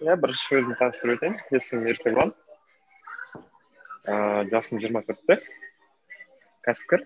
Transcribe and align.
иә 0.00 0.14
бірінші 0.16 0.54
өзімді 0.56 0.78
таныстырып 0.80 1.18
өтейін 1.18 1.34
есімім 1.52 1.88
еркебұлан 1.92 2.30
ыыы 4.08 4.44
жасым 4.48 4.78
жиырма 4.80 5.02
төртте 5.04 5.34
кәсіпкер 6.64 7.02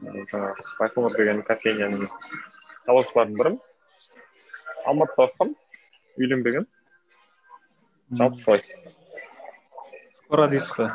жаңағы 0.00 0.64
байқоңыр 0.78 1.12
деген 1.18 1.42
кофейняның 1.50 2.06
салушыларының 2.06 3.36
бірімін 3.40 3.60
алматыда 4.88 5.26
оқығанмын 5.26 5.52
үйленбегенмін 6.22 6.70
жалпы 8.22 8.38
солай 8.46 8.62
скоро 10.22 10.44
дейсіз 10.54 10.72
ғой 10.78 10.88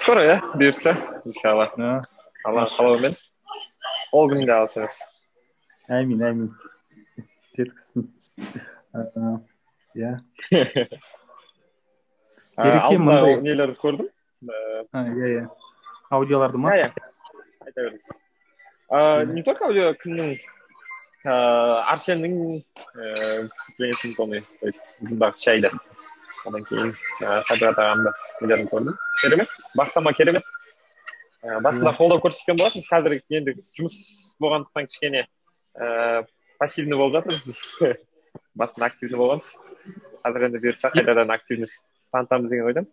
скоро 0.00 0.26
иә 0.26 0.36
бұйыртса 0.56 0.96
иншалла 1.22 1.70
алланың 1.70 2.74
қалауымен 2.74 3.14
ол 4.18 4.24
күн 4.34 4.42
де 4.42 4.52
алыс 4.56 4.76
емес 4.80 4.96
әмин 6.00 6.26
әмин 6.32 6.50
жеткізсін. 7.60 8.08
Иә. 9.94 10.16
Ереке 12.60 12.98
мындай 12.98 13.36
нелерді 13.44 13.80
көрдім? 13.80 14.08
Иә 14.44 15.28
иә. 15.34 15.44
Аудиоларды 16.10 16.58
ма? 16.58 16.74
Иә. 16.76 16.90
Айта 17.64 17.78
беріңіз. 17.84 18.10
Не 19.34 19.42
только 19.46 19.68
аудио 19.68 19.92
кімнің? 20.00 20.38
Арсеннің 21.24 22.36
выступлениесін 22.96 24.14
помню 24.16 24.40
то 24.60 24.70
есть 24.70 24.80
мұндағы 25.04 25.36
шайды 25.36 25.70
одан 26.48 26.64
кейін 26.64 26.94
қадырат 27.20 27.76
ағамды 27.76 28.14
нелерін 28.40 28.70
көрдім? 28.72 28.96
Керемет. 29.20 29.48
Бастама 29.76 30.14
керемет. 30.16 30.48
Басында 31.42 31.92
қолдау 31.96 32.22
көрсеткен 32.24 32.56
болатынбыз 32.56 32.88
қазір 32.88 33.18
енді 33.36 33.54
жұмыс 33.60 33.96
болғандықтан 34.40 34.88
кішкене 34.88 35.26
ііі 35.76 36.24
пассивный 36.60 37.00
болып 37.00 37.18
жатырмыз 37.18 37.46
біз 37.48 37.60
басында 38.60 38.90
активный 38.92 39.20
болғанбыз 39.24 39.54
қазір 40.24 40.48
енді 40.50 40.64
бұйыртса 40.64 40.92
қайтадан 40.94 41.32
активность 41.34 41.82
танытамыз 42.12 42.52
деген 42.52 42.68
ойдамын 42.70 42.90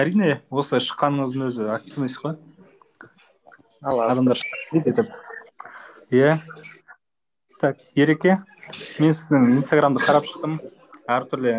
әрине 0.00 0.40
осы 0.50 0.80
шыққаныңыздың 0.82 1.48
өзі 1.48 1.66
активность 1.74 2.18
қой. 2.18 2.34
Адамдар 3.82 4.40
иә. 6.10 6.34
Так 7.60 7.78
ереке 7.94 8.34
мен 9.00 9.14
сіздің 9.14 9.52
инстаграмды 9.60 10.02
қарап 10.02 10.26
шықтым. 10.26 10.58
Әртүрлі 11.06 11.54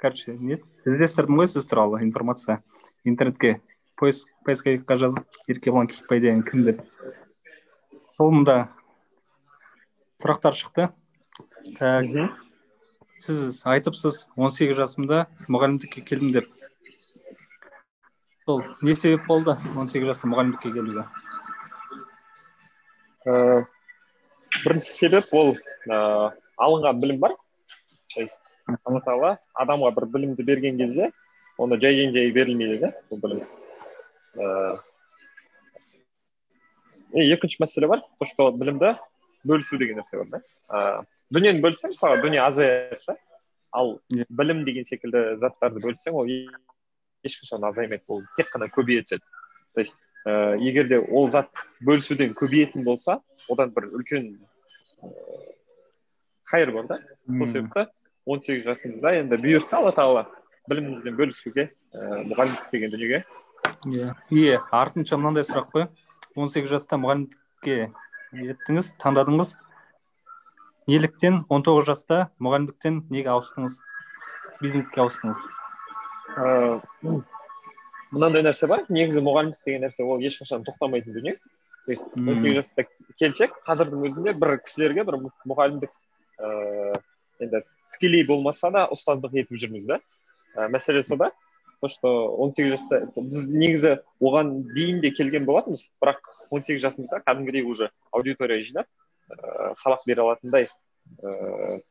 короче 0.00 0.34
не? 0.34 0.58
Іздестірдім 0.88 1.38
ғой 1.38 1.50
сіз 1.50 1.68
туралы 1.70 2.02
информация. 2.02 2.60
Интернетке 3.04 3.60
поиск 3.96 4.28
поисковикқа 4.44 4.98
жазып 4.98 5.38
еркебұлан 5.46 5.92
деген 6.10 6.42
кім 6.42 6.64
деп 6.66 6.82
сол 8.16 8.32
мында 8.32 8.56
сұрақтар 10.22 10.56
шықты. 10.56 10.88
Так 11.76 12.06
сіз 13.20 13.60
айтыпсыз 13.68 14.22
18 14.36 14.72
жасымда 14.78 15.26
мұғалімдікке 15.52 16.04
келдім 16.08 16.32
деп. 16.36 16.48
Сол 18.46 18.62
не 18.80 18.94
себеп 18.96 19.26
болды 19.28 19.56
18 19.74 20.08
жаста 20.08 20.30
мұғалімдікке 20.32 20.72
келуге? 20.72 21.04
Бірінші 23.26 24.92
себеп 24.96 25.32
ол 25.36 25.56
ыыы 25.56 26.32
алынған 26.56 27.00
білім 27.04 27.20
бар. 27.20 27.36
То 28.14 28.24
есть 28.24 28.40
алла 28.84 29.04
тағала 29.04 29.36
адамға 29.60 29.92
бір 29.98 30.10
білімді 30.16 30.46
берген 30.46 30.78
кезде 30.80 31.10
оны 31.58 31.80
жай 31.82 32.06
жай 32.14 32.32
берілмейді 32.32 32.78
да 32.86 32.92
бұл 33.10 33.26
білім. 33.26 33.42
Ыыы 37.12 37.28
екінші 37.36 37.62
мәселе 37.64 37.88
бар 37.90 38.02
то 38.18 38.24
что 38.26 38.50
білімді 38.52 38.96
бөлісу 39.46 39.78
деген 39.78 40.00
нәрсе 40.00 40.22
бар 40.24 40.28
да. 40.30 40.40
Ыыы 40.68 41.04
дүниені 41.36 41.62
бөлсең 41.64 41.94
мысалы 41.94 42.22
дүние 42.22 42.42
азаяды 42.42 42.98
да 43.06 43.16
ал 43.72 43.98
білім 44.10 44.64
деген 44.64 44.86
секілді 44.88 45.36
заттарды 45.42 45.82
бөлсең 45.84 46.16
ол 46.16 46.30
ешқашан 47.26 47.64
азаймайды 47.68 48.04
ол 48.08 48.22
тек 48.36 48.50
қана 48.52 48.70
көбейе 48.72 49.04
түседі 49.04 49.24
то 49.74 49.80
есть 49.80 49.94
ыыы 50.24 50.58
егер 50.66 50.88
де 50.88 50.98
ол 50.98 51.30
зат 51.30 51.50
бөлісуден 51.80 52.34
көбейетін 52.34 52.84
болса 52.84 53.20
одан 53.48 53.70
бір 53.74 53.90
үлкен 53.92 54.38
қайыр 56.50 56.72
бар 56.72 56.86
да. 56.86 57.00
Сол 57.26 57.48
себепті 57.48 57.86
он 58.24 58.42
сегіз 58.42 58.66
жасымызда 58.66 59.14
енді 59.20 59.38
бұйыртса 59.42 59.78
алла 59.78 59.92
тағала 59.94 60.26
білімімізбен 60.70 61.16
бөлісуге 61.18 61.68
ііі 61.94 62.24
мұғалімдік 62.32 62.72
деген 62.72 62.90
дүниеге. 62.90 63.22
Иә. 63.86 64.14
Иә 64.30 64.60
артынша 64.74 65.18
мынандай 65.18 65.46
сұрақ 65.46 65.70
қой 65.74 65.86
он 66.36 66.50
сегіз 66.52 66.68
жаста 66.74 66.98
мұғалімдікке 67.00 67.88
еттіңіз 68.36 68.92
таңдадыңыз. 69.00 69.54
Неліктен 70.90 71.40
он 71.48 71.64
тоғыз 71.66 71.88
жаста 71.88 72.18
мұғалімдіктен 72.44 73.06
неге 73.10 73.32
ауыстыңыз? 73.32 73.78
Бизнеске 74.60 75.00
ауыстыңыз. 75.02 75.40
Ыыы 76.36 77.22
мынандай 78.12 78.44
нәрсе 78.44 78.68
бар. 78.70 78.84
Негізі 78.92 79.24
мұғалімдік 79.24 79.64
деген 79.66 79.86
нәрсе 79.86 80.04
ол 80.04 80.20
ешқашан 80.20 80.66
тоқтамайтын 80.68 81.16
дүние. 81.16 81.38
То 81.86 81.92
есть 81.92 82.04
он 82.16 82.42
сегіз 82.42 82.60
жаста 82.60 82.86
келсек 83.18 83.56
қазірдің 83.66 84.04
өзінде 84.10 84.36
бір 84.36 84.58
кісілерге 84.60 85.06
бір 85.08 85.18
мұғалімдік 85.48 85.90
ыыы 86.44 87.00
енді 87.40 87.64
тікелей 87.96 88.26
болмаса 88.28 88.70
да 88.74 88.86
ұстаздық 88.92 89.40
етіп 89.40 89.56
жүрміз 89.62 89.88
да. 89.88 90.00
Ә, 90.56 90.68
мәселе 90.72 91.04
сода. 91.04 91.32
То 91.80 91.88
что 91.88 92.34
он 92.36 92.54
сегіз 92.54 92.76
жаста 92.76 93.00
біз 93.16 93.48
негізі 93.48 93.98
оған 94.20 94.56
дейін 94.74 95.00
де 95.00 95.10
келген 95.10 95.44
болатынбыз. 95.44 95.90
Бірақ 96.00 96.20
он 96.50 96.64
сегіз 96.64 96.82
жасымызда 96.84 97.20
кәдімгідей 97.26 97.62
уже 97.68 97.90
аудитория 98.10 98.62
жинап 98.62 98.86
ыыы 99.28 99.74
сабақ 99.76 100.06
бере 100.06 100.22
алатындай 100.22 100.68
ыыы 101.22 101.82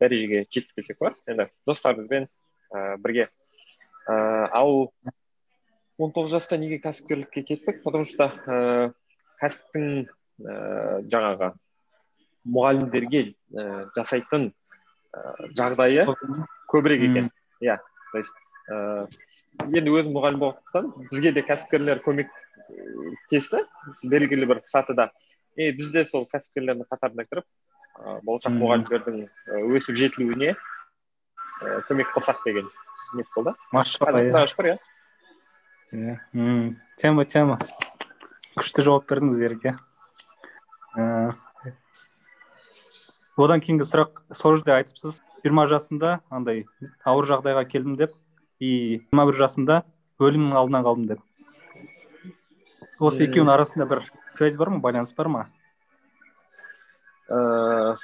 дәрежеге 0.00 0.46
жеттік 0.50 0.76
десек 0.76 0.98
болады. 0.98 1.16
Енді 1.26 1.48
достарымызбен 1.66 2.26
ыыы 2.26 2.96
бірге. 2.98 3.28
Ыыы 4.08 4.48
ал 4.50 4.92
он 5.98 6.12
тоғыз 6.12 6.34
жаста 6.38 6.58
неге 6.58 6.80
кәсіпкерлікке 6.82 7.42
кеттік? 7.42 7.82
Потому 7.84 8.04
что 8.04 8.32
ыыы 8.46 8.92
кәсіптің 9.40 10.08
ііі 10.40 11.08
жаңағы 11.12 11.52
мұғалімдерге 12.48 13.22
ііі 13.30 13.64
жасайтын 13.96 14.50
ііі 14.50 15.54
жағдайы 15.58 16.06
көбірек 16.72 17.04
екен. 17.10 17.30
Иә 17.60 17.76
то 18.12 18.18
есть 18.18 18.32
ііі 18.70 19.80
енді 19.80 19.94
өзім 19.98 20.14
мұғалім 20.14 20.42
болғандықтан 20.44 20.90
бізге 21.10 21.32
де 21.36 21.42
кәсіпкерлер 21.46 22.02
көмектесті 22.04 23.64
белгілі 24.06 24.48
бір 24.50 24.62
сатыда. 24.70 25.10
И 25.56 25.72
біз 25.76 25.92
де 25.92 26.04
сол 26.06 26.24
кәсіпкерлердің 26.30 26.86
қатарына 26.90 27.26
кіріп 27.26 27.46
ыыы 28.06 28.20
болашақ 28.24 28.56
мұғалімдердің 28.60 29.16
өсіп 29.76 29.98
жетілуіне 30.00 30.54
ііі 30.54 31.82
көмек 31.90 32.14
қылсақ 32.14 32.44
деген 32.46 32.70
ниет 33.18 33.28
болды. 33.34 33.56
Машалла 33.74 34.20
құдайға 34.20 34.46
шүкір 34.54 34.70
иә. 34.70 34.76
Иә 35.90 36.74
тема 37.02 37.26
тема. 37.26 37.58
Күшті 38.58 38.82
жауап 38.86 39.06
бердіңіз 39.10 39.40
ереке 39.46 39.76
одан 43.40 43.62
кейінгі 43.62 43.86
сұрақ 43.86 44.22
сол 44.36 44.56
жерде 44.58 44.74
айтыпсыз 44.74 45.20
жиырма 45.44 45.66
жасымда 45.70 46.18
андай 46.34 46.64
ауыр 47.06 47.28
жағдайға 47.30 47.62
келдім 47.70 47.94
деп 48.00 48.16
и 48.60 48.70
жиырма 49.00 49.26
бір 49.30 49.38
жасымда 49.40 49.82
өлімнің 50.20 50.56
алдынан 50.60 50.84
қалдым 50.84 51.06
деп. 51.08 51.22
Осы 53.00 53.24
екеуінің 53.24 53.54
арасында 53.54 53.86
бір 53.88 54.04
связь 54.28 54.58
бар 54.60 54.70
ма 54.74 54.82
байланыс 54.84 55.14
бар 55.16 55.30
ма? 55.32 55.46
Ыыы 57.30 57.94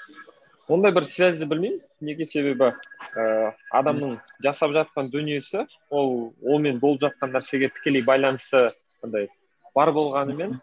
ондай 0.73 0.95
бір 0.97 1.05
связьді 1.07 1.47
білмеймін. 1.51 1.81
Неге 2.01 2.27
себебі 2.27 2.73
ыыы 2.73 3.53
адамның 3.77 4.17
жасап 4.45 4.73
жатқан 4.77 5.13
дүниесі 5.13 5.67
ол 5.91 6.33
онымен 6.43 6.81
болып 6.81 7.05
жатқан 7.05 7.37
нәрсеге 7.37 7.69
тікелей 7.77 8.03
байланысы 8.07 8.71
андай 9.05 9.29
бар 9.77 9.93
болғанымен 9.93 10.57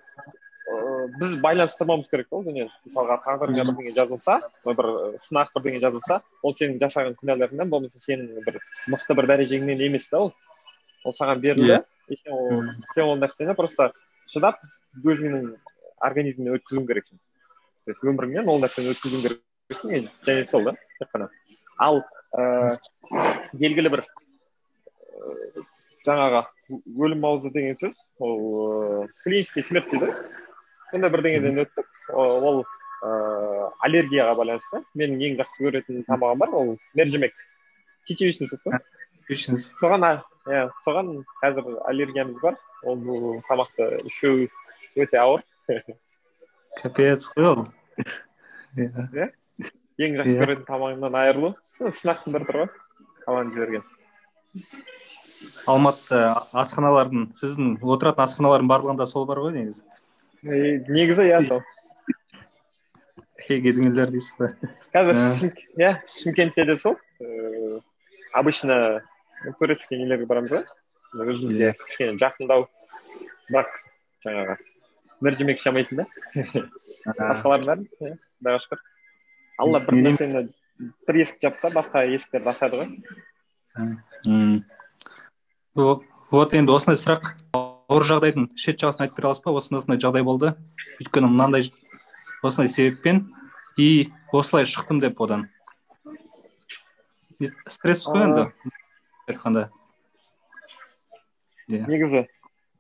біз 1.19 1.35
байланыстырмауымыз 1.43 2.09
керек 2.11 2.29
та 2.29 2.37
ол 2.37 2.45
дүниені 2.45 2.69
мысалға 2.87 3.17
тағдырыңа 3.25 3.65
бірдеңе 3.69 3.93
жазылса 3.97 4.37
бір 4.65 4.89
сынақ 5.23 5.51
бірдеңе 5.55 5.81
жазылса 5.83 6.19
ол 6.41 6.55
сенің 6.57 6.79
жасаған 6.83 7.17
күнәларыңнан 7.19 7.69
болмаса 7.71 7.99
сенің 8.03 8.43
бір 8.45 8.59
мықты 8.93 9.17
бір 9.19 9.29
дәрежеңнен 9.33 9.83
емес 9.87 10.09
та 10.09 10.21
ол. 10.25 10.33
ол 11.03 11.13
саған 11.13 11.39
берілді. 11.43 11.83
И 12.07 12.15
сен 12.15 12.33
ол 12.33 12.63
сен 12.93 13.03
ол 13.03 13.17
нәрсені 13.19 13.55
просто 13.55 13.91
шыдап 14.27 14.59
өзіңнің 15.03 15.53
организміңнен 15.99 16.57
өткізуің 16.59 16.87
керексің 16.87 17.19
то 17.19 17.91
есть 17.91 18.03
өміріңнен 18.03 18.49
ол 18.49 18.61
нәрсені 18.63 18.93
өткізуің 18.93 19.23
керексің 19.27 20.09
және 20.27 20.45
сол 20.49 20.69
да 20.69 20.75
тек 20.99 21.09
қана. 21.13 21.29
Ал 21.77 22.03
ыыы 22.33 22.77
белгілі 23.59 23.91
бір 23.97 24.05
жаңағы 26.07 26.43
өлім 26.99 27.27
аузы 27.27 27.51
деген 27.55 27.77
сөз 27.81 27.99
ол 28.19 28.39
ыыы 28.39 29.09
клинический 29.23 29.63
смерть 29.63 29.91
дейді. 29.91 30.13
Сондай 30.93 31.11
бірдеңеден 31.13 31.59
өттік. 31.65 31.89
Ол 32.13 32.61
ыыы 32.63 33.69
аллергияға 33.83 34.37
байланысты. 34.39 34.83
Менің 34.95 35.23
ең 35.27 35.39
жақсы 35.41 35.65
көретін 35.65 36.05
тамағым 36.07 36.43
бар 36.45 36.53
ол 36.55 36.75
мержимек. 36.95 37.33
Чечевичный 38.07 38.47
суп 38.47 38.61
қой 38.67 38.79
соған 39.79 40.05
иә 40.45 40.69
соған 40.85 41.11
қазір 41.41 41.79
аллергиямыз 41.89 42.39
бар. 42.41 42.57
Ол 42.83 43.41
тамақты 43.49 43.89
ішу 44.07 44.47
өте 44.95 45.17
ауыр. 45.17 45.43
Капец 46.81 47.29
қой 47.35 47.49
ол. 47.53 47.65
Иә. 48.77 49.31
Ең 49.97 50.17
жақсы 50.19 50.33
Иә. 50.33 50.39
көретін 50.45 50.65
тамағыңнан 50.67 51.19
айырылу. 51.19 51.53
Сынақтың 51.79 52.33
бірі 52.37 52.47
тұр 52.49 52.59
ғой 52.63 52.69
қаланы 53.25 53.53
жіберген. 53.53 53.83
Алматыда 55.67 56.33
асханалардың 56.61 57.27
сіздің 57.39 57.75
отыратын 57.81 58.23
асханалардың 58.25 58.69
барлығында 58.71 59.07
сол 59.09 59.25
бар 59.29 59.41
ғой 59.43 59.55
негізі. 59.57 59.83
Негізі 60.43 61.23
иә 61.29 61.39
сол 61.47 61.61
келіңдер 63.43 64.11
дейсіз 64.11 64.35
ба 64.39 64.47
қазір 64.93 65.15
иә 65.79 65.91
шымкентте 66.09 66.65
де 66.67 66.75
сол 66.77 66.97
ыыы 67.19 67.81
обычно 68.33 69.01
турецкий 69.59 69.97
нелерге 69.99 70.25
барамыз 70.27 70.51
ғой 70.51 70.63
өзімізге 71.13 71.73
кішкене 71.85 72.17
жақындау 72.21 72.67
бірақ 73.49 73.69
жаңағы 74.25 74.55
бір 75.23 75.37
жемек 75.39 75.61
жамайтын 75.63 76.01
да 76.01 76.05
басқалардың 77.19 77.67
бәрін 77.69 77.87
иә 77.99 78.15
құдайға 78.41 78.59
шүкір 78.65 78.79
алла 79.63 79.83
бір 79.87 79.93
нәрсені 80.01 80.41
бір 81.07 81.15
есік 81.23 81.37
жапса 81.43 81.71
басқа 81.73 81.97
есіктерді 82.09 82.49
ашады 82.53 82.75
ғой 82.81 82.87
вот 86.33 86.49
енді 86.57 86.75
осындай 86.75 86.99
сұрақ 86.99 87.23
ауыр 87.93 88.07
жағдайдың 88.09 88.47
шет 88.57 88.81
жағасын 88.81 89.05
айтып 89.05 89.19
бере 89.19 89.27
аласыз 89.29 89.43
ба? 89.45 89.51
осындай 89.53 89.81
осындай 89.83 89.99
жағдай 90.01 90.23
болды. 90.25 90.49
Өйткені 90.97 91.29
мынандай 91.29 91.67
осындай 92.41 92.71
себеппен 92.73 93.19
и 93.77 94.09
осылай 94.33 94.65
шықтым 94.65 94.99
деп 95.03 95.21
одан. 95.21 95.45
Стресс 97.69 98.01
қой 98.07 98.25
енді? 98.25 98.47
Айтқанда. 99.29 99.67
Иә. 101.69 101.85
Негізі 101.85 102.25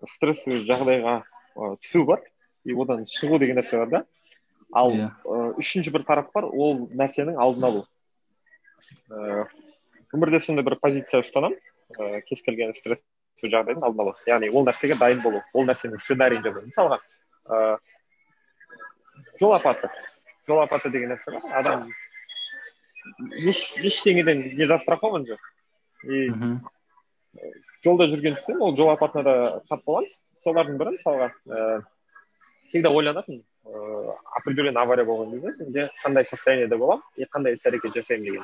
стрессовый 0.09 0.65
жағдайға 0.65 1.21
түсу 1.85 2.05
бар. 2.09 2.25
И 2.65 2.73
одан 2.73 3.05
шығу 3.05 3.37
деген 3.43 3.61
нәрсе 3.61 3.77
бар 3.83 3.89
да. 3.93 4.05
Ал 4.73 4.89
Иә. 4.97 5.11
үшінші 5.61 5.93
бір 5.93 6.07
тарап 6.09 6.33
бар 6.33 6.49
ол 6.49 6.87
нәрсенің 6.89 7.37
алдын 7.37 7.69
алу. 7.69 7.85
Ыыы 9.13 9.45
өмірде 10.13 10.41
сондай 10.41 10.65
бір 10.65 10.79
позиция 10.81 11.21
ұстанамын. 11.21 11.59
Ыыы 11.99 12.21
кез 12.25 12.41
келген 12.41 12.73
стресс 12.73 13.03
жағдайдың 13.41 13.83
алдын 13.83 14.05
алу 14.05 14.13
яғни 14.27 14.49
ол 14.53 14.65
нәрсеге 14.67 14.97
дайын 14.99 15.21
болу 15.23 15.41
ол 15.53 15.65
нәрсенің 15.67 15.99
сценарийін 15.99 16.43
жасау 16.45 16.65
мысалға 16.67 16.99
ыыы 17.49 17.77
жол 19.41 19.55
апаты 19.57 19.89
жол 20.47 20.61
апаты 20.63 20.91
деген 20.93 21.13
нәрсе 21.13 21.33
бар 21.35 21.57
адам 21.59 21.89
еш 23.35 23.65
ештеңеден 23.89 24.45
не 24.57 24.67
застрахован 24.67 25.25
жоқ 25.27 25.41
и 26.03 26.29
жолда 27.83 28.07
жүргендіктен 28.11 28.61
ол 28.61 28.75
жол 28.75 28.93
апатына 28.93 29.23
да 29.23 29.33
тап 29.69 29.83
боламыз 29.87 30.21
солардың 30.45 30.79
бірі 30.79 30.95
мысалға 30.97 31.31
ыыы 31.49 31.81
всегда 32.69 32.93
ойланатынмын 32.93 33.43
ыыы 33.65 34.15
определенный 34.39 34.81
авария 34.81 35.05
болған 35.09 35.31
кезде 35.35 35.55
менде 35.59 35.89
қандай 36.03 36.25
состояниеде 36.29 36.77
боламын 36.77 37.03
и 37.15 37.27
қандай 37.35 37.57
іс 37.57 37.65
әрекет 37.65 37.95
жасаймын 37.97 38.25
деген 38.25 38.43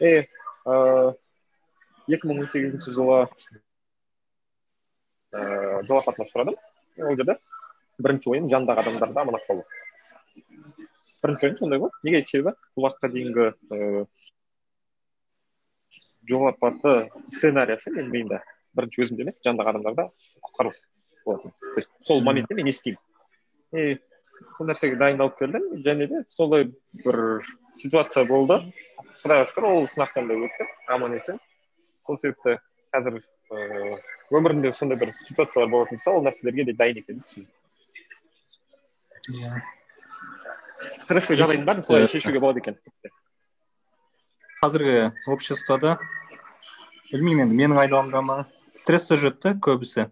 и 0.00 0.28
ыыы 0.64 1.14
екі 2.16 2.28
мың 2.28 2.42
он 2.42 2.48
сегізінші 2.54 2.94
жылы 2.98 3.18
ыыы 5.32 5.82
жол 5.88 6.02
апатына 6.02 6.26
ұшырадым 6.28 6.56
И 6.96 7.02
ол 7.02 7.16
жерде 7.16 7.38
бірінші 8.02 8.32
ойым 8.34 8.48
жанымдағы 8.52 8.84
адамдарды 8.84 9.20
аманат 9.22 9.46
қалу 9.48 9.64
бірінші 11.22 11.46
ойым 11.46 11.56
сондай 11.58 11.78
болды. 11.78 11.96
Неге 12.02 12.24
себебі 12.26 12.56
бұл 12.76 12.88
уақытқа 12.88 13.10
дейінгі 13.12 13.46
ыыы 13.72 14.06
жол 16.28 16.48
апаты 16.50 16.94
сценариясы 17.30 17.94
менің 17.96 18.10
миымда 18.16 18.42
бірінші 18.76 19.06
өзімде 19.06 19.26
емес 19.26 19.40
жанымдағы 19.44 19.72
адамдарда 19.74 20.08
құтқару 20.46 20.72
болатын. 21.24 21.52
То 21.60 21.80
есть 21.80 21.90
сол 22.04 22.22
моментте 22.22 22.54
мен 22.54 22.64
не 22.66 22.74
істеймін. 22.74 23.00
И 23.72 23.98
сол 24.56 24.68
нәрсеге 24.68 24.98
дайындалып 25.00 25.38
келдім. 25.38 25.68
Және 25.86 26.08
де 26.08 26.24
солай 26.28 26.68
бір 27.04 27.46
ситуация 27.80 28.24
болды. 28.24 28.60
Құдайға 29.22 29.48
шүкір 29.50 29.68
ол 29.70 29.86
сынақтан 29.88 30.28
да 30.28 30.38
өттік 30.48 30.74
аман 30.88 31.16
есен. 31.18 31.38
Сол 32.06 32.18
себепті 32.18 32.58
қазір 32.92 33.22
ыыы 33.50 34.00
өмірімде 34.32 34.72
сондай 34.76 34.98
бір 34.98 35.12
ситуациялар 35.26 35.70
болатын 35.70 35.98
болса 35.98 36.14
ол 36.16 36.24
нәрселерге 36.26 36.64
де 36.70 36.76
дайын 36.76 37.02
екенімді 37.02 37.28
түсіндім 37.28 37.50
иә. 39.30 39.62
Стрессовый 41.02 41.38
жағдайдың 41.38 41.66
бәрін 41.66 41.84
солай 41.86 42.08
шешуге 42.10 42.40
болады 42.42 42.62
екен. 42.62 42.78
Қазіргі 44.62 45.12
обществода 45.30 45.98
білмеймін 47.12 47.46
енді 47.46 47.58
менің 47.60 47.82
айналамда 47.84 48.22
ма? 48.24 48.38
Стрессте 48.82 49.18
жүреді 49.20 49.42
да 49.44 49.54
көбісі. 49.62 50.08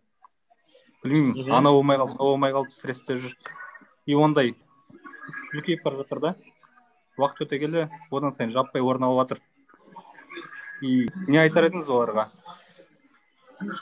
Білмеймін 1.02 1.50
анау 1.56 1.80
болмай 1.80 1.98
қалды 1.98 2.14
мынау 2.14 2.32
болмай 2.34 2.54
қалды 2.54 2.74
стрессте 2.74 3.18
жүр. 3.18 3.34
И 4.06 4.14
ондай. 4.14 4.54
Үлкейіп 5.54 5.82
бара 5.84 6.02
жатыр 6.02 6.20
да 6.20 6.34
уақыт 7.18 7.46
өте 7.46 7.58
келе 7.58 7.88
одан 8.10 8.34
сайын 8.36 8.52
жаппай 8.54 8.82
орын 8.82 9.08
алып 9.08 9.24
жатыр. 9.24 9.42
И 10.82 11.08
не 11.26 11.40
айтар 11.42 11.66
едіңіз 11.68 11.90
оларға? 11.90 12.28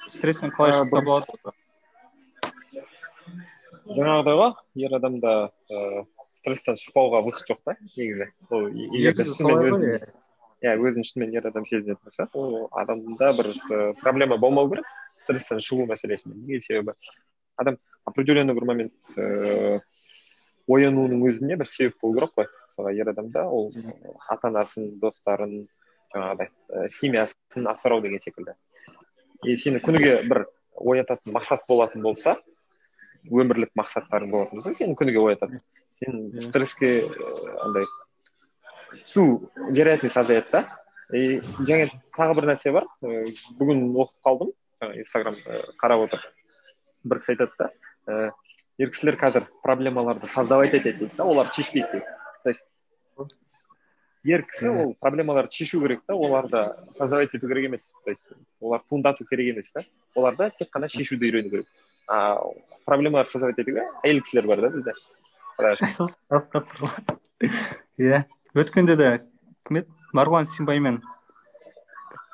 Стресстен 0.08 0.50
қалай 0.54 0.72
шықса 0.76 1.02
болады 1.04 1.54
жаңағыдай 3.88 4.36
ғой 4.36 4.50
ер 4.84 4.94
адамда 4.98 5.34
ыыы 5.72 6.04
стресстен 6.38 6.76
шықпауға 6.78 7.22
выход 7.26 7.48
жоқ 7.50 7.60
та 7.64 7.76
негізі. 7.80 8.28
Ол 8.50 8.68
иә 10.58 10.74
өзін 10.74 11.06
шынымен 11.06 11.34
ер 11.36 11.46
адам 11.48 11.66
сезінетін 11.66 12.02
болса 12.04 12.28
ол 12.34 12.68
адамда 12.72 13.32
бір 13.38 13.52
ы, 13.54 13.94
проблема 14.02 14.36
болмау 14.36 14.68
керек 14.70 14.86
стресстен 15.24 15.62
шығу 15.64 15.86
мәселесінде 15.90 16.34
неге 16.34 16.60
себебі? 16.66 16.94
Адам 17.56 17.78
определенный 18.04 18.54
бір 18.54 18.68
момент 18.68 19.16
ыыы 19.16 19.80
оянуының 20.68 21.24
өзіне 21.30 21.56
бір 21.56 21.66
себеп 21.70 21.96
болу 22.02 22.18
керек 22.18 22.34
қой. 22.36 22.48
Мысалға 22.68 22.94
ер 22.98 23.08
адамда 23.14 23.46
ол 23.48 23.72
ата 24.28 24.50
анасын 24.50 24.98
достарын 25.00 25.68
жаңағыдай 26.14 26.90
семьясын 26.92 27.70
асырау 27.72 28.02
деген 28.04 28.20
секілді. 28.20 28.54
И 29.44 29.56
сені 29.56 29.82
күніге 29.84 30.14
бір 30.28 30.44
оятатын 30.74 31.34
мақсат 31.34 31.66
болатын 31.68 32.02
болса 32.02 32.36
өмірлік 33.28 33.74
мақсаттарың 33.78 34.32
болатын 34.32 34.60
болса 34.60 34.74
сені 34.78 34.96
күніге 34.98 35.22
оятады. 35.24 35.60
Сен 36.02 36.40
стресске 36.40 36.92
ы, 37.04 37.54
андай 37.64 37.86
түсу 39.04 39.50
вероятность 39.70 40.16
азаяды 40.16 40.52
да. 40.52 40.64
И 41.12 41.40
және 41.64 41.88
тағы 42.16 42.34
бір 42.38 42.50
нәрсе 42.52 42.72
бар. 42.72 42.86
Ы, 43.02 43.28
бүгін 43.58 43.88
оқып 43.94 44.24
қалдым. 44.24 44.52
Инстаграм 44.94 45.34
ы, 45.34 45.62
қарап 45.82 46.06
отырып 46.06 46.34
бір 47.04 47.22
кісі 47.22 47.34
айтады 47.34 47.52
да 47.58 48.32
ер 48.78 48.92
кісілер 48.94 49.18
қазір 49.18 49.46
проблемаларды 49.64 50.28
создавать 50.30 50.74
етеді 50.74 51.04
дейді 51.04 51.16
да 51.18 51.26
оларды 51.26 51.54
шешпейді 51.58 51.90
дейді 51.92 52.06
то 52.44 52.50
есть 52.50 52.66
ер 54.24 54.42
кісі 54.42 54.68
Мгм. 54.68 54.80
ол 54.80 54.96
проблемаларды 55.00 55.50
шешу 55.52 55.80
керек 55.80 56.00
та 56.06 56.14
оларды 56.14 56.68
создавать 56.96 57.34
ету 57.34 57.48
керек 57.48 57.64
емес 57.66 57.92
то 58.04 58.10
есть 58.10 58.20
оларды 58.60 58.84
туындату 58.90 59.24
керек 59.24 59.54
емес 59.54 59.70
та. 59.70 59.84
Оларды 60.16 60.50
тек 60.58 60.68
қана 60.74 60.88
шешуді 60.88 61.30
үйрену 61.30 61.50
керек. 61.50 61.66
А 62.08 62.38
проблемаларды 62.86 63.30
создавать 63.30 63.58
етуге 63.58 63.84
әйел 64.04 64.20
кісілер 64.22 64.46
бар 64.46 64.60
да 64.60 64.70
бізде. 64.70 64.92
Иә 67.98 68.24
өткенде 68.54 68.96
де 68.96 69.08
кім 69.66 69.80
еді 69.82 69.88
марғұлан 70.16 70.46
симбаймен 70.48 71.00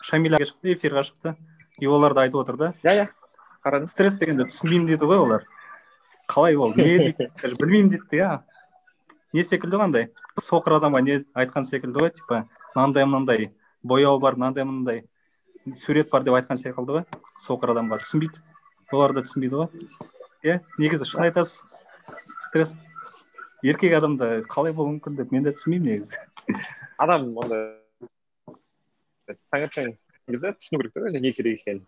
шамиля 0.04 0.38
шықты 0.40 0.74
эфирға 0.74 1.02
шықты. 1.08 1.34
И 1.80 1.86
олар 1.86 2.14
да 2.14 2.22
айтып 2.22 2.40
отыр 2.40 2.56
да. 2.56 2.74
Иә 2.84 2.94
иә. 3.02 3.06
Қарадым 3.64 3.88
стресс 3.88 4.18
дегенді 4.20 4.46
түсінбеймін 4.50 4.86
дейді 4.92 5.08
ғой 5.08 5.18
олар. 5.24 5.46
Қалай 6.28 6.54
ол? 6.56 6.74
Не 6.76 6.98
дейді 6.98 7.28
білмеймін 7.60 7.88
дейді 7.96 8.20
иә 8.20 8.28
не 9.34 9.44
секілді 9.44 9.80
ғой 9.80 9.88
андай 9.90 10.06
соқыр 10.40 10.78
адамға 10.78 11.02
не 11.02 11.18
айтқан 11.34 11.66
секілді 11.66 12.06
ғой 12.06 12.14
типа 12.14 12.44
мынандай 12.74 13.04
мынандай 13.04 13.50
бояу 13.82 14.18
бар 14.22 14.38
мынандай 14.38 14.64
мынандай 14.64 15.04
сурет 15.72 16.10
бар 16.12 16.24
деп 16.24 16.36
айтқан 16.36 16.58
секілді 16.60 16.98
ғой. 16.98 17.04
Соқыр 17.40 17.72
адамға 17.74 18.00
түсінбейді. 18.02 18.42
Олар 18.92 19.14
да 19.16 19.24
түсінбейді 19.24 19.60
ғой. 19.62 19.68
Иә 20.44 20.58
негізі 20.78 21.08
шын 21.08 21.26
айтасыз 21.28 21.62
стресс. 22.48 22.76
Еркек 23.64 23.96
адамда 23.96 24.42
қалай 24.50 24.74
болуы 24.76 24.98
мүмкін 24.98 25.16
деп 25.16 25.32
мен 25.32 25.46
де 25.46 25.54
түсінбеймін 25.56 26.04
негізі. 26.04 26.20
Адам 27.02 27.30
ондай 27.32 27.78
таңертең 29.52 29.94
кезде 30.28 30.52
түсіну 30.58 30.82
керек 30.82 30.92
та 30.94 31.06
өзіне 31.08 31.24
не 31.24 31.32
керек 31.32 31.62
екенін. 31.62 31.86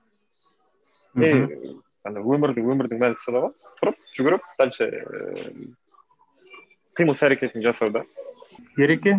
Мгм. 1.16 1.82
ана 2.06 2.20
өмірдің 2.22 2.68
өмірдің 2.72 3.00
мәнісі 3.02 3.28
сонда 3.28 3.44
ғой. 3.46 3.52
Тұрып 3.82 4.00
жүгіріп 4.16 4.48
дальше 4.58 4.88
қимыл 6.96 7.16
іс 7.16 7.22
әрекетін 7.26 7.64
жасау 7.64 7.90
да 7.92 8.04
ереке 8.80 9.18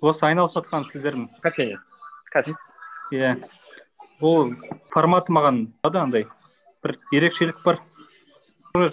осы 0.00 0.26
айналысып 0.28 0.62
жатқан 0.62 0.86
сіздердің 0.88 1.28
кофейня 1.44 1.80
кәсіп 2.32 3.16
иә 3.16 3.34
ол 4.24 4.52
форматы 4.92 5.34
маған 5.36 5.58
ұнады 5.82 6.00
андай 6.02 6.26
бір 6.84 6.96
ерекшелік 7.12 7.58
бар 7.64 7.80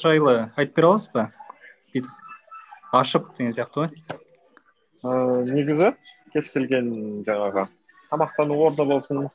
жайлы 0.03 0.35
айтып 0.57 0.75
бере 0.75 0.89
аласыз 0.89 1.13
ба 1.13 1.27
бүйтіп 1.93 2.97
ашып 2.99 3.31
деген 3.37 3.55
сияқты 3.55 3.85
ғой 3.85 3.91
ыыы 5.07 5.45
негізі 5.53 5.93
кез 6.33 6.51
келген 6.55 6.91
жаңағы 7.27 7.67
тамақтану 8.11 8.59
орны 8.67 8.89
болсын 8.91 9.27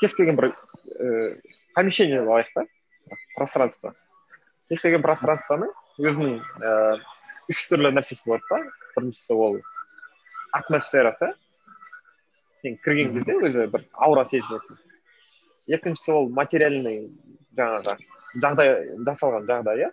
кез 0.00 0.14
келген 0.14 0.38
бір 0.38 0.52
ііі 0.52 1.34
помещение 1.74 2.22
алайық 2.22 2.52
та 2.54 2.66
пространство 3.34 3.96
кез 4.68 4.84
келген 4.84 5.02
пространствоның 5.02 5.72
өзінің 6.00 6.36
ііі 6.62 7.52
үш 7.52 7.62
түрлі 7.68 7.92
нәрсесі 7.92 8.24
болады 8.26 8.46
да. 8.50 8.60
Біріншісі 8.96 9.36
ол 9.36 9.58
атмосферасы. 10.56 11.32
Сен 12.62 12.78
кірген 12.84 13.12
кезде 13.16 13.36
өзі 13.40 13.66
бір 13.72 13.84
аура 13.92 14.24
сезінесің. 14.28 14.80
Екіншісі 15.76 16.14
ол 16.16 16.30
материальный 16.32 17.10
жаңағы 17.58 17.96
жағдай 18.44 18.72
жасалған 19.08 19.48
жағдай 19.50 19.84
иә. 19.84 19.90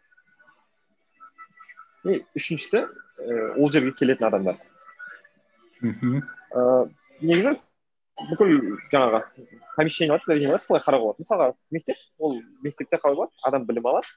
И 2.07 2.21
үшіншісі 2.39 2.85
ііі 2.85 3.49
ол 3.57 3.73
жерге 3.73 3.95
келетін 3.99 4.29
адамдар. 4.29 4.61
Мхм 5.81 6.21
ыыы 6.53 6.87
негізі 7.21 7.57
бүкіл 8.29 8.55
жаңағы 8.91 9.21
помещение 9.75 10.15
болады 10.15 10.63
солай 10.63 10.83
қарауға 10.83 11.13
болады. 11.13 11.23
Мысалға 11.23 11.51
мектеп 11.71 11.97
ол 12.17 12.39
мектепте 12.63 12.99
қалай 12.99 13.15
болады 13.15 13.31
адам 13.43 13.67
білім 13.67 13.91
алады. 13.91 14.07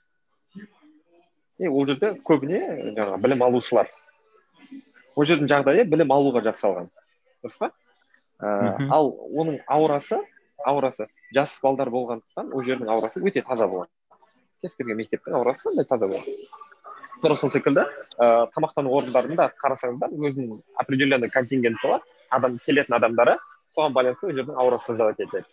И 1.63 1.69
ол 1.71 1.87
жерде 1.87 2.13
көбіне 2.27 2.61
жаңағы 2.97 3.21
білім 3.23 3.45
алушылар. 3.47 3.91
Ол 5.15 5.29
жердің 5.29 5.51
жағдайы 5.53 5.87
білім 5.89 6.13
алуға 6.15 6.43
жасалған 6.49 6.91
дұрыс 7.43 7.59
па? 7.61 7.71
Ыыы 8.43 8.89
ал 8.91 9.13
оның 9.39 9.61
аурасы 9.71 10.19
аурасы 10.67 11.07
жас 11.35 11.55
балдар 11.63 11.91
болғандықтан 11.95 12.51
ол 12.53 12.67
жердің 12.67 12.91
аурасы 12.91 13.23
өте 13.23 13.45
таза 13.47 13.69
болады. 13.69 13.91
Кез 14.63 14.75
келген 14.77 14.99
мектептің 14.99 15.39
аурасы 15.39 15.69
сондай 15.69 15.87
таза 15.87 16.09
болады. 16.11 16.37
Тура 17.23 17.37
сол 17.37 17.55
секілді. 17.55 17.87
Ыыы 18.19 18.51
тамақтану 18.57 18.93
орындарында 18.99 19.53
қарасаңыздар 19.63 20.13
өзінің 20.19 20.61
определенный 20.83 21.31
контингенті 21.31 21.95
бар. 21.95 22.07
Адам 22.31 22.59
келетін 22.67 22.99
адамдары 22.99 23.39
соған 23.77 23.95
байланысты 23.95 24.27
ол 24.27 24.39
жердің 24.39 24.59
аурасы 24.59 24.93
создавать 24.93 25.21
етеді 25.21 25.47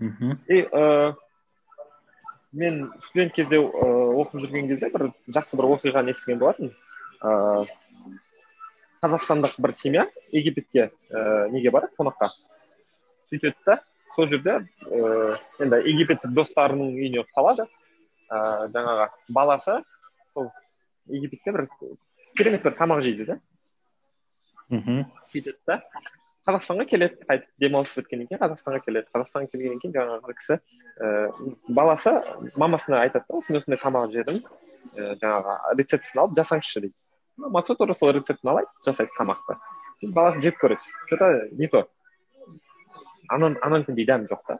мхм. 0.00 0.38
И 0.48 0.62
ыыы 0.72 1.14
мен 2.52 2.92
студент 3.00 3.34
кезде 3.34 3.60
ыыы 3.60 4.14
оқып 4.22 4.42
жүрген 4.42 4.68
кезде 4.70 4.90
бір 4.90 5.10
жақсы 5.30 5.58
бір 5.58 5.68
оқиғаны 5.76 6.14
естіген 6.14 6.40
болатынмын. 6.40 6.74
Ыыы 7.22 7.66
қазақстандық 9.00 9.54
бір 9.58 9.74
семья 9.74 10.06
египетке 10.32 10.90
ііі 11.10 11.52
неге 11.54 11.70
барады? 11.70 11.94
Қонаққа. 11.98 12.30
Сөйтеді 13.30 13.54
да 13.66 13.78
сол 14.16 14.26
жерде 14.26 14.58
ыыы 14.86 15.36
енді 15.62 15.82
египеттік 15.92 16.34
достарының 16.34 16.96
үйіне 16.96 17.24
қалады. 17.36 17.68
Ыыы 18.30 18.70
жаңағы 18.74 19.08
баласы 19.28 19.78
сол 20.34 20.50
египетте 21.08 21.52
бір 21.52 21.68
керемет 22.36 22.62
бір 22.66 22.76
тамақ 22.78 23.04
жейді 23.06 23.30
да 23.32 23.40
мхм. 24.70 25.04
Сөйтеді 25.32 25.58
да. 25.66 25.82
Қазақстанға 26.48 26.86
келеді 26.88 27.26
қайтып 27.28 27.48
демалыс 27.60 27.92
біткеннен 27.96 28.28
кейін 28.30 28.40
қазақстанға 28.40 28.80
келеді. 28.84 29.08
Қазақстанға 29.14 29.50
келгеннен 29.52 29.80
кейін 29.82 29.94
жаңағы 29.96 30.34
кісі 30.38 30.56
ііі 30.60 31.52
баласы 31.76 32.14
мамасына 32.56 33.02
айтады 33.04 33.28
да 33.28 33.38
осындай 33.40 33.60
осындай 33.60 33.80
тамақ 33.82 34.10
жедім 34.14 34.40
ііі 34.40 35.18
жаңағы 35.20 35.56
рецептісін 35.80 36.22
алып 36.24 36.38
жасаңызшы 36.38 36.84
дейді. 36.86 36.96
Мамасы 37.36 37.76
тура 37.76 37.94
сол 37.96 38.12
рецептін 38.16 38.52
алады 38.54 38.72
жасайды 38.86 39.12
тамақты. 39.18 39.58
Баласы 40.14 40.42
жеп 40.42 40.58
көреді. 40.60 40.80
Че 41.08 41.16
то 41.16 41.30
не 41.52 41.68
то. 41.68 41.86
Анан 43.28 43.58
ананікіндей 43.62 44.08
дәм 44.08 44.26
жоқ 44.30 44.44
та. 44.48 44.58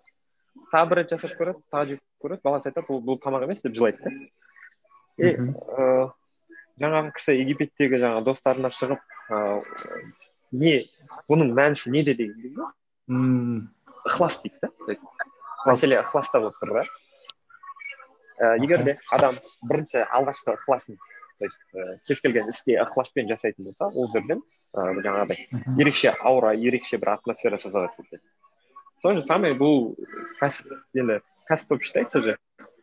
Тағы 0.73 0.89
бір 0.93 1.03
рет 1.03 1.13
жасап 1.17 1.37
көреді 1.41 1.65
тағы 1.73 1.95
жеп 1.95 2.01
көреді. 2.23 2.45
Баласы 2.45 2.71
айтады 2.71 2.87
бұл 2.93 3.03
бұл 3.05 3.21
тамақ 3.25 3.49
емес 3.49 3.65
деп 3.65 3.75
жылайды 3.75 4.05
да. 4.05 4.11
И 5.17 5.37
ыыы 5.37 6.11
жаңағы 6.81 7.13
кісі 7.17 7.37
египеттегі 7.41 8.01
жаңағы 8.01 8.25
достарына 8.29 8.71
шығып 8.73 9.03
ыыы 9.31 10.13
не 10.53 10.75
бұның 11.31 11.53
мәнісі 11.57 11.93
неде 11.95 12.15
деген 12.15 12.41
кезде 12.43 12.67
мм 13.07 13.69
ықылас 14.07 14.41
дейді 14.43 14.59
да. 14.63 14.71
То 14.87 14.91
есть 14.93 15.03
мәселе 15.67 16.01
ықыласта 16.01 16.41
болып 16.41 16.59
тұр 16.63 16.75
да. 16.79 16.85
І 18.57 18.65
егер 18.65 18.85
де 18.85 18.99
адам 19.11 19.37
бірінші 19.69 20.05
алғашқы 20.09 20.57
ықыласын 20.57 20.97
то 21.39 21.45
есть 21.45 21.59
і 21.73 22.07
кез 22.07 22.21
келген 22.21 22.51
істе 22.51 22.79
ықыласпен 22.83 23.29
жасайтын 23.29 23.71
болса 23.71 23.91
ол 23.95 24.11
жерден 24.13 24.43
ыыы 24.75 25.05
жаңағыдай 25.05 25.49
ерекше 25.79 26.15
аура 26.21 26.55
ерекше 26.55 26.99
бір 26.99 27.15
атмосфера 27.17 27.59
создавать 27.59 27.99
етеді 27.99 28.23
то 29.03 29.15
же 29.15 29.23
самое 29.23 29.55
бұл 29.55 29.95
кәсіп 30.41 30.73
енді 30.95 31.21
кәсіп 31.49 31.69
болып 31.69 31.85
считается 31.85 32.23
же 32.23 32.37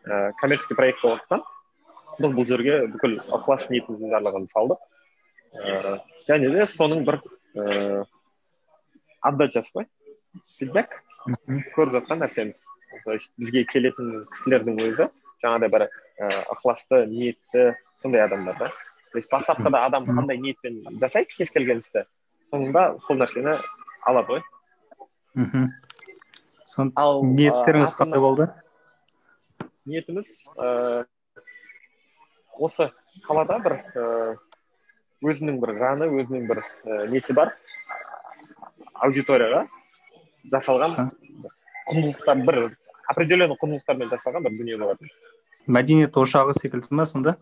ыыы 0.05 0.33
коммерческий 0.41 0.75
проект 0.75 1.01
болғандықтан 1.03 1.43
біз 2.19 2.33
бұл 2.37 2.47
жерге 2.47 2.77
бүкіл 2.93 3.17
ықылас 3.37 3.67
ниетіміздің 3.71 4.13
барлығын 4.13 4.47
салдық. 4.53 4.79
Және 6.27 6.51
де 6.53 6.65
соның 6.69 7.03
бір 7.07 7.19
ыыы 7.57 8.05
отдачасы 9.21 9.71
ғой 9.75 9.87
фидбэк 10.57 10.97
мхм. 11.27 11.61
көріп 11.75 11.97
жатқан 11.99 12.21
нәрсеміз 12.23 12.59
то 13.03 13.13
есть 13.13 13.31
бізге 13.37 13.65
келетін 13.69 14.25
кісілердің 14.33 14.79
өзі 14.83 15.09
жаңағыдай 15.43 15.71
бір 15.73 15.87
ықыласты 16.53 17.05
ниетті 17.07 17.73
сондай 18.01 18.23
адамдар 18.25 18.57
да 18.59 18.67
то 18.67 19.17
есть 19.17 19.31
бастапқыда 19.31 19.85
адам 19.85 20.05
қандай 20.05 20.37
ниетпен 20.37 20.83
жасайды 21.01 21.35
кез 21.37 21.51
келген 21.51 21.83
істі 21.83 22.05
соңында 22.51 22.85
сол 23.07 23.19
нәрсені 23.21 23.57
алады 24.07 24.37
ғой 24.37 24.43
мхм 25.35 25.67
сон 26.49 26.91
ал 26.95 27.23
ниеттеріңіз 27.25 27.95
қандай 27.99 28.23
болды 28.23 28.49
ниетіміз 29.85 30.33
ыыы 30.55 31.05
осы 32.67 32.89
қалада 33.27 33.59
бір 33.63 33.77
ыыы 33.95 34.37
өзінің 35.25 35.59
бір 35.61 35.73
жаны 35.79 36.09
өзінің 36.13 36.47
бір 36.49 36.61
і 36.61 37.09
несі 37.13 37.33
бар? 37.37 37.53
Аудиторияға 38.93 39.65
жасалған 40.51 41.11
құндылықтар 41.89 42.43
бір 42.45 42.59
определенный 43.09 43.57
құндылықтармен 43.61 44.11
жасалған 44.11 44.45
бір 44.47 44.57
дүние 44.59 44.77
болатын. 44.81 45.09
Мәдениет 45.67 46.17
ошағы 46.17 46.53
секілді 46.57 46.93
ма 46.95 47.05
сонда? 47.09 47.37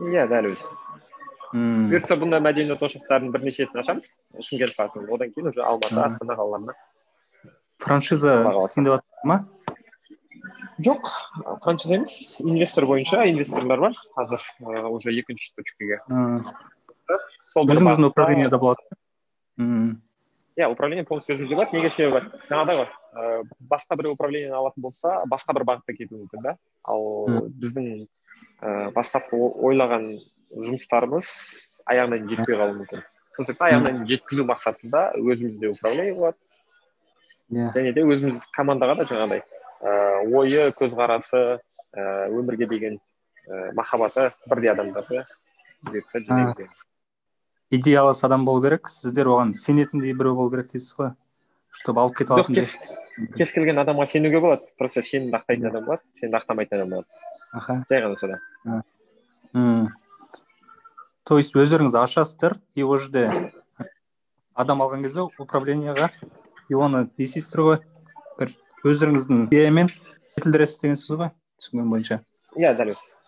Иә 0.00 0.26
дәл 0.30 0.52
өзі. 0.52 0.70
Мм. 1.52 1.88
Бұйыртса 1.90 2.16
бұндай 2.20 2.40
мәдениет 2.44 2.82
ошақтарының 2.82 3.32
бірнешесін 3.34 3.82
ашамыз 3.82 4.16
шымкент 4.38 4.76
қаласында 4.76 5.14
одан 5.16 5.32
кейін 5.34 5.50
уже 5.50 5.64
алматы 5.66 5.98
астана 6.00 6.36
қалаларына. 6.38 6.76
Франшиза 7.82 8.36
істейін 8.54 8.90
деп 8.90 9.24
ма? 9.24 9.42
Жоқ 10.78 11.10
франшиза 11.64 11.96
емес. 11.96 12.40
Инвестор 12.40 12.86
бойынша 12.86 13.24
инвесторлар 13.30 13.80
бар. 13.80 13.98
Қазір 14.16 14.90
уже 14.90 15.12
екінші 15.12 15.52
точкаге 15.56 16.00
сол 17.54 17.66
өзіңіздің 17.66 18.58
болады 18.58 18.82
мм 19.56 19.90
иә 20.60 20.68
управление 20.70 21.04
полностью 21.04 21.36
өзімізде 21.36 21.56
болады 21.56 21.76
неге 21.76 21.90
себебі 21.94 22.24
жаңағыдай 22.50 22.80
ғой 22.80 22.88
ыыы 23.20 23.44
басқа 23.70 23.96
бір 23.96 24.10
управлениені 24.12 24.56
алатын 24.56 24.82
болса 24.82 25.22
басқа 25.30 25.54
бір 25.56 25.64
бағытта 25.70 25.96
кетуі 25.96 26.24
мүмкін 26.24 26.44
да 26.44 26.56
ал 26.84 27.06
біздің 27.62 27.88
ыыы 28.60 28.92
бастапқы 28.96 29.38
о- 29.38 29.54
ойлаған 29.70 30.12
жұмыстарымыз 30.50 31.30
аяғына 31.90 32.18
дейін 32.18 32.30
жетпей 32.34 32.58
қалуы 32.58 32.76
мүмкін. 32.80 33.02
Сол 33.36 33.46
себепті 33.46 33.64
аяғына 33.68 33.92
дейін 33.94 34.08
жеткізу 34.10 34.44
мақсатында 34.48 35.02
өзімізде 35.16 35.70
управление 35.72 36.14
болады. 36.14 36.36
Иә. 37.50 37.70
Және 37.74 37.92
де 37.94 38.04
өзіміз 38.04 38.42
командаға 38.56 38.98
да 39.00 39.06
жаңағыдай 39.10 39.42
ыыы 39.80 40.36
ойы 40.40 40.66
көзқарасы 40.76 41.42
ііі 41.94 42.36
өмірге 42.40 42.68
деген 42.70 42.98
ііі 42.98 43.72
махаббаты 43.78 44.28
бірдей 44.50 44.74
адамдарды. 44.74 45.24
Идеялас 47.70 48.24
адам 48.24 48.44
болу 48.44 48.62
керек 48.62 48.88
сіздер 48.90 49.30
оған 49.32 49.52
сенетіндей 49.54 50.12
біреу 50.14 50.34
болу 50.36 50.50
керек 50.50 50.70
дейсіз 50.72 50.94
ғой. 50.98 51.12
Чтобы 51.70 52.00
алып 52.02 52.16
кете 52.18 52.34
жоқ 52.34 52.50
алатындай. 52.50 52.64
кез, 52.66 52.96
кез 53.38 53.52
келген 53.54 53.78
адамға 53.78 54.06
сенуге 54.10 54.40
болады. 54.42 54.66
Просто 54.78 55.02
сенімді 55.06 55.38
ақтайтын 55.38 55.68
адам 55.70 55.84
болады 55.86 56.02
сенімді 56.18 56.40
ақтамайтын 56.40 56.80
адам 56.80 56.90
болады. 56.90 57.06
Аха. 57.52 57.84
Жай 57.90 58.02
ғана 58.02 58.18
содан. 58.18 59.88
То 61.24 61.38
есть 61.38 61.54
өздеріңіз 61.54 61.94
ашасыздар 61.94 62.58
и 62.74 62.82
ол 62.82 62.98
жерде 62.98 63.30
адам 64.54 64.82
алған 64.82 65.06
кезде 65.06 65.28
управлениеға 65.38 66.10
и 66.68 66.74
оны 66.74 67.06
не 67.16 67.24
істейсіздер 67.24 67.62
ғой. 67.68 67.78
Бір 68.38 68.56
өздеріңіздің 68.82 69.46
идеямен 69.46 69.88
жетілдіресіз 70.40 70.82
деген 70.82 70.98
сөз 70.98 71.22
ғой 71.22 71.30
түсінгенім 71.60 71.94
бойынша. 71.94 72.22
Иә 72.58 72.74
дәл. 72.74 72.90
Өзі 72.90 73.20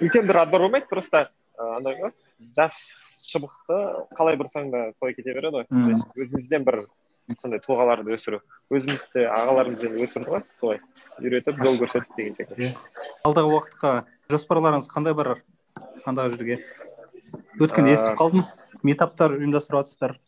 үлкен 0.00 0.26
бір 0.26 0.40
отбор 0.44 0.64
болмайды 0.66 0.88
просто 0.90 1.28
андай 1.58 1.98
ғой 2.00 2.12
жас 2.56 2.76
шыбықты 3.24 3.78
қалай 4.18 4.36
бұрсаң 4.40 4.70
да 4.72 4.82
солай 4.98 5.14
кете 5.16 5.32
береді 5.34 5.62
ғой. 5.62 5.66
Өзімізден 6.16 6.64
бір 6.66 6.84
сондай 7.40 7.60
тұлғаларды 7.64 8.14
өсіру. 8.16 8.40
Өзімізді 8.70 9.24
ағаларымызбен 9.32 9.96
өсірді 10.04 10.30
ғой 10.34 10.42
солай 10.60 10.80
үйретіп 11.20 11.62
жол 11.62 11.78
көрсетіп 11.80 12.16
деген 12.18 12.34
секілді. 12.36 12.68
Иә. 12.68 12.72
алдағы 13.24 13.54
уақытқа 13.54 13.92
жоспарларыңыз 14.34 14.88
қандай 14.92 15.14
бар? 15.14 15.34
Андағы 16.06 16.36
жерге 16.36 16.58
өткенде 17.58 17.90
Ыыы, 17.90 17.96
естіп 17.96 18.18
қалдым. 18.20 18.44
Метаптар 18.84 19.32
ұйымдастырып 19.38 19.80
жатырсыздар 19.80 20.18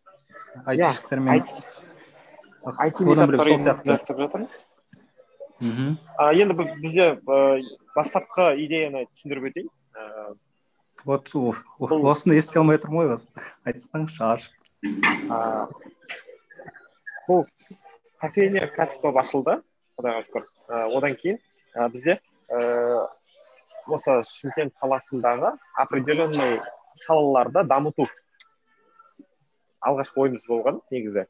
айтишіктермен 0.67 1.43
ұйымдастырып 2.67 4.19
жатырмыз. 4.25 4.57
Мхм. 5.61 5.93
Енді 6.37 6.55
біз- 6.57 6.75
бізде 6.83 7.07
бастапқы 7.97 8.49
идеяны 8.65 9.07
түсіндіріп 9.15 9.51
өтейін. 9.51 9.69
Ыыы, 9.97 10.35
вот 11.05 11.31
осыны 11.35 12.39
ести 12.39 12.59
алмай 12.59 12.79
тұрмын 12.83 13.03
ғой 13.03 13.13
осы 13.17 13.29
айтсаңызшы 13.67 14.23
ашып 14.25 14.53
бұл 17.27 17.47
кофейня 18.23 18.67
кәсіп 18.77 19.03
болып 19.05 19.21
ашылды 19.23 19.59
құдайға 19.99 20.23
шүкір. 20.27 20.43
Одан 20.97 21.17
кейін 21.21 21.39
бізде 21.93 22.19
осы 23.87 24.19
шымкент 24.31 24.75
қаласындағы 24.83 25.55
определенный 25.83 26.61
салаларды 26.99 27.65
дамыту 27.67 28.07
алғашқы 29.87 30.23
ойымыз 30.27 30.47
болған 30.49 30.81
негізі. 30.91 31.27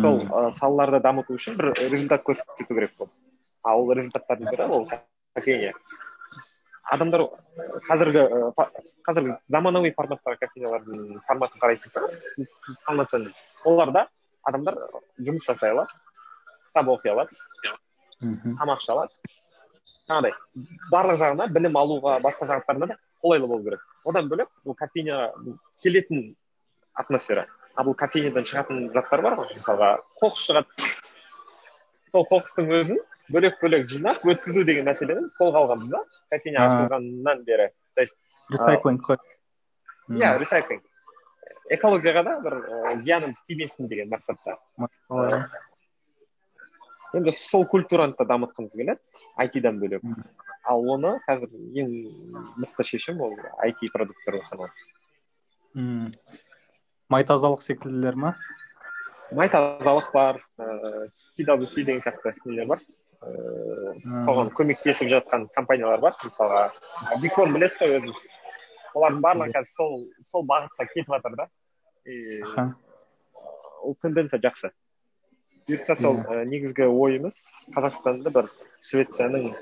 Сол 0.00 0.24
салаларды 0.56 1.00
дамыту 1.00 1.36
үшін 1.38 1.58
бір 1.58 1.74
результат 1.78 2.24
көрсету 2.26 2.66
керек 2.68 2.94
болды. 2.98 3.12
А 3.62 3.76
ол 3.76 3.92
результаттардың 3.92 4.50
бірі 4.50 4.64
ол 4.78 4.88
кофейня. 5.34 5.72
Адамдар 6.92 7.24
қазіргі 7.88 8.24
қазіргі 9.06 9.38
заманауи 9.48 9.94
форматтағы 9.96 10.40
кофейнялардың 10.42 11.22
форматын 11.28 11.62
қарайтын 11.62 11.94
болсаңыз 11.94 12.82
полноценный 12.84 13.32
оларда 13.64 14.06
адамдар 14.44 14.78
жұмыс 15.18 15.48
жасай 15.48 15.72
алады 15.72 15.96
кітап 16.68 16.88
оқи 16.96 17.12
алады 17.14 17.40
мхм. 18.20 18.56
тамақ 18.58 18.82
іше 18.82 18.92
алады. 18.92 19.12
Жаңағыдай 19.84 20.32
барлық 20.92 21.20
жағына 21.20 21.46
білім 21.52 21.76
алуға 21.80 22.18
басқа 22.24 22.48
жағыттарына 22.50 22.88
да 22.92 22.96
қолайлы 23.22 23.48
болу 23.48 23.64
керек. 23.64 23.84
Одан 24.04 24.28
бөлек 24.28 24.50
бұл 24.64 24.76
кофейняға 24.76 25.32
келетін 25.82 26.34
атмосфера. 26.94 27.46
А 27.74 27.84
бұл 27.84 27.96
кофейнядан 27.98 28.44
шығатын 28.48 28.90
заттар 28.94 29.22
бар 29.22 29.38
ғой. 29.40 29.54
Мысалға 29.58 29.90
қоқыс 30.20 30.44
шығады. 30.48 30.90
Сол 32.12 32.26
қоқыстың 32.30 32.72
өзін 32.80 33.00
бөлек 33.32 33.60
бөлек 33.62 33.88
жинап 33.88 34.24
өткізу 34.24 34.64
деген 34.64 34.88
мәселені 34.88 35.24
біз 35.24 35.36
қолға 35.38 35.62
алғанбыз 35.64 35.90
да 35.94 36.02
кофейня 36.32 36.64
ашылғаннан 36.66 37.44
бері. 37.44 37.70
То 37.94 38.02
есть 38.02 38.16
ресайклинг 38.50 39.04
қой. 39.06 39.18
Иә 40.10 40.38
ресайклинг. 40.38 40.82
Экологияға 41.72 42.24
да 42.24 42.40
бір 42.44 42.58
ы, 42.60 42.96
зияным 43.00 43.34
тимесін 43.48 43.88
деген 43.88 44.10
мақсатта. 44.12 44.58
Енді 47.14 47.32
сол 47.32 47.64
культураны 47.66 48.14
да 48.18 48.26
дамытқымыз 48.26 48.74
келеді 48.74 48.98
айтидан 49.38 49.78
бөлек. 49.80 50.02
Ал 50.64 50.84
оны 50.90 51.18
қазір 51.28 51.52
ең 51.80 51.94
мықты 52.60 52.84
шешім 52.88 53.20
ол 53.20 53.36
айти 53.58 53.88
продукттар 53.92 54.40
саналады 54.48 54.72
М. 55.74 56.10
май 57.08 57.24
тазалық 57.24 57.62
секілділер 57.62 58.14
ма? 58.14 58.36
Май 59.32 59.48
тазалық 59.48 60.12
бар 60.12 60.40
ыыы 60.58 61.08
деген 61.84 62.00
сияқты 62.00 62.34
нелер 62.44 62.66
бар. 62.66 62.80
Ыыы 63.24 64.24
соған 64.26 64.50
көмектесіп 64.56 65.08
жатқан 65.12 65.48
компаниялар 65.56 66.00
бар 66.00 66.16
мысалға 66.22 66.62
бикон 67.22 67.54
білесіз 67.54 67.80
ғой 67.80 67.96
өзіңіз? 67.98 68.22
Олардың 68.94 69.20
барлығы 69.24 69.54
қазір 69.56 69.72
сол 69.74 70.02
сол 70.28 70.44
бағытта 70.46 70.86
кетіп 70.92 71.12
жатыр 71.14 71.36
да. 71.40 71.46
И 72.04 72.42
ол 73.82 73.96
тенденция 74.02 74.40
жақсы. 74.40 74.70
Бұйыртса 75.68 75.96
сол 76.00 76.18
Иә. 76.20 76.44
негізгі 76.44 76.86
ойымыз 76.92 77.38
қазақстанды 77.74 78.30
бір 78.30 78.50
швецияның 78.84 79.54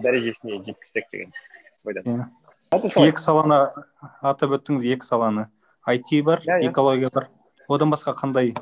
дәрежесіне 0.00 0.62
жеткізсек 0.64 1.10
деген 1.12 1.32
ойдамыз 1.84 2.24
иә. 2.24 3.06
Екі 3.10 3.20
саланы 3.20 3.58
атап 4.22 4.56
өттіңіз 4.56 4.86
екі 4.94 5.04
саланы. 5.06 5.48
IT 5.86 6.22
бар 6.24 6.40
Иә, 6.46 6.70
экология 6.70 7.10
бар. 7.12 7.28
Одан 7.68 7.90
басқа 7.92 8.14
қандай 8.16 8.54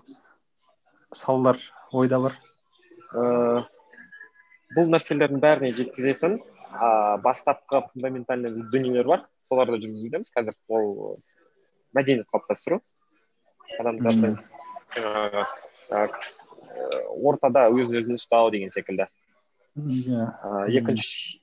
салалар 1.13 1.57
ойда 1.93 2.19
бар? 2.21 2.35
Э, 3.15 3.61
бұл 4.79 4.93
нәрселердің 4.93 5.41
бәріне 5.43 5.73
жеткізетін 5.75 6.37
а, 6.71 7.17
бастапқы 7.23 7.81
фундаментальный 7.91 8.53
дүниелер 8.71 9.09
бар. 9.11 9.25
Соларды 9.51 9.81
жүргізудеміз. 9.83 10.31
Қазір 10.37 10.55
ол 10.71 11.17
мәдениет 11.97 12.29
қалыптастыру. 12.31 12.79
Адамдардың 13.81 14.37
жаңағы 14.95 15.43
а, 15.91 16.05
э, 16.05 17.01
ортада 17.17 17.67
өзін 17.73 17.99
өзін 17.99 18.21
ұстау 18.21 18.53
деген 18.55 18.71
секілді. 18.71 19.09
Иә 19.79 20.29
екінші 20.79 21.41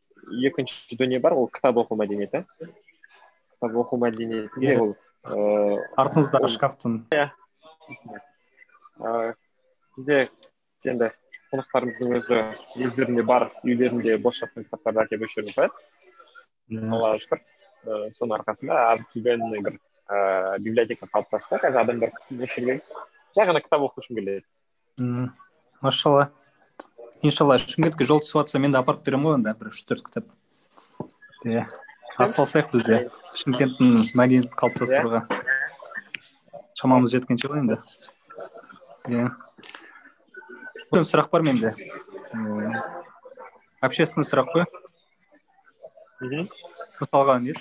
екінші 0.48 0.96
дүние 0.96 1.20
бар. 1.20 1.36
Ол 1.36 1.50
кітап 1.52 1.82
оқу 1.84 2.00
мәдениеті. 2.00 2.46
Кітап 2.62 3.76
оқу 3.84 4.00
мәдениетінде 4.00 4.78
Иә. 4.78 4.80
ол 4.80 4.96
ыыы 5.26 5.82
артыңыздағы 5.98 6.54
шкафтың. 6.56 7.02
Ыыы 9.02 9.36
бізде 9.98 10.28
енді 10.86 11.12
қонақтарымыздың 11.52 12.16
өзі 12.20 12.40
өздерінде 12.88 13.24
бар 13.26 13.50
үйлерінде 13.64 14.18
бос 14.22 14.40
жатқан 14.42 14.66
кітаптарды 14.68 15.04
әкеліп 15.06 15.28
осы 15.28 15.42
жерге 15.42 15.54
қояды 15.58 16.90
аллаға 16.92 17.20
шүкір. 17.24 17.44
Ыыы 17.86 18.14
соның 18.18 18.40
арқасында 18.40 18.80
обыкновенный 18.96 19.62
бір 19.66 19.78
ыыы 20.10 20.60
библиотека 20.66 21.10
қалыптасты 21.14 21.60
қазір 21.62 21.82
адамдар 21.84 22.16
осы 22.16 22.50
жерге 22.56 22.80
жай 23.36 23.50
ғана 23.52 23.62
кітап 23.62 23.86
оқу 23.86 24.02
үшін 24.02 24.20
келеді. 24.20 24.46
М, 25.00 25.32
машалла. 25.82 26.32
Иншалла 27.22 27.58
шымкентке 27.62 28.06
жол 28.10 28.22
түсіп 28.24 28.42
жатса 28.42 28.60
мен 28.60 28.74
де 28.74 28.80
апарып 28.82 29.06
беремін 29.06 29.30
ғой 29.30 29.38
онда 29.40 29.54
бір 29.60 29.72
үш 29.72 29.84
төрт 29.86 30.06
кітап. 30.08 30.26
Иә. 31.46 31.68
Атсалысайық 32.18 32.72
біз 32.74 32.84
де. 32.88 33.00
Шымкенттің 33.36 33.96
мәдениетін 34.18 34.54
қалыптастыруға. 34.56 35.22
Шамамыз 36.80 37.12
жеткенше 37.12 37.50
ғой 37.52 37.62
енді. 37.64 37.78
Иә. 39.12 39.30
Үлкен 40.96 41.08
сұрақ 41.10 41.28
бар 41.28 41.44
менде 41.44 41.74
общественный 43.84 44.24
сұрақ 44.24 44.48
қой 44.54 44.64
мхм 46.22 46.46
мысалға 47.02 47.36
не 47.44 47.52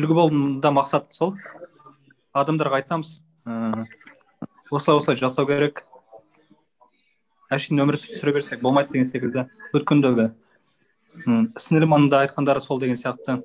үлгі 0.00 0.16
болуда 0.16 0.72
мақсат 0.72 1.12
сол. 1.12 1.36
Адамдарға 2.32 2.80
айтамыз 2.80 3.20
ы, 3.44 3.84
осылай 4.70 4.96
осылай 4.96 5.20
жасау 5.20 5.46
керек. 5.50 5.84
Әшейін 7.52 7.84
өмір 7.84 8.00
сүре 8.00 8.32
берсек 8.38 8.62
болмайды 8.64 8.94
деген 8.94 9.10
секілді. 9.10 9.48
Өткендегі 9.76 10.30
сіңілім 11.60 12.08
да 12.08 12.24
айтқандары 12.24 12.64
сол 12.64 12.80
деген 12.80 12.96
сияқты. 12.96 13.42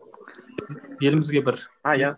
Елімізге 1.02 1.44
бір 1.44 1.66
а 1.84 1.98
иә 2.00 2.16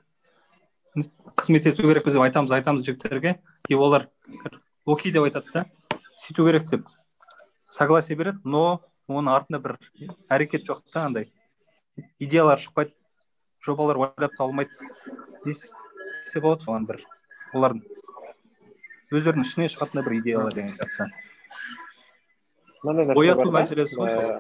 қызмет 1.38 1.68
ету 1.70 1.86
керекпіз 1.86 2.18
деп 2.18 2.24
айтамыз 2.26 2.52
айтамыз 2.52 2.86
жігіттерге. 2.86 3.38
И 3.68 3.76
олар 3.76 4.08
окей 4.86 5.12
деп 5.12 5.24
айтады 5.28 5.52
да. 5.54 5.66
Сөйту 6.18 6.46
керек 6.48 6.66
деп 6.70 6.88
согласие 7.70 8.16
береді 8.18 8.40
но 8.46 8.82
оның 9.10 9.34
артында 9.36 9.60
бір 9.64 9.78
әрекет 10.30 10.66
жоқ 10.68 10.82
та 10.94 11.06
андай. 11.08 11.32
Идеялар 12.20 12.60
шықпайды 12.60 12.94
жобалар 13.66 13.98
ойлап 13.98 14.36
табылмайды 14.38 14.72
дес- 15.46 15.72
десе 16.24 16.40
болады 16.42 16.64
соған 16.66 16.86
бір 16.88 17.02
олардың 17.54 17.84
өздерінің 19.12 19.46
ішінен 19.48 19.72
шығатындай 19.72 20.04
бір 20.08 20.18
идеялар 20.22 20.54
деген 20.54 20.74
сияқты. 20.76 21.10
Ояту 23.16 23.52
мәселесі 23.52 23.98
ғой 23.98 24.10
сол. 24.14 24.40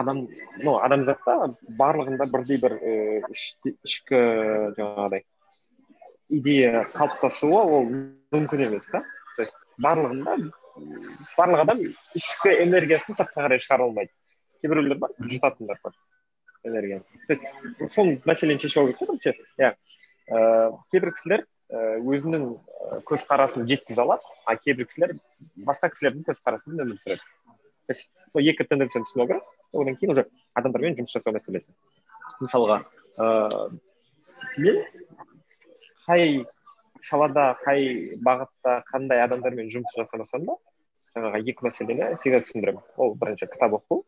адам 0.00 0.20
ну 0.64 0.76
адамзатта 0.80 1.54
барлығында 1.80 2.24
бірдей 2.32 2.58
бір 2.62 2.76
іш- 3.28 3.56
ішкі 3.84 4.20
жаңағыдай 4.78 5.24
идея 6.30 6.84
қалыптасуы 6.94 7.60
ол 7.60 7.86
мүмкін 8.32 8.66
емес 8.68 8.88
та? 8.92 9.02
То 9.36 9.42
есть 9.42 9.54
барлығында 9.82 10.36
барлық 11.36 11.64
адам 11.64 11.82
ішкі 12.16 12.54
энергиясын 12.64 13.18
сыртқа 13.18 13.44
қарай 13.46 13.60
шығара 13.62 13.88
алмайды. 13.88 14.12
Кейбіреулер 14.62 14.98
бар 15.02 15.14
жұтатындар 15.18 15.80
бар 15.84 15.96
энергияны. 16.64 17.04
То 17.26 17.34
есть 17.34 17.94
сол 17.94 18.12
мәселені 18.28 18.60
шешіп 18.62 18.82
алу 18.82 18.94
керек 18.94 19.22
та 19.56 19.64
иә. 19.64 19.74
Ыыы 20.30 20.78
кейбір 20.92 21.14
кісілер 21.16 21.46
і 21.70 22.10
өзінің 22.14 22.44
і 22.46 23.00
көзқарасын 23.08 23.66
жеткізе 23.70 24.02
алады 24.04 24.22
а 24.46 24.56
кейбір 24.56 24.86
кісілер 24.86 25.16
басқа 25.66 25.90
кісілердің 25.90 26.26
көзқарасымен 26.28 26.84
өмір 26.84 27.00
сүреді. 27.02 27.24
То 27.86 27.94
есть 27.94 28.12
сол 28.32 28.46
екі 28.46 28.66
тенденцияны 28.68 29.08
түсіну 29.08 29.26
керек 29.26 29.42
одан 29.72 29.96
кейін 29.96 30.14
уже 30.14 30.26
адамдармен 30.54 30.98
жұмыс 30.98 31.16
жасау 31.16 31.34
мәселесі. 31.34 31.72
Мысалға 32.40 32.82
ыыы 33.18 33.80
мен 34.58 34.82
қай 36.10 36.40
салада 37.06 37.54
қай 37.62 38.16
бағытта 38.24 38.80
қандай 38.90 39.22
адамдармен 39.22 39.70
жұмыс 39.70 39.94
жасамасам 39.94 40.48
да 40.48 40.56
жаңағы 41.14 41.40
екі 41.52 41.66
мәселені 41.66 42.08
всегда 42.18 42.40
түсіндіремін. 42.46 42.82
Ол 42.96 43.14
бірінші 43.18 43.46
кітап 43.50 43.76
оқу. 43.78 44.02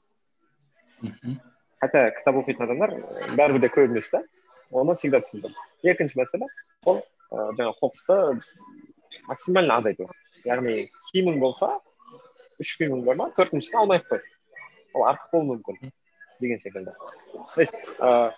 Хотя 1.83 2.11
кітап 2.19 2.41
оқитын 2.43 2.67
адамдар 2.67 2.95
бәрібір 3.39 3.63
де 3.63 3.71
көп 3.71 3.91
емес 3.91 4.11
та. 4.11 4.23
Оны 4.71 4.97
всегда 4.99 5.23
түсіндіремін. 5.23 5.57
Екінші 5.83 6.21
мәселе 6.21 6.51
ол 6.85 7.01
ы, 7.31 7.49
жаңағы 7.59 7.75
қоқысты 7.81 8.19
максимально 9.31 9.79
азайту. 9.79 10.11
Яғни 10.45 10.89
киімің 11.11 11.39
болса 11.43 11.77
үш 12.59 12.77
киімің 12.79 13.07
бар 13.07 13.19
ма 13.19 13.31
төртіншісін 13.39 13.83
алмай 13.83 14.03
ақ 14.03 14.11
қой. 14.11 14.23
Ол 14.95 15.07
артық 15.11 15.35
болуы 15.39 15.57
мүмкін 15.57 15.93
деген 16.41 16.63
секілді. 16.63 16.95
То 17.55 17.61
есть 17.61 17.75
ыыы 17.99 18.33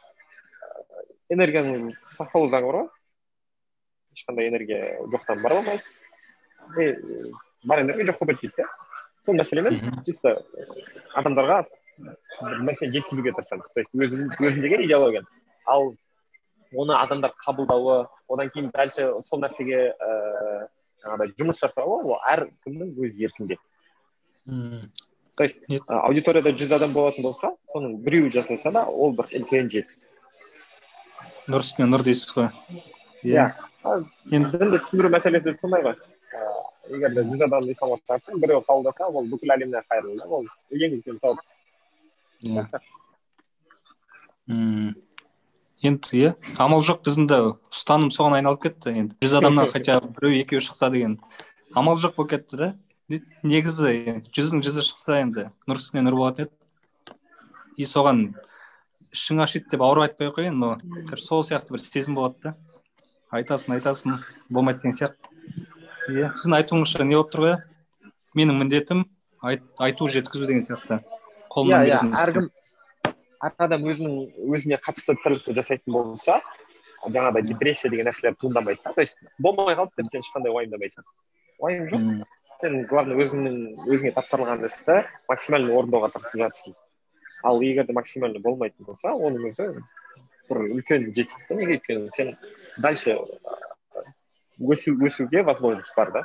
энергияның 1.33 1.93
сақталу 2.15 2.51
заңы 2.53 2.71
бар 2.71 2.81
ғой. 2.83 2.89
Ешқандай 4.15 4.49
энергия 4.49 4.97
жоқтан 5.13 5.43
бар 5.43 5.59
болмайды 5.59 5.85
и 6.79 6.91
ы, 6.91 7.33
бар 7.65 7.83
энергия 7.83 8.07
жоқ 8.11 8.21
болып 8.21 8.41
кетпейді 8.41 8.63
да 8.63 8.95
сол 9.25 9.39
мәселемен 9.39 10.03
чисто 10.05 10.37
адамдарға 11.17 11.63
бір 11.65 12.63
нәрсені 12.69 12.93
жеткізуге 12.99 13.33
тырысамын 13.37 13.69
то 13.73 13.81
есть 13.81 13.95
өзім 13.95 14.33
өзімдегі 14.39 14.85
идеология. 14.85 15.25
Ал 15.67 15.95
оны 16.75 16.97
адамдар 16.99 17.33
қабылдауы 17.45 18.07
одан 18.29 18.51
кейін 18.51 18.71
дальше 18.75 19.11
сол 19.29 19.41
нәрсеге 19.45 19.81
ііі 19.95 20.67
жаңағыдай 21.05 21.35
жұмыс 21.39 21.61
жасауы 21.63 22.01
ол 22.03 22.19
әркімнің 22.35 22.95
өз 23.07 23.21
еркінде. 23.29 23.59
То 25.35 25.45
есть 25.47 25.59
аудиторияда 25.89 26.53
жүз 26.55 26.75
адам 26.77 26.93
болатын 26.93 27.25
болса 27.25 27.55
соның 27.73 27.97
біреуі 28.05 28.33
жасаса 28.35 28.73
да 28.75 28.85
ол 28.87 29.15
бір 29.17 29.31
үлкен 29.41 29.71
жетістік. 29.73 30.11
Нұр 31.49 31.65
үстіне 31.65 31.89
нұр 31.89 32.05
дейсіз 32.07 32.35
ғой. 32.37 32.51
Иә 33.25 33.53
енді 34.31 34.59
дінді 34.59 34.79
түсіндіру 34.85 35.09
мәселесі 35.15 35.57
сондай 35.61 35.83
ғой 35.87 35.97
егер 36.91 37.11
де 37.15 37.21
жүз 37.25 37.41
адам 37.47 37.63
ислам 37.73 37.91
тартса 38.07 38.31
біреу 38.37 38.61
қабылдаса 38.67 39.03
ол 39.09 39.25
бүкіл 39.31 39.51
әлемге 39.57 39.81
қайырлы 39.89 40.15
да 40.21 40.27
ол 40.29 40.45
ең 40.71 40.91
үлкен 40.99 41.17
сауап 41.23 41.39
иә 42.45 42.63
енді 45.85 46.09
иә 46.21 46.31
амал 46.61 46.81
жоқ 46.85 46.99
біздің 47.09 47.25
де 47.31 47.37
ұстаным 47.73 48.11
соған 48.15 48.35
айналып 48.41 48.61
кетті 48.69 48.89
енді 48.93 49.13
жүз 49.25 49.35
адамнан 49.41 49.67
хотя 49.73 49.93
бы 50.01 50.07
біреу 50.19 50.33
екеуі 50.43 50.63
шықса 50.65 50.87
деген 50.93 51.13
амал 51.75 51.97
жоқ 52.01 52.13
болып 52.19 52.31
кетті 52.37 52.55
да 52.61 52.69
негізі 53.43 53.89
жүздің 54.33 54.59
жүзі 54.65 54.83
шықса 54.91 55.13
енді 55.23 55.43
нұр 55.69 55.77
үстіне 55.81 56.03
нұр 56.05 56.17
болатын 56.21 56.43
еді 56.49 56.55
и 57.77 57.85
соған 57.89 58.19
ішің 59.15 59.37
ашиды 59.45 59.67
деп 59.73 59.81
ауырып 59.85 60.05
айтпай 60.09 60.27
ақ 60.31 60.35
қояйын 60.39 60.57
но 60.61 60.69
сол 61.21 61.41
сияқты 61.47 61.71
бір 61.77 61.81
сезім 61.85 62.15
болады 62.19 62.37
да 62.43 62.51
айтасың 63.35 63.77
айтасың. 63.79 64.19
Болмайды 64.49 64.83
деген 64.83 64.97
сияқты. 64.97 65.31
Иә 66.09 66.33
сіздің 66.35 66.59
айтуыңызша 66.61 67.05
не 67.05 67.17
болып 67.17 67.33
тұр 67.33 67.45
ғой? 67.45 67.57
Менің 68.39 68.61
міндетім 68.63 69.07
айту 69.45 70.09
жеткізу 70.09 70.47
деген 70.47 70.65
сияқты. 70.67 71.01
Қолымнан 71.55 71.89
иә 71.89 71.99
иә 71.99 72.21
әркім 72.25 72.51
әр 73.45 73.53
адам 73.67 73.85
өзінің 73.91 74.15
өзіне 74.55 74.79
қатысты 74.81 75.17
тірлікті 75.21 75.55
жасайтын 75.59 75.93
болса 75.93 76.39
жаңағыдай 77.05 77.45
депрессия 77.51 77.91
деген 77.93 78.09
нәрселер 78.09 78.37
туындамайды 78.41 78.81
да. 78.85 78.93
То 78.93 79.03
есть 79.03 79.19
болмай 79.39 79.77
қалды 79.77 79.93
деп 79.99 80.11
сен 80.11 80.25
ешқандай 80.25 80.55
уайымдамайсың. 80.55 81.05
Уайым 81.59 81.85
жоқ. 81.91 82.25
Сен 82.63 82.79
главное 82.89 83.19
өзіңнің 83.21 83.59
өзіңе 83.85 84.15
тапсырылған 84.17 84.65
істі 84.65 85.03
максимально 85.29 85.75
орындауға 85.77 86.13
тырысып 86.15 86.41
жатырсың. 86.41 86.79
Ал 87.45 87.61
егер 87.61 87.85
де 87.85 87.93
максимально 87.93 88.41
болмайтын 88.41 88.87
болса 88.87 89.13
оның 89.13 89.51
өзі 89.51 89.69
бір 90.51 90.63
үлкен 90.77 91.09
жетістік 91.11 91.49
та 91.49 91.59
неге 91.59 91.79
өйткені 91.79 92.11
сен 92.17 92.35
дальше 92.79 93.19
өсу 94.59 94.95
өсуге 95.09 95.43
возможность 95.43 95.95
бар 95.97 96.13
да 96.13 96.23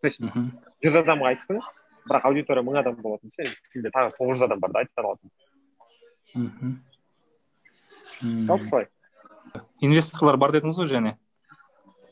то 0.00 0.08
есть 0.10 0.20
жүз 0.20 0.98
адамға 1.02 1.32
айттың 1.32 1.60
бірақ 2.08 2.26
аудитория 2.30 2.64
мың 2.66 2.80
адам 2.82 2.98
болатын 3.00 3.32
сен 3.36 3.48
сенде 3.72 3.92
тағы 3.94 4.12
тоғыз 4.18 4.40
жүз 4.40 4.46
адам 4.48 4.60
бар 4.60 4.74
да 4.74 4.84
айта 4.84 5.04
алатын 5.04 5.30
мхм 6.34 6.74
жалпы 8.50 8.66
солай 8.68 8.86
инвесторлар 9.80 10.36
бар 10.40 10.52
дедіңіз 10.54 10.80
ғой 10.82 10.90
және? 10.90 11.16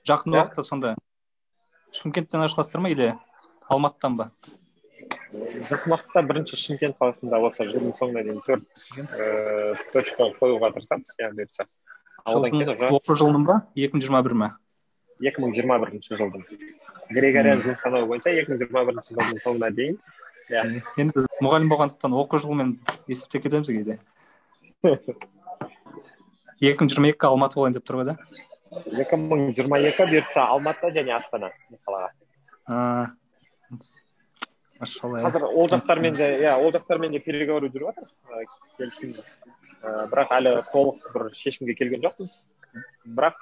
жақын 0.09 0.39
уақытта 0.39 0.63
сонда 0.67 0.95
шымкенттен 1.93 2.47
ашыласыздар 2.47 2.83
ма 2.83 2.91
или 2.91 3.13
алматыдан 3.69 4.17
ба? 4.17 4.31
Жақын 5.33 5.95
уақытта 5.95 6.23
бірінші 6.29 6.59
шымкент 6.61 6.99
қаласында 7.01 7.41
осы 7.49 7.69
жылдың 7.71 7.95
соңына 8.01 8.25
дейін 8.27 8.43
төрт 8.47 8.67
точка 9.95 10.29
қоюға 10.41 10.73
тырысамыз 10.77 11.15
яғни 11.21 11.47
оқу 12.23 13.17
жылының 13.19 13.47
ба? 13.49 13.63
Екі 13.75 13.97
мың 13.97 14.05
жиырма 14.05 14.23
бір 14.27 14.37
ма? 14.43 14.51
екі 15.23 15.43
мың 15.43 15.55
жиырма 15.57 15.79
бірінші 15.83 16.17
жылдың. 16.19 16.43
Григориан 17.13 17.63
жыл 17.63 17.77
санауы 17.79 18.09
бойынша 18.11 18.33
екі 18.35 18.53
мың 18.53 18.59
жиырма 18.63 18.83
бірінші 18.89 19.15
жылдың 19.15 19.43
соңына 19.45 19.71
дейін 19.77 19.99
иә 20.51 20.63
енді 21.03 21.17
біз 21.17 21.29
мұғалім 21.45 21.69
болғандықтан 21.73 22.17
оқу 22.23 22.41
жылымен 22.43 22.69
есептеп 23.11 23.47
кетеміз 23.47 23.71
кейде. 23.71 23.99
екі 26.73 26.79
мың 26.83 26.93
жиырма 26.93 27.13
екі 27.13 27.29
алматы 27.31 27.61
болайын 27.61 27.77
деп 27.79 27.87
тұр 27.87 28.01
ғой 28.01 28.07
да? 28.11 28.17
екі 29.05 29.21
мың 29.21 29.53
жиырма 29.57 29.83
екі 29.87 30.09
бұйыртса 30.11 30.47
алматы 30.55 30.93
және 30.97 31.13
астана 31.19 31.53
қалаға. 31.87 32.09
Машалла 34.83 35.23
қазір 35.25 35.47
ол 35.49 35.71
жақтармен 35.73 36.17
де 36.19 36.29
иә 36.43 36.53
ол 36.59 36.71
жақтармен 36.75 37.15
де 37.15 37.21
переговоры 37.23 37.71
жүріп 37.73 37.89
жатыр. 37.93 38.09
Келісім 38.79 39.15
бірақ 40.13 40.29
әлі 40.39 40.53
толық 40.73 41.09
бір 41.15 41.31
шешімге 41.35 41.75
келген 41.79 42.03
жоқпыз. 42.05 42.43
Бірақ 43.07 43.37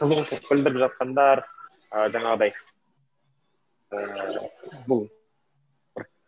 қызығушылық 0.00 0.46
білдіріп 0.48 0.78
жатқандар 0.86 1.44
жаңағыдай 1.92 2.54
бұл 4.88 5.02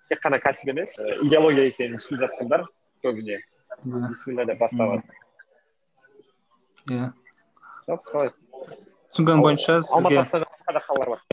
тек 0.09 0.21
қана 0.21 0.37
кәсіп 0.43 0.75
емес 0.75 0.99
идеология 1.25 1.71
екенін 1.71 1.97
түсініп 2.03 2.27
жатқандар 2.27 2.67
көбіне 3.01 3.39
бисмилля 4.11 4.45
деп 4.51 4.61
бастаған 4.61 5.01
иә. 6.93 7.09
Солай 7.89 8.35
түсінгенім 9.15 9.41
бойынша 9.47 9.81
сізге 9.81 10.21
да 10.29 10.83
қалалар 10.85 11.15
бар? 11.15 11.25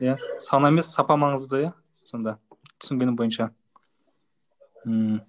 Иә 0.00 0.16
саны 0.40 0.72
емес 0.72 0.88
сапа 0.94 1.18
маңызды 1.20 1.66
иә 1.66 1.72
сонда. 2.08 2.38
Түсінгенім 2.82 3.16
бойынша. 3.16 3.50
Мм. 4.84 5.20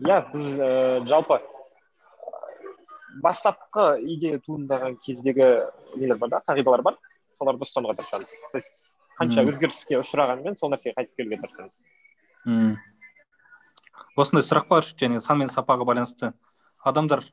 Иә 0.00 0.18
біз 0.32 0.46
жалпы 1.08 1.40
бастапқы 3.24 3.98
идея 4.14 4.38
туындаған 4.44 4.96
кездегі 5.04 5.48
нелер 5.96 6.18
бар 6.18 6.36
да 6.36 6.42
қағидалар 6.46 6.82
бар. 6.82 6.98
Соларды 7.40 7.64
ұстануға 7.64 7.96
тырысамыз. 7.98 8.32
То 8.52 8.60
есть 8.60 8.96
қанша 9.18 9.44
өзгеріске 9.48 9.98
ұшырағанмен 10.00 10.58
сол 10.60 10.72
нәрсеге 10.72 10.94
қайтып 10.98 11.16
келуге 11.16 11.40
тырысамыз. 11.42 11.82
Мм. 12.44 12.78
Осындай 14.16 14.44
сұрақ 14.44 14.68
бар 14.68 14.84
және 14.84 15.20
сан 15.20 15.40
мен 15.40 15.48
сапаға 15.48 15.86
байланысты. 15.88 16.32
Адамдар 16.84 17.24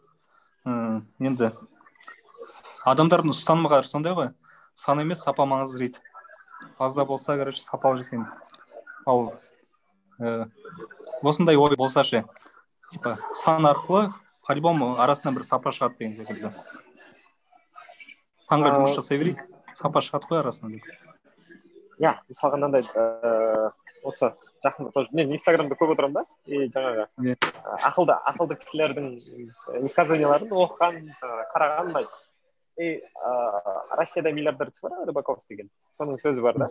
енді 0.66 1.52
адамдардың 2.88 3.34
ұстанымы 3.36 3.84
сондай 3.84 4.16
ғой. 4.16 4.34
Сан 4.74 5.00
емес 5.02 5.24
сапа 5.24 5.44
маңызды 5.44 5.80
дейді. 5.80 6.00
Аз 6.80 6.96
да 6.96 7.06
болса 7.06 7.36
короче 7.38 7.62
сапалы 7.62 7.98
жасаймын. 7.98 8.28
Ал 9.08 9.32
ә, 10.20 10.48
осындай 11.24 11.58
ой 11.58 11.76
болса 11.80 12.04
ше 12.04 12.24
типа 12.92 13.16
сан 13.34 13.66
арқылы 13.66 14.12
по 14.46 14.54
любому 14.56 14.94
арасынан 15.02 15.36
бір 15.36 15.44
сапа 15.44 15.74
шығады 15.76 15.98
деген 16.00 16.16
секілді. 16.16 16.52
Санға 18.48 18.72
жұмыс 18.78 18.96
жасай 18.96 19.20
берейік 19.20 19.42
сапа 19.76 20.04
шығады 20.06 20.30
ғой 20.32 20.44
арасынан 20.44 20.78
иә 20.78 22.14
мысалға 22.30 22.60
мынандай 22.60 22.86
ыыы 22.94 23.72
осы 24.08 24.32
жақында 24.64 24.92
тоже 24.94 25.10
мен 25.18 25.34
инстаграмда 25.36 25.76
көп 25.76 25.94
отырамын 25.96 26.20
да 26.20 26.24
и 26.46 26.68
жаңағы 26.72 27.36
ақылды 27.90 28.16
ақылды 28.32 28.58
кісілердің 28.62 29.10
высказыванияларын 29.84 30.54
оқыған 30.64 31.00
қараған 31.54 31.92
ұнайды 31.92 32.27
и 32.78 33.02
россияда 33.98 34.32
миллиардер 34.32 34.70
кісі 34.72 34.86
бар 34.86 35.08
рыбаков 35.10 35.42
деген? 35.50 35.70
Соның 35.98 36.20
сөзі 36.22 36.44
бар 36.46 36.60
да. 36.62 36.68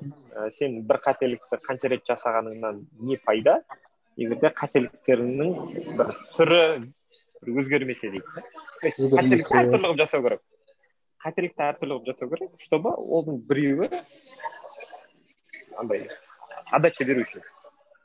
Сен 0.55 0.83
бір 0.87 1.01
қателікті 1.03 1.59
қанша 1.65 1.91
рет 1.91 2.07
жасағаныңнан 2.07 2.85
не 3.03 3.19
пайда? 3.25 3.59
Егер 4.17 4.39
де 4.41 4.53
қателіктеріңнің 4.55 5.51
бір 5.99 6.15
түрі 6.39 6.63
бір 7.43 7.61
өзгермесе 7.63 8.13
дейді 8.15 8.47
қателікті 8.83 9.59
әртүрлі 9.61 9.83
қылып 9.83 10.01
жасау 10.05 10.23
керек. 10.29 10.43
Қателікті 11.27 11.67
әртүрлі 11.73 11.99
қылып 11.99 12.09
жасау 12.13 12.33
керек 12.33 12.55
чтобы 12.63 12.95
оның 12.95 13.43
біреуі 13.51 13.91
андай 15.77 16.07
отдача 16.73 17.05
беру 17.05 17.27
үшін. 17.27 17.43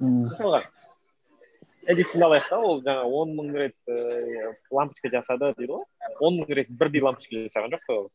Мысалға 0.02 0.66
эдисонды 1.88 2.26
алайық 2.28 2.50
та 2.50 2.60
ол 2.60 2.80
жаңа 2.82 3.04
он 3.06 3.34
мың 3.38 3.52
рет 3.58 3.76
ыыы 3.88 4.50
лампочка 4.72 5.10
жасады 5.10 5.54
дейді 5.58 5.74
ғой. 5.74 5.86
Он 6.20 6.40
мың 6.42 6.54
рет 6.56 6.70
бірдей 6.70 7.02
лампочка 7.02 7.44
жасаған 7.48 7.76
жоқ 7.76 7.84
қой 7.88 7.98
ол. 7.98 8.12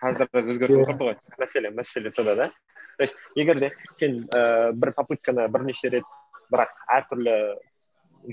Қазір 0.00 0.30
өзгеріп 0.42 0.82
отырды 0.84 1.04
ғой. 1.10 1.16
Мәселе 1.38 1.70
мәселе 1.70 2.10
сода 2.10 2.34
да. 2.36 2.50
То 2.98 3.04
есть 3.04 3.14
егер 3.34 3.60
де 3.60 3.70
сен 3.96 4.26
ыыы 4.26 4.72
бір 4.72 4.92
попытканы 4.96 5.48
бірнеше 5.48 5.90
рет 5.92 6.04
бірақ 6.52 6.72
әртүрлі 6.98 7.36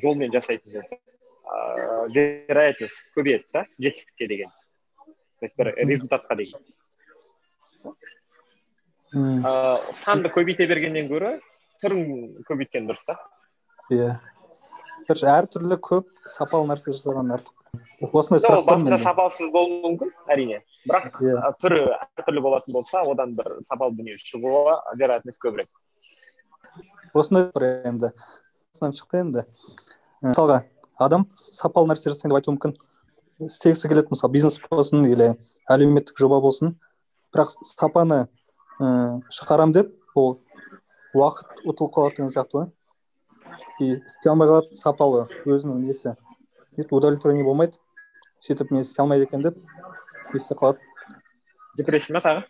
жолмен 0.01 0.31
жасайтын 0.33 0.79
болсаң 0.79 0.99
ыыы 2.13 2.45
вероятность 2.47 3.09
көбейеді 3.17 3.45
да 3.53 3.65
жетістікке 3.69 4.27
деген. 4.27 4.49
То 5.39 5.45
есть 5.45 5.57
бір 5.57 5.73
результатқа 5.77 6.35
деген. 6.35 6.59
Ыыы 9.13 9.93
санды 9.93 10.29
көбейте 10.33 10.67
бергеннен 10.67 11.07
гөрі 11.11 11.39
түрін 11.83 12.43
көбейткен 12.47 12.87
дұрыс 12.87 13.03
та. 13.05 13.19
Иә. 13.91 14.15
Короче 15.07 15.29
әртүрлі 15.33 15.79
көп 15.83 16.09
сапалы 16.29 16.69
нәрсе 16.71 16.93
жасаған 16.95 17.33
артық. 17.37 17.55
Осындай 18.03 18.43
сұрақ 18.43 18.65
басында 18.67 18.99
сапасыз 19.01 19.51
болуы 19.53 19.79
мүмкін 19.85 20.13
әрине. 20.33 20.61
Бірақ 20.89 21.21
түрі 21.63 21.85
әртүрлі 22.19 22.43
болатын 22.43 22.75
болса 22.75 23.01
одан 23.07 23.33
бір 23.37 23.57
сапалы 23.65 23.95
дүние 23.97 24.19
шығуға 24.19 24.77
вероятность 24.99 25.41
көбірек 25.43 25.71
осындай 27.13 27.49
бір 27.53 27.65
енді. 27.87 28.11
Шықты 28.73 29.21
енді. 29.21 29.45
Мысалға 30.23 30.63
адам 31.01 31.27
сапалы 31.37 31.91
нәрсе 31.91 32.11
жасайын 32.11 32.33
деп 32.33 32.39
айтуы 32.39 32.55
мүмкін. 32.55 32.75
Істегісі 33.43 33.89
келеді 33.91 34.13
мысалы 34.13 34.33
бизнес 34.33 34.59
болсын 34.69 35.05
или 35.09 35.33
әлеуметтік 35.69 36.17
жоба 36.19 36.39
болсын. 36.41 36.75
Бірақ 37.33 37.53
сапаны 37.69 38.25
ыыы 38.79 39.21
шығарам 39.33 39.73
деп 39.75 39.93
ол 40.15 40.37
уақыт 41.13 41.65
ұтылып 41.67 41.93
қалады 41.93 42.17
деген 42.17 42.33
сияқты 42.33 42.59
ғой. 42.59 42.71
И 43.79 43.93
істей 43.97 44.31
алмай 44.31 44.49
қалады 44.49 44.77
сапалы 44.77 45.27
өзінің 45.45 45.83
несі. 45.87 46.15
Удовлетворение 46.89 47.45
болмайды. 47.45 47.79
Сөйтіп 48.39 48.71
мен 48.71 48.81
істей 48.81 49.03
алмайды 49.03 49.27
екенмін 49.27 49.51
деп 49.51 49.61
не 50.33 50.39
істеп 50.39 50.59
қалады. 50.61 50.79
Депрессия 51.77 52.13
ма 52.13 52.21
тағы? 52.21 52.43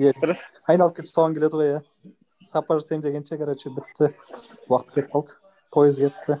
Иә 0.00 0.12
айналып 0.70 0.96
келіп 0.96 1.10
соған 1.10 1.34
келеді 1.36 1.60
ғой 1.60 1.72
иә 1.74 1.80
сапар 2.44 2.80
жасаймын 2.80 3.02
дегенше 3.04 3.38
короче 3.38 3.70
бітті. 3.70 4.12
Уақыт 4.68 4.94
кетіп 4.94 5.10
қалды. 5.12 5.36
Пойыз 5.70 5.98
кетті. 5.98 6.38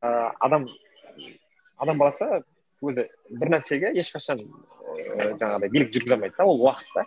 Адам 0.00 0.66
адам 1.76 1.98
баласы 1.98 2.42
өзі 2.82 3.06
бір 3.30 3.52
нәрсеге 3.56 3.92
ешқашан 4.00 4.42
ыыы 4.42 5.34
жаңағыдай 5.40 5.70
билік 5.70 5.92
жүргізе 5.94 6.16
алмайды 6.16 6.36
да 6.36 6.46
ол 6.46 6.62
уақыт 6.66 6.94
та. 6.94 7.06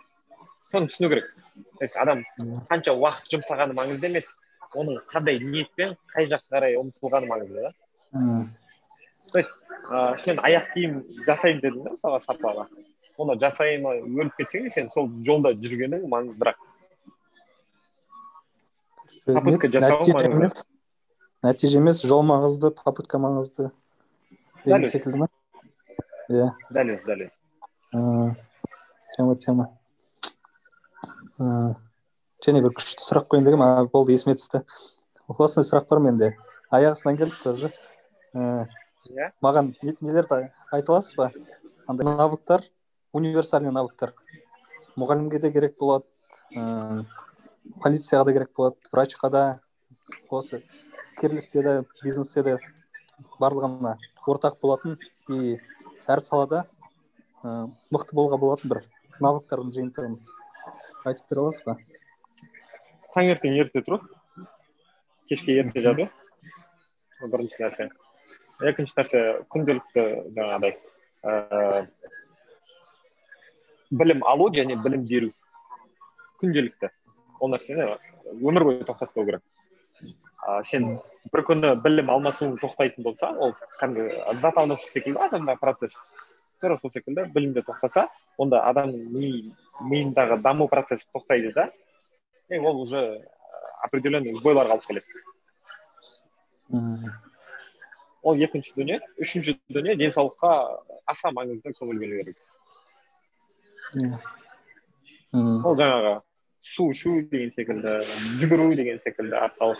Соны 0.71 0.87
түсіну 0.89 1.09
керек. 1.09 1.31
То 1.77 1.83
есть 1.83 1.97
адам 1.97 2.23
қанша 2.69 2.95
уақыт 2.95 3.31
жұмсағаны 3.35 3.77
маңызды 3.77 4.11
емес. 4.11 4.31
Оның 4.79 4.99
қандай 5.11 5.39
ниетпен 5.43 5.95
қай 6.13 6.27
жаққа 6.31 6.57
қарай 6.57 6.77
ұмтылғаны 6.79 7.29
маңызды 7.29 7.67
да. 7.67 7.71
То 9.31 9.39
есть 9.39 9.63
ыыы 9.89 10.19
сен 10.23 10.39
аяқ 10.43 10.73
киім 10.73 10.97
жасаймын 11.27 11.61
дедің 11.63 11.83
да 11.85 11.93
мысалға 11.95 12.19
сапаға 12.25 12.67
оны 13.17 13.37
жасай 13.39 13.77
алмай 13.77 14.01
өліп 14.01 14.35
кетсең 14.41 14.69
сен 14.73 14.89
сол 14.93 15.09
жолда 15.25 15.53
жүргенің 15.53 16.07
маңыздырақ. 16.09 16.57
Попытка 19.25 19.69
жасау 19.71 20.01
нәтиже 20.01 20.17
маңызды. 20.17 20.33
емес. 20.39 20.65
Нәтиже 21.43 21.77
емес 21.79 22.01
жол 22.03 22.25
маңызды 22.27 22.73
попытка 22.75 23.21
маңызды 23.21 23.69
деген 24.65 24.85
секілді 24.89 25.23
ма 25.23 25.29
иә. 26.29 26.49
Дәл 26.73 26.93
өзі 26.95 27.05
дәл 27.11 27.25
өзі 27.27 28.35
тема 29.15 29.35
тема. 29.45 29.69
Және 32.43 32.61
бір 32.63 32.73
күшті 32.77 33.03
сұрақ 33.05 33.27
қояйын 33.31 33.45
дегенмін 33.47 33.65
а 33.65 33.85
болды 33.91 34.13
есіме 34.15 34.35
түсті. 34.39 34.63
Осындай 35.31 35.67
сұрақ 35.69 35.89
бар 35.89 36.01
менде. 36.03 36.31
Аяқ 36.71 36.97
астынан 36.97 37.17
келді 37.17 37.35
тоже 37.43 37.71
Ы, 38.33 38.67
иә. 39.09 39.31
маған 39.41 39.73
не- 39.83 39.97
нелерді 40.01 40.49
айта 40.71 40.91
аласыз 40.91 41.13
ба? 41.17 41.31
Андай 41.87 42.05
навыктар 42.05 42.63
универсальный 43.13 43.71
навыктар. 43.71 44.13
Мұғалімге 44.97 45.39
де 45.39 45.51
керек 45.51 45.77
болады 45.79 46.05
ыыы 46.55 47.05
полицияға 47.81 48.25
да 48.25 48.33
керек 48.33 48.51
болады 48.57 48.75
врачқа 48.91 49.29
да. 49.29 49.59
Осы 50.29 50.63
іскерлікте 51.01 51.63
де 51.63 51.85
бизнесте 52.03 52.43
де 52.43 52.57
барлығына 53.39 53.97
ортақ 54.27 54.59
болатын 54.61 54.95
и 55.29 55.59
әр 56.07 56.21
салада 56.25 56.65
ыыы 57.43 57.71
мықты 57.93 58.13
болуға 58.17 58.37
болатын 58.39 58.69
бір 58.73 58.83
навыктардың 59.21 59.71
жиынтығын 59.77 60.17
айтып 61.05 61.29
бере 61.29 61.41
аласыз 61.41 61.63
ба? 61.65 61.77
Таңертең 63.15 63.57
ерте 63.59 63.83
тұру. 63.85 64.01
Кешке 65.29 65.57
ерте 65.61 65.81
жату. 65.85 66.07
Бірінші 67.23 67.61
нәрсе. 67.63 67.89
Екінші 68.63 68.97
нәрсе 68.99 69.21
күнделікті 69.53 70.03
жаңағыдай 70.35 70.77
ыыы 71.23 71.87
білім 73.93 74.23
алу 74.27 74.49
және 74.53 74.77
білім 74.83 75.05
беру. 75.09 75.31
Күнделікті. 76.41 76.89
Ол 77.39 77.53
нәрсені 77.53 77.89
өмір 78.33 78.65
бойы 78.69 78.85
тоқтатпау 78.87 79.25
керек. 79.27 79.43
А 80.43 80.63
сен 80.67 80.97
бір 81.31 81.43
күні 81.47 81.73
білім 81.83 82.09
алмасуың 82.11 82.57
тоқтайтын 82.59 83.05
болса 83.05 83.29
ол 83.31 83.53
кәдімгі 83.79 84.39
зат 84.41 84.57
алмасу 84.59 84.89
секілді 84.91 85.21
адамда 85.27 85.55
процесс. 85.61 85.95
Тура 86.59 86.77
сол 86.81 86.91
секілді 86.91 87.29
білім 87.35 87.53
де 87.53 87.63
тоқтаса 87.63 88.07
онда 88.37 88.63
адамның 88.71 89.07
ми 89.13 89.53
миындағы 89.91 90.41
даму 90.41 90.67
процесі 90.67 91.07
тоқтайды 91.15 91.53
да 91.55 91.69
ол 92.59 92.81
уже 92.81 93.01
э, 93.01 93.21
определенный 93.85 94.33
сбойларға 94.37 94.77
алып 94.77 94.85
келеді. 94.87 95.07
Ол 98.23 98.35
екінші 98.39 98.73
дүние. 98.77 98.99
Үшінші 99.19 99.57
дүние 99.69 99.95
денсаулыққа 99.99 100.51
аса 101.11 101.31
маңызды 101.35 101.73
көңіл 101.79 101.99
бөлу 102.03 102.21
керек. 102.21 102.37
Ол 105.33 105.75
жаңағы 105.77 106.13
су 106.63 106.89
ішу 106.93 107.17
деген 107.31 107.51
секілді 107.57 107.97
жүгіру 108.41 108.69
деген 108.79 109.01
секілді 109.03 109.35
арқалық 109.41 109.79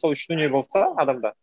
сол 0.00 0.14
үш 0.14 0.24
дүние 0.30 0.48
болса 0.52 0.86
адамда 0.96 1.34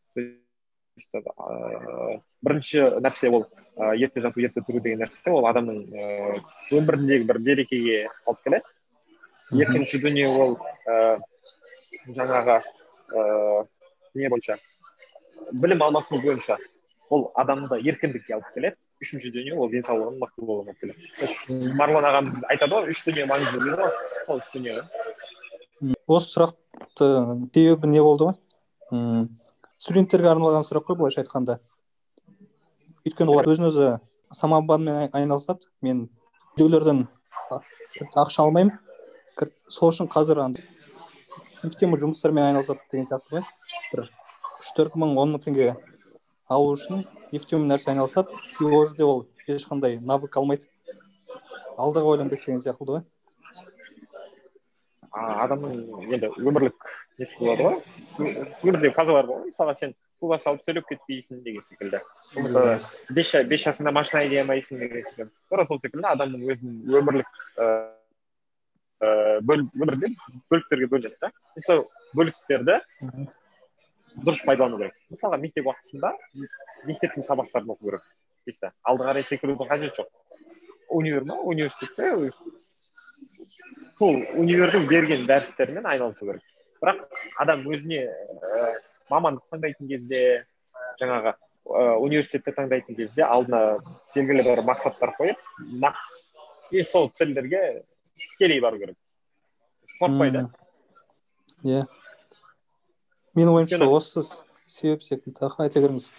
ыыы, 0.95 2.21
бірінші 2.45 2.83
нәрсе 3.03 3.29
ол 3.29 3.45
ы, 3.75 3.95
ерте 3.99 4.21
жату 4.23 4.39
ерте 4.43 4.63
тұру 4.63 4.81
деген 4.83 5.03
нәрсе 5.03 5.31
ол 5.33 5.47
адамның 5.49 5.81
ыыы 5.91 6.39
өміріндегі 6.79 7.27
бір 7.27 7.39
берекеге 7.39 7.97
алып 8.27 8.41
келеді. 8.45 8.63
Екінші 9.51 9.99
дүние 10.05 10.27
ол 10.31 10.55
ыыы 10.87 11.19
жаңағы 12.15 12.61
ыыы 13.11 13.65
не 14.15 14.31
бойынша 14.31 14.57
білім 15.51 15.83
алмасу 15.83 16.21
бойынша 16.21 16.57
ол 17.11 17.31
адамды 17.35 17.81
еркіндікке 17.83 18.39
алып 18.39 18.53
келеді. 18.55 18.79
Үшінші 19.03 19.33
дүние 19.35 19.57
ол 19.59 19.69
денсаулығының 19.69 20.21
мықты 20.23 20.45
болуына 20.47 20.71
алып 20.71 20.79
келеді 20.79 21.75
марлан 21.75 22.07
ағамыз 22.07 22.45
айтады 22.47 22.77
ғой 22.77 22.93
үш 22.93 23.03
дүние 23.03 23.25
маңызды 23.27 23.59
дейді 23.59 23.81
ғой 23.81 23.91
сол 24.25 24.39
үш 24.39 24.47
дүние 24.53 25.95
осы 26.07 26.31
сұрақты 26.31 27.09
себебі 27.51 27.91
не 27.91 28.01
болды 28.05 28.29
ғой? 28.29 29.27
Студенттерге 29.77 30.29
арналған 30.31 30.65
сұрақ 30.67 30.87
қой 30.89 30.97
былайша 30.99 31.23
айтқанда. 31.23 31.59
Өйткені 33.05 33.33
олар 33.33 33.49
өзін 33.51 33.69
өзі 33.69 33.89
самообманмен 34.33 34.95
ай- 35.03 35.09
айналысады. 35.21 35.67
Мен 35.81 36.09
біреулерден 36.57 37.07
а- 37.49 37.61
ақша 38.23 38.45
алмаймын. 38.45 38.77
Сол 39.67 39.91
үшін 39.91 40.07
қазір 40.09 40.41
нефтема 41.63 41.97
жұмыстармен 41.99 42.47
айналысады 42.49 42.79
деген 42.91 43.05
сияқты 43.05 43.39
ғой. 43.39 43.43
Бір 43.91 44.05
үш 44.59 44.71
төрт 44.77 44.95
мың 44.95 45.17
он 45.17 45.33
мың 45.35 45.43
теңге 45.43 45.75
алу 46.49 46.73
үшін 46.75 47.05
нефтема 47.31 47.65
нәрсе 47.67 47.91
айналысады. 47.91 48.31
И 48.61 48.63
ол 48.63 48.87
жерде 48.87 49.03
ол 49.03 49.27
ешқандай 49.47 49.99
навык 49.99 50.37
алмайды. 50.37 50.69
Алдағы 51.77 52.15
ойланбайды 52.15 52.45
деген 52.45 52.59
сияқты 52.63 52.87
ғой. 52.87 53.03
Адамның 55.15 56.11
енді 56.13 56.29
өмірлік 56.39 56.87
несі 57.19 57.37
болады 57.39 57.63
ғой. 57.63 57.75
Өмірде 58.63 58.91
фазалар 58.95 59.25
болады 59.29 59.45
ғой. 59.45 59.51
Мысалға 59.51 59.75
сен 59.79 59.93
туа 60.19 60.37
салып 60.39 60.63
сөйлеп 60.65 60.87
кетпейсің 60.89 61.43
деген 61.45 61.63
секілді. 61.69 62.01
Болмаса 62.35 62.97
бес 63.13 63.31
жа- 63.33 63.43
бес 63.47 63.65
жасыңда 63.65 63.91
машина 63.95 64.23
айдай 64.23 64.41
алмайсың 64.43 64.79
деген 64.79 65.03
секілді. 65.05 65.31
Тура 65.49 65.65
сол 65.67 65.79
секілді 65.83 66.07
адамның 66.11 66.45
өзінің 66.55 66.99
өмірлік 66.99 67.29
ыыы 69.05 69.41
бөл 69.45 69.63
өмірде 69.75 70.07
бөліктерге 70.51 70.87
бөлінеді 70.91 71.17
да. 71.21 71.31
И 71.57 71.61
сол 71.65 71.83
бөліктерді 72.15 72.79
дұрыс 74.23 74.45
пайдалану 74.47 74.77
керек. 74.79 74.95
Мысалға 75.11 75.39
мектеп 75.41 75.67
уақытысында 75.67 76.13
мектептің 76.87 77.25
сабақтарын 77.27 77.73
оқу 77.75 77.89
керек. 77.89 78.05
Дейсіз 78.47 78.71
алды 78.83 79.03
қарай 79.09 79.27
секірудің 79.27 79.67
қажеті 79.67 79.99
жоқ. 79.99 80.09
Универ 80.95 81.25
ма? 81.27 81.35
Университетте. 81.43 82.31
Сол 83.97 84.21
универдің 84.39 84.87
берген 84.87 85.25
дәрістерімен 85.27 85.85
айналысу 85.85 86.25
керек. 86.29 86.43
Бірақ 86.81 87.01
адам 87.41 87.65
өзіне 87.69 88.01
ііі 88.05 88.69
мамандық 89.11 89.45
таңдайтын 89.53 89.89
кезде 89.89 90.21
жаңағы 91.01 91.35
ыыы 91.65 91.97
университетті 92.05 92.55
таңдайтын 92.59 92.97
кезде 92.99 93.25
алдына 93.25 93.61
белгілі 94.13 94.45
бір 94.49 94.63
мақсаттар 94.67 95.15
қойып 95.17 95.45
нақ 95.81 95.99
и 96.71 96.83
сол 96.83 97.09
цельдерге 97.09 97.83
тікелей 98.37 98.61
бару 98.61 98.77
керек. 98.79 98.97
Қорықпай 100.01 100.31
да 100.31 100.41
Мм. 100.41 100.51
иә. 101.63 101.85
Менің 103.35 103.53
ойымша 103.59 103.87
осы 103.87 104.21
себеп 104.67 105.03
секілді 105.03 105.45
аха 105.45 105.63
айта 105.63 105.81
беріңіз. 105.81 106.11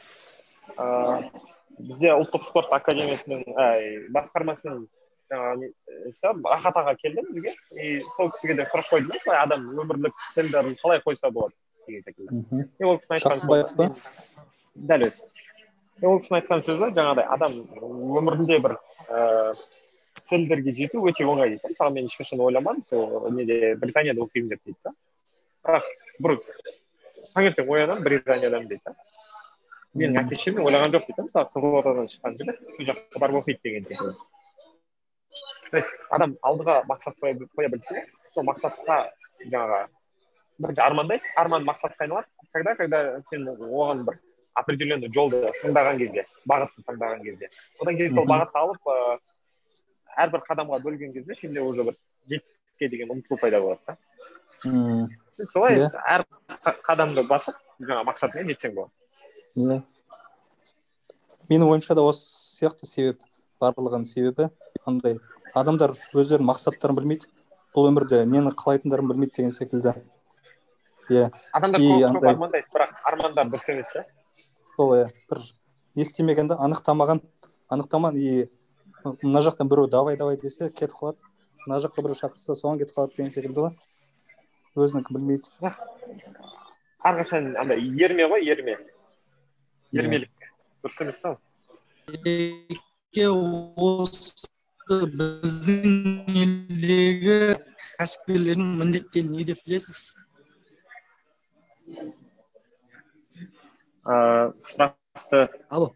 Ыыы 0.77 1.31
бізде 1.79 2.14
ұлттық 2.16 2.47
спорт 2.47 2.73
академиясының 2.73 3.42
басқармасының 4.14 4.87
жаңағы 5.30 5.70
несі 6.06 6.32
рахат 6.44 6.76
аға 6.82 6.96
келді 7.00 7.24
бізге. 7.30 7.54
И 7.82 8.00
сол 8.16 8.30
кісіге 8.34 8.58
де 8.60 8.68
сұрақ 8.70 8.90
қойдым 8.92 9.12
да 9.12 9.20
солай 9.24 9.42
адам 9.42 9.64
өмірлік 9.84 10.14
цельдерін 10.34 10.76
қалай 10.82 11.02
қойса 11.06 11.30
болады 11.30 11.54
деген 11.86 12.02
секілді. 12.06 12.68
И 12.78 12.84
ол 12.84 13.00
кісінің 13.00 13.16
айтқан 13.18 13.96
дәл 14.74 15.08
өзі 15.08 15.24
и 16.02 16.06
ол 16.06 16.20
кісінің 16.20 16.40
айтқан 16.40 16.62
сөзі 16.66 16.90
жаңағыдай 16.96 17.26
адам 17.32 17.52
өмірінде 18.20 18.58
бір 18.64 18.76
ыыы 19.08 19.54
цельдерге 20.28 20.74
жету 20.76 21.02
өте 21.08 21.24
оңай 21.24 21.54
дейді. 21.54 21.70
Мысалы 21.70 21.94
мен 21.94 22.08
ешқашан 22.10 22.42
ойламадым 22.42 22.84
сол 22.90 23.30
неде 23.32 23.74
британияда 23.80 24.26
оқимын 24.26 24.50
деп 24.50 24.60
дейді 24.64 24.78
да. 24.84 24.92
Бірақ 25.64 25.84
бір 26.20 26.38
таңертең 27.34 27.70
оянамын 27.72 28.04
британиядамын 28.04 28.68
дейді 28.68 28.82
да. 28.84 28.96
Менің 29.96 30.20
әке 30.24 30.36
шешем 30.36 30.60
ойлаған 30.66 30.92
жоқ 30.92 31.06
дейді 31.08 31.22
да 31.22 31.28
мысалы 31.28 31.52
қызылордадан 31.54 32.10
шыққан 32.12 32.36
жігіт 32.40 32.58
сол 32.60 32.90
жаққа 32.90 33.22
барып 33.22 33.40
оқиды 33.40 33.60
деген 33.64 33.86
секілді. 33.88 34.16
То 35.70 35.76
есть 35.79 35.88
адам 36.11 36.37
алдыға 36.42 36.83
мақсат 36.87 37.16
қоя, 37.20 37.35
білсе 37.68 38.05
сол 38.35 38.44
мақсатқа 38.46 38.98
жаңағы 39.50 39.81
бірінші 40.59 40.83
армандайды 40.85 41.24
арман 41.37 41.64
мақсатқа 41.66 42.07
айналады 42.07 42.29
когда 42.52 42.74
когда 42.74 43.00
сен 43.31 43.48
оған 43.48 44.05
бір 44.07 44.18
определенный 44.55 45.11
жолды 45.12 45.50
таңдаған 45.62 45.98
кезде 45.98 46.24
бағытты 46.48 46.85
таңдаған 46.87 47.22
кезде 47.26 47.50
одан 47.81 47.96
кейін 47.98 48.14
сол 48.16 48.24
бағытты 48.31 48.62
алып 48.62 48.88
ыыы 48.94 49.18
әрбір 50.16 50.44
қадамға 50.46 50.79
бөлген 50.87 51.12
кезде 51.12 51.35
сенде 51.40 51.61
уже 51.61 51.85
бір 51.85 51.96
жетістікке 52.31 52.88
деген 52.88 53.11
ұмтылу 53.16 53.40
пайда 53.42 53.61
болады 53.61 53.81
да 53.87 53.96
Мм, 54.64 55.11
солай 55.52 55.76
әр 56.09 56.24
қа- 56.64 56.79
қадамды 56.87 57.26
басып 57.29 57.59
жаңағы 57.81 58.07
мақсатыңа 58.09 58.46
жетсең 58.48 58.72
болады 58.79 58.92
иә 59.61 59.83
менің 61.50 61.68
ойымша 61.74 61.94
да 61.94 62.02
осы 62.09 62.24
сияқты 62.57 62.88
себеп 62.88 63.20
барлығының 63.61 64.05
себебі 64.09 64.48
андай 64.88 65.18
адамдар 65.57 65.95
өздерінің 66.12 66.51
мақсаттарын 66.51 66.99
білмейді 66.99 67.31
бұл 67.75 67.88
өмірде 67.90 68.23
нені 68.29 68.53
қалайтындарын 68.57 69.09
білмейді 69.11 69.38
деген 69.38 69.55
секілді. 69.55 69.95
Иә. 71.09 71.31
Адамдар 71.53 71.81
и 71.81 71.88
көп 71.88 72.05
андай- 72.09 72.35
армандайды 72.35 72.66
бірақ 72.75 72.92
армандар 73.05 73.49
дұрыс 73.53 73.71
емес 73.73 73.92
иә 73.97 74.05
сол 74.77 74.92
иә. 74.97 75.09
Бір 75.31 75.38
не 75.95 76.03
істемеген 76.03 76.49
да 76.49 76.59
анықтамаған 76.61 77.23
анықтамаған 77.71 78.19
и 78.19 78.51
мына 79.23 79.40
жақтан 79.40 79.69
біреу 79.71 79.88
давай 79.88 80.16
давай 80.16 80.37
десе 80.37 80.71
кетіп 80.71 80.97
қалады. 81.01 81.21
Мына 81.66 81.81
жаққа 81.81 82.03
біреу 82.03 82.19
шақырса 82.21 82.57
соған 82.59 82.79
кетіп 82.83 82.97
қалады 82.97 83.16
деген 83.16 83.31
секілді 83.31 83.61
ғой. 83.61 83.77
Өзінікі 84.77 85.14
білмейді. 85.14 85.49
Әрқашан 87.07 87.55
андай 87.57 87.81
ерме 87.81 88.27
ғой 88.29 88.45
ерме. 88.51 88.77
Ермелік. 89.95 90.31
Дұрыс 90.83 91.01
емес 91.01 91.21
та 91.23 91.37
осы 93.16 94.35
біздің 94.87 96.29
елдегі 96.31 97.37
кәсіпкерлердің 97.99 98.68
міндеттері 98.79 99.31
не 99.33 99.44
деп 99.49 99.59
білесіз 99.66 100.03
сұрақты 104.07 105.40
алло 105.75 105.88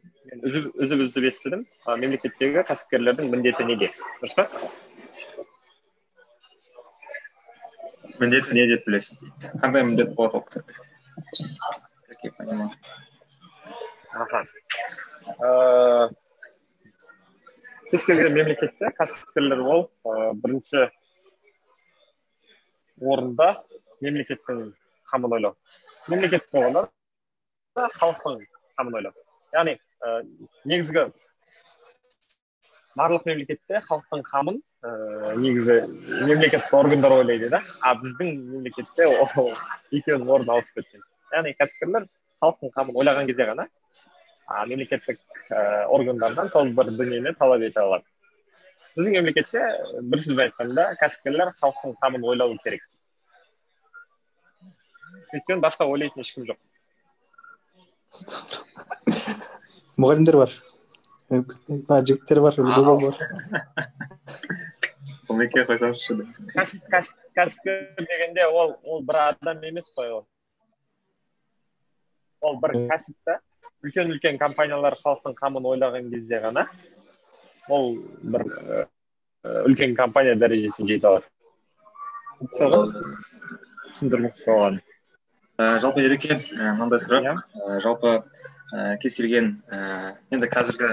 үзіп 0.43 0.75
үзіп 0.83 1.05
үзіп 1.07 1.29
естідім 1.31 1.63
мемлекеттегі 1.87 2.65
кәсіпкерлердің 2.67 3.31
міндеті 3.31 3.69
неде 3.69 3.93
дұрыс 4.19 4.35
па 4.41 4.49
міндеті 8.19 8.59
не 8.59 8.65
деп 8.73 8.83
білесіз 8.89 9.23
қандай 9.63 9.87
міндет 9.87 10.17
болады 10.19 10.43
ол 10.43 10.43
аха 14.19 14.43
кез 17.91 18.05
келген 18.07 18.35
мемлекетте 18.35 18.91
кәсіпкерлер 18.99 19.63
ол 19.75 19.89
бірінші 20.43 20.85
орында 23.01 23.49
мемлекеттің 24.05 24.61
қамын 25.11 25.35
ойлау 25.39 25.57
мемлекет 26.13 26.47
болғанда 26.55 26.85
да 27.77 27.89
халықтың 27.97 28.39
қамын 28.79 28.99
ойлау 29.01 29.15
яғни 29.57 29.75
ы 30.07 30.13
негізгі 30.71 31.09
барлық 33.01 33.27
мемлекетте 33.27 33.83
халықтың 33.89 34.23
қамын 34.31 34.63
ыыы 34.87 35.35
негізі 35.43 35.81
мемлекеттік 36.31 36.75
органдар 36.83 37.17
ойлайды 37.19 37.51
да 37.51 37.63
а 37.81 37.97
біздің 38.05 38.33
мемлекетте 38.55 39.11
ол 39.11 39.53
екеуінің 39.91 40.31
орны 40.37 40.57
ауысып 40.57 40.81
кеткен 40.81 41.05
яғни 41.35 41.57
кәсіпкерлер 41.59 42.07
халықтың 42.41 42.75
қамын 42.79 43.03
ойлаған 43.03 43.31
кезде 43.33 43.51
ғана 43.51 43.67
а 44.51 44.65
мемлекеттік 44.67 45.19
ііі 45.49 45.59
органдардан 45.95 46.49
сол 46.51 46.73
бір 46.75 46.91
дүниені 46.99 47.33
талап 47.39 47.63
ете 47.63 47.81
алады. 47.85 48.07
Біздің 48.97 49.15
мемлекетте 49.21 49.61
бір 50.11 50.23
сөзбен 50.25 50.49
айтқанда 50.49 50.87
кәсіпкерлер 50.99 51.53
халықтың 51.61 51.95
қамын 52.03 52.25
ойлауы 52.33 52.57
керек. 52.65 52.83
Өйткені 55.31 55.63
басқа 55.63 55.87
ойлайтын 55.87 56.25
ешкім 56.25 56.49
жоқ. 56.51 56.59
Мұғалімдер 60.03 60.41
бар. 60.41 60.57
Мына 61.31 62.01
жігіттер 62.11 62.41
бар 62.43 62.59
қойсаңызшы 65.69 66.17
кәсіпкер 66.91 67.79
дегенде 68.01 68.49
ол 68.51 68.75
ол 68.83 69.07
бір 69.07 69.21
адам 69.29 69.63
емес 69.71 69.87
қой 69.95 70.11
ол. 70.17 70.27
Ол 72.41 72.59
бір 72.59 72.75
кәсіп 72.91 73.17
та 73.31 73.39
үлкен 73.85 74.13
үлкен 74.15 74.39
компаниялар 74.41 74.97
халықтың 75.01 75.37
қамын 75.39 75.69
ойлаған 75.73 76.11
кезде 76.13 76.41
ғана 76.43 76.67
ол 77.69 77.95
бір 78.35 78.45
ііі 78.51 78.85
үлкен 79.71 79.95
компания 79.97 80.37
дәрежесіне 80.37 80.89
жете 80.89 81.09
алады. 81.09 81.27
Түсіндірмек 83.91 84.37
болған. 84.47 84.81
Ә, 85.61 85.79
жалпы 85.81 86.05
ереке 86.05 86.37
ә, 86.37 86.75
мынандай 86.77 87.01
сұрақ. 87.01 87.25
Иә. 87.25 87.81
Жалпы 87.85 88.13
кез 89.03 89.17
келген 89.19 89.57
енді 90.31 90.49
қазіргі 90.53 90.93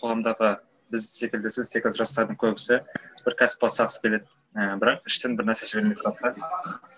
қоғамдағы 0.00 0.56
біз 0.92 1.04
секілді 1.12 1.50
сіз 1.52 1.68
секілді 1.74 2.00
жастардың 2.00 2.38
көбісі 2.40 2.80
бір 3.26 3.36
кәсіп 3.36 3.66
бастағысы 3.66 4.00
келеді 4.00 4.24
ә, 4.56 4.78
бірақ 4.80 5.04
іштен 5.10 5.36
бір 5.36 5.50
нәрсе 5.50 5.68
жібермей 5.68 5.98
тұрады 5.98 6.32
да. 6.32 6.48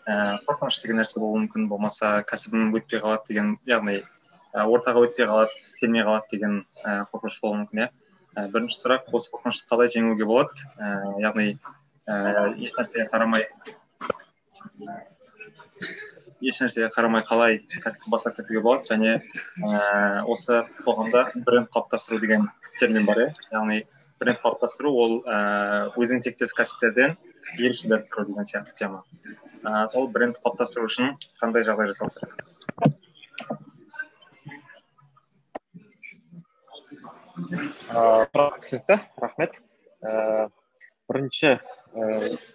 Ә, 0.07 0.39
қорқыныш 0.47 0.79
деген 0.85 1.01
нәрсе 1.01 1.19
болуы 1.19 1.43
мүмкін 1.43 1.67
болмаса 1.73 2.21
кәсібім 2.31 2.71
өтпей 2.79 3.03
қалады 3.03 3.27
деген 3.33 3.57
яғни 3.67 4.01
ортаға 4.53 5.05
өтпей 5.07 5.29
қалады 5.31 5.55
келмей 5.81 6.05
қалады 6.07 6.31
деген 6.33 6.59
ә, 6.85 7.05
қорқыныш 7.13 7.39
болуы 7.43 7.63
мүмкін 7.63 7.85
иә. 7.85 7.89
Ә, 8.37 8.49
бірінші 8.53 8.81
сұрақ 8.83 9.09
осы 9.17 9.31
қорқынышты 9.35 9.71
қалай 9.71 9.93
жеңуге 9.95 10.27
болады. 10.29 10.67
Ә, 10.79 11.21
яғни 11.23 11.55
ә, 12.09 12.51
ешнәрсеге 12.59 13.09
қарамай 13.13 13.47
ешнәрсеге 16.45 16.91
қарамай 16.95 17.25
қалай 17.29 17.61
кәсіп 17.85 18.11
бастап 18.13 18.37
кетуге 18.37 18.63
болады 18.65 18.91
және 18.91 19.17
ә, 19.17 20.25
осы 20.27 20.65
қоғамда 20.85 21.31
бренд 21.47 21.71
қалыптастыру 21.73 22.21
деген 22.21 22.49
термин 22.79 23.07
бар 23.07 23.25
иә. 23.27 23.31
Яғни 23.53 23.85
бренд 24.21 24.43
қалыптастыру 24.43 24.93
ол 24.93 25.19
ә, 25.25 25.91
өзің 25.97 26.23
тектес 26.27 26.53
кәсіптерден 26.57 27.17
ерекше 27.59 27.89
беріп 27.89 28.11
тұру 28.13 28.29
деген 28.31 28.49
сияқты 28.51 28.77
тема. 28.77 29.05
Ә, 29.65 29.89
сол 29.93 30.09
бренд 30.13 30.39
қалыптастыру 30.43 30.91
үшін 30.91 31.15
қандай 31.41 31.65
жағдай 31.69 31.93
жасау 31.93 32.13
керек? 32.19 32.45
Сұрақ 37.49 38.61
түсінікті 38.63 38.97
рахмет. 39.23 39.57
Бірінші 41.11 41.57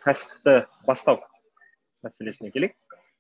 кәсіпті 0.06 0.56
бастау 0.88 1.20
мәселесіне 2.06 2.52
келейік. 2.54 2.76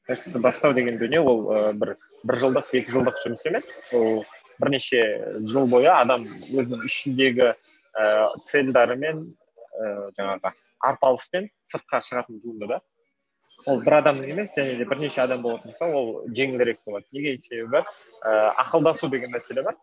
Кәсіпті 0.07 0.41
бастау 0.43 0.75
деген 0.77 0.99
дүние 1.01 1.21
ол 1.25 1.45
бір 1.79 1.95
бір 2.23 2.39
жылдық 2.41 2.73
екі 2.77 2.95
жылдық 2.95 3.17
жұмыс 3.23 3.45
емес. 3.49 3.71
Ол 3.97 4.23
бірнеше 4.61 5.01
жыл 5.49 5.69
бойы 5.71 5.89
адам 5.91 6.27
өзінің 6.29 6.85
ішіндегі 6.87 7.51
ііі 7.51 8.43
цельдарымен 8.51 9.25
жаңағы 10.17 10.53
арпалыспен 10.85 11.49
сыртқа 11.71 12.01
шығатын 12.05 12.41
туынды 12.43 12.69
да. 12.75 12.79
Ол 13.65 13.81
бір 13.83 13.99
адамның 14.01 14.31
емес 14.35 14.55
және 14.57 14.77
де 14.79 14.85
бірнеше 14.87 15.21
адам 15.23 15.41
болатын 15.41 15.71
болса 15.71 15.91
ол 15.99 16.09
жеңілірек 16.29 16.81
болады. 16.85 17.07
Неге 17.11 17.37
себебі 17.43 17.81
ііі 17.81 18.49
ақылдасу 18.63 19.09
деген 19.09 19.33
мәселе 19.35 19.63
бар. 19.65 19.79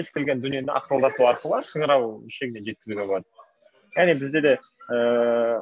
Кез 0.00 0.12
келген 0.14 0.40
дүниені 0.40 0.72
ақылдасу 0.72 1.26
арқылы 1.28 1.60
шыңырау 1.66 2.04
шегіне 2.32 2.62
жеткізуге 2.64 3.04
болады. 3.04 3.26
Яғни 3.96 4.14
бізде 4.16 4.40
де 4.44 4.52
ііі 4.88 5.58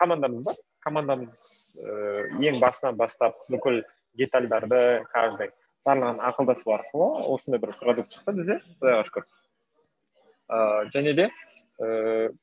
командамыз 0.00 0.48
бар. 0.48 0.56
Командамыз 0.86 1.36
ііі 2.40 2.50
ең 2.50 2.58
басынан 2.62 2.98
бастап 2.98 3.38
бүкіл 3.52 3.84
детальдарды 4.18 4.80
каждый 5.12 5.52
барлығын 5.86 6.18
ақылдасу 6.30 6.74
арқылы 6.74 7.10
осындай 7.34 7.62
бір 7.62 7.76
продукт 7.78 8.16
шықты 8.16 8.34
бізде. 8.40 8.58
Құдайға 8.80 9.06
шүкір. 9.10 9.28
Ыыы 10.56 10.90
және 10.96 11.14
де 11.20 11.28
ііі 11.30 12.34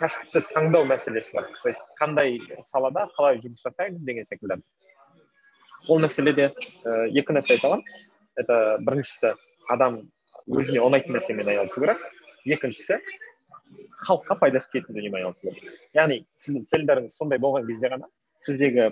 кәсіпті 0.00 0.44
таңдау 0.50 0.88
мәселесі 0.90 1.38
бар. 1.38 1.46
То 1.62 1.70
есть 1.70 1.86
қандай 2.00 2.40
салада 2.64 3.06
қалай 3.14 3.38
жұмыс 3.38 3.62
жасаймыз 3.62 4.02
деген 4.06 4.26
секілді. 4.26 4.58
Ол 5.86 6.02
мәселеде 6.02 6.50
ііі 6.58 7.22
екі 7.22 7.38
нәрсе 7.38 7.54
айта 7.54 7.70
аламын. 7.70 7.86
Это 8.36 8.56
біріншісі 8.84 9.32
адам 9.72 10.02
өзіне 10.46 10.82
ұнайтын 10.86 11.16
нәрсемен 11.16 11.48
айналысу 11.48 11.80
керек. 11.80 12.02
Екіншісі 12.46 13.00
халыққа 14.06 14.36
пайдасы 14.42 14.70
тиетін 14.72 14.94
дүниемен 14.94 15.20
айналысу 15.20 15.50
керек. 15.50 15.72
Яғни 15.96 16.20
сіздің 16.42 16.66
цельдарыңыз 16.70 17.16
сондай 17.18 17.40
болған 17.42 17.66
кезде 17.66 17.90
ғана 17.92 18.08
сіздегі 18.46 18.90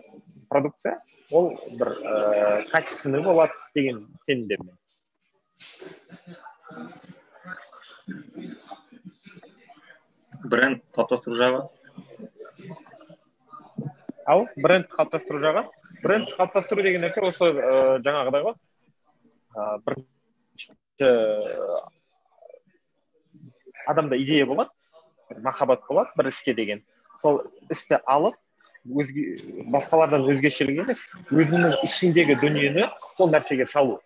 продукция 0.50 0.96
ол 1.30 1.52
бір 1.78 1.92
ііі 2.00 2.70
качественный 2.72 3.22
болады 3.22 3.54
деген 3.76 4.00
сенімдемін. 4.26 4.72
Бренд 10.44 10.82
қалыптастыру 10.96 11.38
жағы? 11.38 11.62
Ал 14.26 14.46
бренд 14.56 14.90
қалыптастыру 14.90 15.40
жағы? 15.44 15.68
Бренд 16.02 16.34
қалыптастыру 16.34 16.82
деген 16.84 17.06
нәрсе 17.06 17.22
осы 17.24 17.52
ыыы 17.54 18.02
жаңағыдай 18.04 18.48
ғой. 18.48 18.58
Ыыы 19.54 19.78
бірінші 19.86 20.13
адамда 23.86 24.16
идея 24.22 24.46
болады 24.46 24.70
бір 25.30 25.40
махаббат 25.42 25.80
болады 25.88 26.10
бір 26.16 26.28
іске 26.28 26.54
деген. 26.54 26.82
Сол 27.18 27.42
істі 27.70 27.98
алып 28.06 28.34
өзге 28.84 29.40
басқалардан 29.72 30.26
өзгешелік 30.28 30.82
емес 30.84 31.04
өзіңнің 31.32 31.78
ішіңдегі 31.86 32.34
дүниені 32.40 32.88
сол 33.16 33.30
нәрсеге 33.32 33.66
салу. 33.66 34.00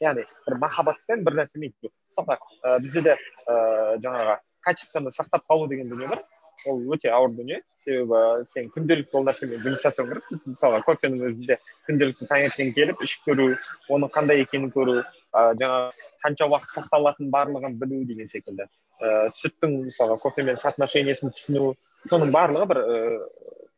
Яғни 0.00 0.24
бір 0.46 0.54
махаббатпен 0.62 1.24
бір 1.24 1.42
нәрсемен 1.42 1.74
мысалға 1.84 2.36
ы 2.64 2.80
бізде 2.84 3.02
де 3.02 3.16
ыыы 3.46 3.98
жаңағы 4.04 4.38
качествоны 4.64 5.10
сақтап 5.12 5.44
қалу 5.48 5.68
деген 5.68 5.88
дүние 5.88 6.08
бар. 6.08 6.20
Ол 6.66 6.80
өте 6.94 7.10
ауыр 7.10 7.30
дүние. 7.36 7.62
Себебі 7.84 8.44
сен 8.48 8.68
күнделікті 8.74 9.16
ол 9.16 9.24
нәрсемен 9.28 9.62
жұмыс 9.64 9.84
жасау 9.84 10.08
керексің. 10.08 10.54
Мысалға 10.54 10.82
кофенің 10.88 11.24
өзінде 11.30 11.58
күнделікті 11.88 12.28
таңертең 12.28 12.74
келіп 12.76 13.04
ішіп 13.04 13.28
көру 13.28 13.46
оның 13.88 14.12
қандай 14.12 14.44
екенін 14.44 14.72
көру. 14.74 15.00
Ы 15.30 15.42
жаңағы 15.60 16.06
қанша 16.24 16.48
уақыт 16.50 16.74
сақталатынын 16.76 17.30
барлығын 17.34 17.76
білу 17.80 18.02
деген 18.08 18.28
секілді. 18.32 18.66
Ыыы 19.00 19.30
сүттің 19.36 19.76
мысалға 19.86 20.18
кофемен 20.22 20.58
соотношениесін 20.60 21.34
түсіну 21.36 21.74
соның 22.10 22.32
барлығы 22.34 22.68
бір 22.72 22.82
ыыы 22.84 23.20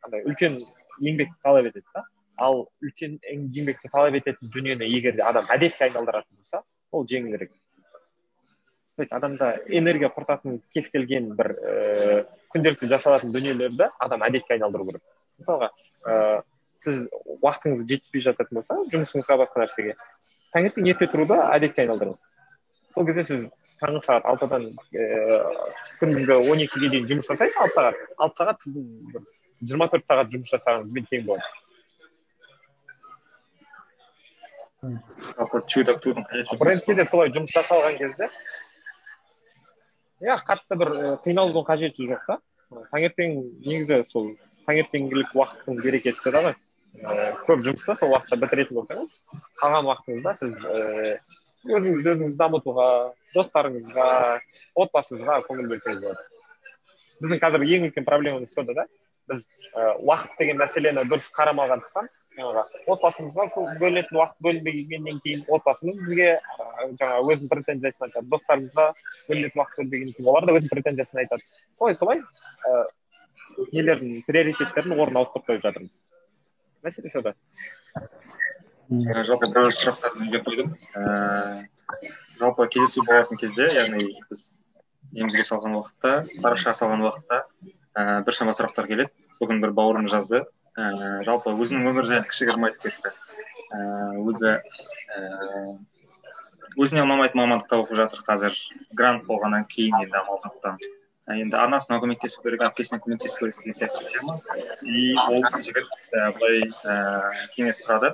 андай 0.07 0.25
үлкен 0.27 0.59
еңбек 1.01 1.35
талап 1.43 1.69
етеді 1.71 1.87
да. 1.95 2.05
Ал 2.37 2.65
үлкен 2.83 3.19
еңбекті 3.31 3.93
талап 3.93 4.17
ететін 4.19 4.53
дүниені 4.55 4.89
егер 4.97 5.19
де 5.19 5.27
адам 5.29 5.51
әдетке 5.53 5.89
айналдыратын 5.89 6.37
болса 6.37 6.65
ол 6.91 7.07
жеңілірек 7.07 7.53
то 8.97 9.03
есть 9.03 9.13
адамда 9.13 9.57
энергия 9.69 10.11
құртатын 10.13 10.61
кез 10.73 10.91
келген 10.93 11.31
бір 11.37 11.49
ііі 11.57 12.17
күнделікті 12.53 12.89
жасалатын 12.91 13.33
дүниелерді 13.33 13.89
адам 13.99 14.25
әдетке 14.27 14.59
айналдыру 14.59 14.91
керек. 14.91 15.03
Мысалға 15.41 15.71
ыыы 16.05 16.43
сіз 16.83 17.09
уақытыңыз 17.39 17.87
жетіспей 17.87 18.23
жататын 18.27 18.61
болса 18.61 18.79
жұмысыңызға 18.91 19.39
басқа 19.43 19.63
нәрсеге. 19.63 19.97
Таңертең 20.55 20.89
ерте 20.91 21.09
тұруды 21.11 21.39
әдетке 21.55 21.85
айналдырыңыз. 21.85 22.21
Сол 22.93 23.07
кезде 23.09 23.25
сіз 23.25 23.41
таңғы 23.81 24.03
сағат 24.05 24.25
алтыдан 24.29 24.69
ііі 24.93 25.07
күндізгі 26.01 26.35
он 26.53 26.59
екіге 26.67 26.93
дейін 26.93 27.09
жұмыс 27.13 27.31
жасайсыз 27.31 27.61
алты 27.65 27.79
сағат. 27.79 27.97
Алты 28.19 28.43
сағат 28.43 28.65
сіздің 28.67 28.85
бір 29.15 29.23
жиырма 29.63 29.89
төрт 29.93 30.09
сағат 30.11 30.33
жұмыс 30.35 30.53
жасағаныңызбен 30.53 31.05
тең 31.11 31.23
болады. 31.31 31.47
Брендке 36.59 36.95
де 36.99 37.05
солай 37.07 37.31
жұмыс 37.31 37.55
жасалған 37.55 37.99
кезде 38.01 38.29
иә 40.23 40.37
қатты 40.47 40.79
бір 40.79 40.89
і 40.93 41.13
қиналудың 41.25 41.65
қажеті 41.67 42.09
жоқ 42.11 42.27
та. 42.27 42.39
Таңертең 42.93 43.39
негізі 43.67 44.03
сол 44.11 44.33
таңертеңгілік 44.67 45.35
уақыттың 45.39 45.81
берекесі 45.83 46.31
да 46.35 46.43
ғой. 46.49 46.55
Ііі 46.93 47.29
көп 47.47 47.63
жұмысты 47.67 47.97
сол 47.99 48.13
уақытта 48.13 48.39
бітіретін 48.43 48.79
болсаңыз 48.79 49.21
қалған 49.63 49.89
уақытыңызда 49.91 50.35
сіз 50.41 50.57
ііі 50.57 51.77
өзіңізді 51.79 52.13
өзіңіз 52.13 52.37
дамытуға 52.41 52.89
достарыңызға 53.37 54.09
отбасыңызға 54.83 55.39
көңіл 55.47 55.71
бөлсеңіз 55.71 56.03
болады. 56.03 56.27
Біздің 57.23 57.41
қазір 57.43 57.65
ең 57.69 57.87
үлкен 57.89 58.09
проблемамыз 58.09 58.55
сода 58.55 58.77
да 58.81 58.87
біз 59.31 59.45
і 59.47 59.85
уақыт 60.03 60.39
деген 60.41 60.59
мәселені 60.59 61.05
дұрыс 61.09 61.29
қарамағандықтан 61.37 62.09
жаңағы 62.39 62.63
отбасымызға 62.95 63.45
бөлінетін 63.81 64.19
уақыт 64.19 64.47
бөлінбегеннен 64.47 65.21
кейін 65.25 65.45
отбасымыз 65.57 66.01
бізге 66.09 66.31
жаңағы 66.99 67.35
өзінің 67.35 67.53
претензиясын 67.53 68.09
айтады. 68.09 68.27
Достарымызға 68.35 68.89
бөлінетін 69.29 69.63
уақыт 69.63 69.79
бөлінбегеннен 69.79 70.17
кейін 70.19 70.33
олар 70.33 70.49
да 70.49 70.57
өзінің 70.59 70.75
претензиясын 70.75 71.23
айтады. 71.23 71.47
Солай 71.71 71.95
солай 71.95 72.23
ыыы 72.67 73.69
нелердің 73.77 74.25
приоритеттерін 74.27 74.99
орнын 74.99 75.23
ауыстырып 75.23 75.49
қойып 75.49 75.67
жатырмыз. 75.69 75.95
Мәселе 76.83 77.11
сода 77.15 77.37
Ә, 78.93 79.23
жалпы 79.25 79.49
біраз 79.49 79.79
сұрақтарды 79.79 80.27
неге 80.27 80.41
қойдым 80.45 80.73
ііі 80.77 82.11
жалпы 82.41 82.67
кездесу 82.75 83.05
болатын 83.07 83.39
кезде 83.41 83.69
яғни 83.73 84.03
біз 84.29 84.43
немізге 85.17 85.45
салған 85.49 85.79
уақытта 85.79 86.11
парақшаға 86.45 86.75
салған 86.81 87.05
уақытта 87.07 87.39
ііі 87.63 88.25
біршама 88.27 88.53
сұрақтар 88.59 88.91
келеді 88.91 89.15
бүгін 89.41 89.63
бір 89.65 89.73
бауырым 89.79 90.11
жазды 90.13 90.43
ііі 90.77 91.13
жалпы 91.29 91.55
өзінің 91.55 91.89
өмірі 91.93 92.11
жайлы 92.11 92.29
кішігірім 92.33 92.69
айтып 92.69 92.83
кетті 92.89 93.15
ііі 93.79 94.27
өзі 94.33 94.53
ііі 95.17 95.79
өзіне 96.85 97.07
ұнамайтын 97.07 97.41
мамандықта 97.45 97.81
оқып 97.85 98.03
жатыр 98.03 98.27
қазір 98.29 98.59
грант 98.99 99.25
болғаннан 99.31 99.65
кейін 99.73 100.03
енді 100.03 100.21
амал 100.21 100.43
жоқтан 100.45 100.77
ә, 100.77 101.02
енді 101.31 101.57
анасына 101.57 102.01
көмектесу 102.03 102.43
керек 102.43 102.65
әпкесіне 102.67 102.99
көмектесу 103.03 103.39
керек 103.39 103.59
деген 103.63 103.77
сияқты 103.79 104.07
тема 104.11 104.35
и 104.83 105.15
ол 105.23 105.45
жігіт 105.63 105.91
былай 106.11 106.59
ііі 106.67 107.47
кеңес 107.55 107.83
сұрады. 107.85 108.11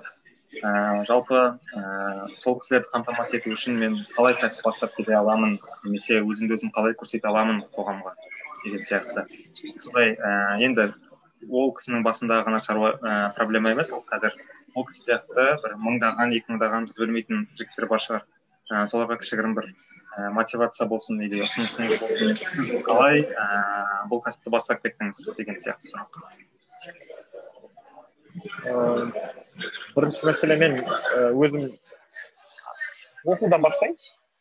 Ііі 0.53 1.07
жалпы 1.09 1.41
ііі 1.73 2.37
сол 2.37 2.59
кісілерді 2.61 2.93
қамтамасыз 2.93 3.41
ету 3.41 3.55
үшін 3.57 3.81
мен 3.81 3.97
қалай 4.13 4.37
кәсіп 4.43 4.69
бастап 4.69 4.95
кете 4.97 5.17
аламын 5.17 5.57
немесе 5.87 6.21
өзімді 6.21 6.59
өзім 6.59 6.73
қалай 6.77 6.97
көрсете 7.01 7.31
аламын 7.33 7.65
қоғамға 7.73 8.13
деген 8.65 8.85
сияқты. 8.85 9.25
Сондай 9.81 10.15
ііі 10.15 10.69
енді 10.69 10.89
ол 11.49 11.73
кісінің 11.81 12.05
басындағы 12.05 12.45
ғана 12.51 12.61
шаруа 12.61 12.95
ііі 13.01 13.35
проблема 13.41 13.73
емес 13.73 13.93
ол 13.97 14.05
қазір 14.05 14.37
ол 14.75 14.85
кісі 14.89 15.09
сияқты 15.09 15.49
бір 15.65 15.79
мыңдаған 15.81 16.37
екі 16.37 16.53
мыңдаған 16.53 16.89
біз 16.91 17.01
білмейтін 17.01 17.47
жігіттер 17.57 17.89
бар 17.89 18.05
шығар. 18.05 18.27
Ііі 18.69 18.89
соларға 18.93 19.21
кішігірім 19.23 19.55
бір 19.57 19.73
і 20.17 20.29
мотивация 20.35 20.87
болсын 20.89 21.21
или 21.23 21.43
ұсынысыңыз 21.45 22.01
болсын 22.01 22.37
сіз 22.57 22.71
қалай? 22.87 23.23
Ііі 23.25 24.07
бұл 24.11 24.23
кәсіпті 24.25 24.53
бастап 24.55 24.81
кеттіңіз 24.85 25.21
деген 25.37 25.59
сияқты 25.61 25.91
сұрақ. 25.91 26.09
Ыыы 28.73 29.09
бірінші 29.97 30.29
мәселе 30.31 30.57
мен 30.61 30.79
өзім 31.35 31.69
оқудан 33.27 33.63
бастайын. 33.65 33.99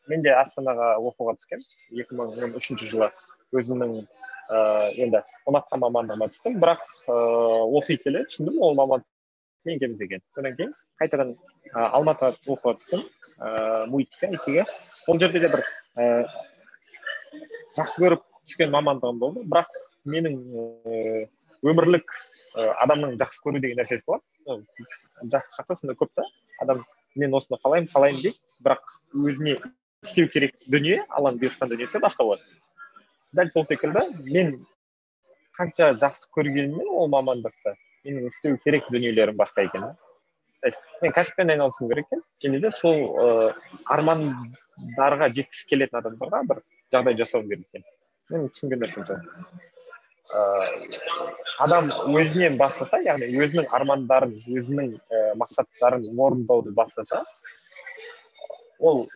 Мен 0.08 0.24
де 0.24 0.32
астанаға 0.40 0.94
оқуға 1.04 1.36
он 1.36 2.56
үшінші 2.56 2.88
жылы 2.94 3.12
өзімнің 3.52 3.98
ыыы 4.00 4.92
енді 5.04 5.24
ұнатқан 5.50 5.84
мамандығыма 5.84 6.32
түстім. 6.32 6.60
Бірақ 6.64 6.86
ыыы 7.12 7.68
оқи 7.82 8.00
келе 8.06 8.24
түсіндім 8.32 8.62
ол 8.64 8.78
мамандық 8.80 9.12
мен 9.68 9.98
екен 10.08 10.22
содан 10.36 10.56
кейін 10.58 10.72
қайтадан 11.02 11.34
ы 11.34 11.86
алматыға 11.98 12.34
оқуға 12.48 12.78
түстім 12.80 13.04
ыыы 13.04 13.86
муитке 13.92 14.32
айтиге 14.32 14.66
ол 15.08 15.20
жерде 15.20 15.44
де 15.44 15.52
бір 15.54 15.64
ііі 15.98 16.24
жақсы 17.78 18.04
көріп 18.04 18.24
түскен 18.48 18.72
мамандығым 18.74 19.20
болды. 19.22 19.44
Бірақ 19.46 19.70
менің 20.08 20.38
ііі 20.88 21.28
өмірлік 21.72 22.14
ы 22.56 22.70
адамның 22.86 23.18
жақсы 23.22 23.44
көру 23.44 23.62
деген 23.64 23.82
нәрсесі 23.82 24.06
болады 24.08 24.24
жастық 24.48 25.60
шақта 25.60 25.76
сондай 25.82 25.98
көп 26.00 26.14
та. 26.16 26.24
Адам 26.64 26.86
мен 27.16 27.36
осыны 27.36 27.60
қалаймын 27.64 27.92
қалаймын 27.92 28.24
дейді. 28.24 28.40
Бірақ 28.64 28.96
өзіне 29.26 29.58
істеу 30.06 30.30
керек 30.32 30.56
дүние 30.72 31.04
алланың 31.10 31.42
бұйыртқан 31.44 31.74
дүниесі 31.74 32.02
басқа 32.04 32.24
болады. 32.24 32.44
Дәл 33.36 33.52
сол 33.54 33.68
секілді 33.68 34.06
мен 34.32 34.54
қанша 35.60 35.92
жақсы 36.00 36.32
көргенмен 36.38 36.88
ол 36.88 37.12
мамандықты 37.12 37.76
менің 38.08 38.32
істеу 38.32 38.58
керек 38.64 38.90
дүниелерім 38.94 39.38
басқа 39.38 39.68
екен 39.68 39.88
да? 39.90 39.96
То 40.62 40.72
есть 40.72 40.80
мен 41.02 41.14
кәсіппен 41.14 41.54
айналысуым 41.54 41.92
керек 41.92 42.08
екен. 42.12 42.24
Және 42.44 42.62
де 42.64 42.72
сол 42.72 42.98
ыыы 42.98 43.54
армандарға 43.86 45.30
жеткісі 45.36 45.70
келетін 45.70 46.02
адамдарға 46.02 46.44
бір 46.50 46.64
жағдай 46.94 47.18
жасауым 47.22 47.52
керек 47.52 47.68
екен. 47.74 47.88
Мен 48.32 48.50
түсінген 48.50 48.86
нәрсем 48.86 49.06
сол 49.06 49.22
адам 51.64 51.88
өзінен 52.12 52.58
бастаса 52.60 53.00
яғни 53.06 53.30
өзінің 53.40 53.70
армандарын 53.72 54.34
өзінің 54.36 54.90
і 54.98 55.22
мақсаттарын 55.40 56.04
орындауды 56.12 56.74
бастаса 56.76 57.24
ол 58.80 59.08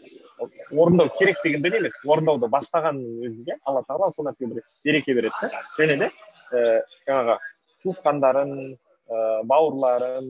орындау 0.72 1.12
керек 1.20 1.42
деген 1.44 1.66
дүние 1.66 1.82
емес 1.84 1.98
орындауды 2.06 2.48
бастағанның 2.56 3.28
өзінде 3.28 3.58
алла 3.66 3.84
тағала 3.89 4.14
сол 4.16 4.30
нәрсеге 4.30 4.54
бір 4.54 4.64
береке 4.86 5.18
береді 5.20 5.36
да. 5.42 5.64
Және 5.78 5.98
де 6.00 6.12
ііі 6.52 6.80
жаңағы 7.10 7.38
туысқандарын 7.84 8.51
ыыы 8.61 9.43
бауырларын 9.51 10.27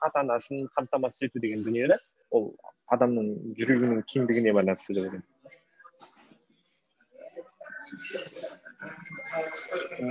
ата 0.00 0.20
анасын 0.20 0.68
қамтамасыз 0.76 1.28
ету 1.28 1.40
деген 1.40 1.64
дүние 1.64 1.98
ол 2.30 2.54
адамның 2.94 3.26
жүрегінің 3.58 4.04
кеңдігіне 4.12 4.54
байланысты 4.56 4.94
деп 4.94 5.04
ойлаймын. 5.04 5.26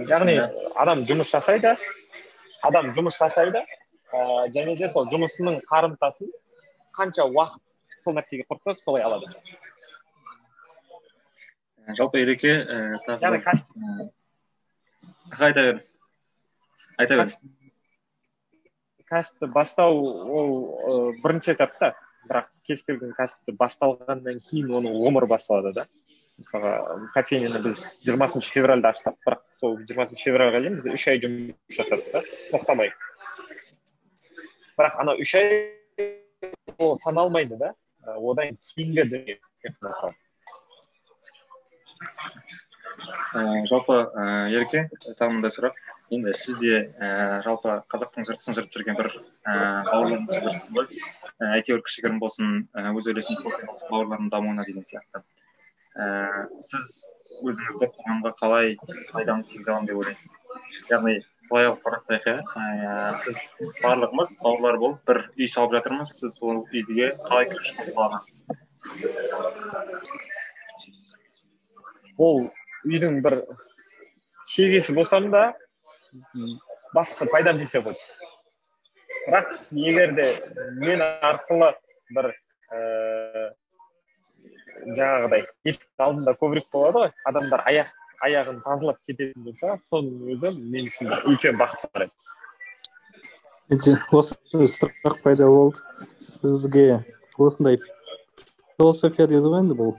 Яғни 0.10 0.36
адам 0.84 1.06
жұмыс 1.10 1.32
жасайды 1.34 1.74
адам 2.70 2.92
жұмыс 2.98 3.18
жасайды 3.20 3.64
ыыы 4.14 4.52
және 4.56 4.76
де 4.80 4.92
сол 4.94 5.08
жұмысының 5.14 5.62
қарымтасын 5.72 6.32
қанша 7.00 7.26
уақыт 7.30 8.04
сол 8.04 8.16
нәрсеге 8.18 8.46
құртса 8.50 8.76
солай 8.84 9.04
алады. 9.04 9.32
Жалпы 11.98 12.22
ереке 12.22 12.54
ііі 12.60 13.18
тағы 13.22 13.42
айта 15.40 15.62
беріңіз. 15.62 15.88
Айта 16.98 17.20
беріңіз 17.20 17.40
кәсіпті 19.10 19.50
бастау 19.54 19.98
ол 20.38 20.52
ы 20.90 20.98
бірінші 21.24 21.56
этап 21.56 21.74
та. 21.82 21.94
Бірақ 22.30 22.50
кез 22.68 22.84
келген 22.86 23.16
кәсіпті 23.18 23.56
басталғаннан 23.58 24.42
кейін 24.46 24.74
оның 24.80 25.00
ғұмыры 25.02 25.30
басталады 25.32 25.74
да. 25.74 25.86
Мысалға 26.40 26.74
кофейняны 27.16 27.62
біз 27.64 27.82
жиырмасыншы 28.06 28.52
февральда 28.54 28.94
аштық. 28.94 29.18
Бірақ 29.26 29.44
сол 29.60 29.78
жиырмасыншы 29.82 30.30
февральға 30.30 30.62
дейін 30.62 30.80
біз 30.80 30.94
үш 30.94 31.08
ай 31.10 31.22
жұмыс 31.24 31.80
жасадық 31.80 32.12
та. 32.14 32.24
Тоқтамай. 32.54 32.94
Бірақ 34.78 35.00
ана 35.02 35.18
үш 35.18 35.36
ай 35.40 35.46
ол 36.78 36.98
саналмайды 37.02 37.58
да. 37.60 37.74
Одан 38.16 38.60
кейінгі 38.72 39.10
дүние. 39.10 39.40
Жалпы 43.70 43.96
ііі 44.06 44.60
ереке 44.60 44.86
тағы 45.18 45.34
мындай 45.36 45.52
сұрақ. 45.56 45.76
Енді 46.16 46.34
сіз 46.34 46.58
де 46.62 46.76
ііі 47.00 47.42
жалпы 47.46 47.76
қазақтың 47.94 48.28
жыртысын 48.30 48.58
жырып 48.58 48.76
жүрген 48.76 49.00
бір 49.00 49.10
ііі 49.14 49.24
бауырларымыздың 49.90 50.46
бірісіз 50.46 50.72
ғой. 50.78 50.86
І 51.40 51.50
әйтеуір 51.60 51.84
кішігірім 51.86 52.22
болсын 52.24 52.54
і 52.66 52.94
өз 53.00 53.10
үлесін 53.14 53.40
қосқан 53.42 53.74
осы 53.74 53.90
бауырлардың 53.92 54.32
дамуына 54.34 54.66
деген 54.68 54.86
сияқты. 54.90 55.24
Ііі 56.00 56.62
сіз 56.66 56.94
өзіңізді 57.46 57.92
қоғамға 57.98 58.34
қалай 58.42 58.78
пайдамды 59.14 59.54
тигізе 59.54 59.72
аламын 59.74 59.92
деп 59.92 60.02
ойлайсыз? 60.02 60.32
Яғни 60.90 61.20
былай 61.50 61.66
алып 61.70 61.82
қарастырайық 61.86 62.26
иә 62.30 63.06
біз 63.26 63.38
барлығымыз 63.82 64.36
бауырлар 64.44 64.78
болып 64.82 65.00
бір 65.10 65.22
үй 65.34 65.48
салып 65.50 65.74
жатырмыз 65.78 66.12
сіз 66.20 66.36
ол 66.46 66.62
үйге 66.68 67.08
қалай 67.26 67.50
кіріп 67.50 67.66
шығуға 67.70 68.02
аласыз 68.10 68.36
ол 72.28 72.38
үйдің 72.86 73.22
бір 73.26 73.36
шегесі 74.54 74.94
болсам 75.00 75.32
да 75.34 75.44
басқа 76.96 77.30
пайдам 77.32 77.60
тисе 77.62 77.82
ғой. 77.86 77.96
Бірақ 79.28 79.56
егер 79.78 80.14
де 80.18 80.28
мен 80.82 81.02
арқылы 81.04 81.74
бір 82.16 82.32
ііі 82.74 83.46
жаңағыдай 84.96 85.46
есіктің 85.68 86.06
алдында 86.06 86.34
коврик 86.40 86.68
болады 86.74 87.04
ғой. 87.04 87.12
Адамдар 87.30 87.64
аяқ 87.70 87.92
аяғын 88.26 88.62
тазалап 88.64 89.00
кететін 89.08 89.46
болса 89.46 89.78
соның 89.92 90.34
өзі 90.36 90.54
мен 90.60 90.90
үшін 90.90 91.14
үлкен 91.20 91.60
бақыт 91.60 91.90
бар 91.94 92.08
еді. 92.08 92.14
Осы 93.70 94.36
сұрақ 94.74 95.22
пайда 95.24 95.46
болды. 95.46 95.80
Сізге 96.42 97.06
осындай 97.38 97.78
философия 98.78 99.28
дейді 99.28 99.52
ғой 99.54 99.62
енді 99.64 99.76
бұл. 99.80 99.94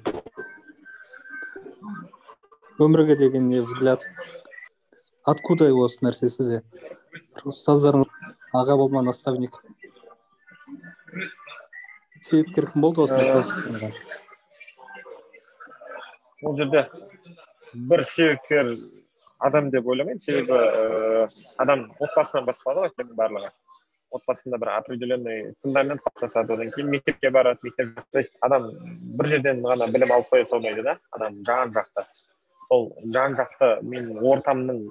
Өмірге 2.81 3.17
деген 3.21 3.51
взгляд? 3.53 4.07
Откуда 5.33 5.71
осы 5.85 6.05
нәрсе 6.05 6.29
сізде 6.33 6.63
ұстаздарыңыз 7.47 8.11
аға 8.61 8.77
болма 8.81 9.03
наставник. 9.07 9.61
Себепкер 12.21 12.71
кім 12.73 12.85
болды 12.85 13.05
осындай 13.07 13.93
ол 16.43 16.57
жерде 16.57 16.89
бір 17.75 18.03
себепкер 18.05 18.73
адам 19.39 19.71
деп 19.71 19.87
ойламаймын. 19.87 20.21
Себебі 20.21 20.57
ыыы 20.57 21.29
адам 21.59 21.85
отбасынан 22.01 22.47
басталады 22.49 22.89
ғой 22.89 22.93
тек 22.97 23.15
барлығы. 23.17 23.53
Отбасында 24.17 24.59
бір 24.59 24.73
определенный 24.75 25.55
фундамент 25.63 26.03
қалыптасады. 26.07 26.57
Одан 26.57 26.73
кейін 26.75 26.91
мектепке 26.91 27.31
барады 27.31 27.61
мектеп 27.63 28.01
то 28.11 28.19
есть 28.19 28.33
адам 28.41 28.71
бір 29.19 29.33
жерден 29.35 29.63
ғана 29.65 29.89
білім 29.93 30.13
алып 30.17 30.33
қоя 30.33 30.47
салмайды 30.49 30.83
да 30.83 30.99
адам 31.13 31.43
жан 31.47 31.73
жақты. 31.77 32.07
Сол 32.71 32.87
жан 33.15 33.35
жақты 33.39 33.71
мен 33.83 34.11
ортамның 34.31 34.85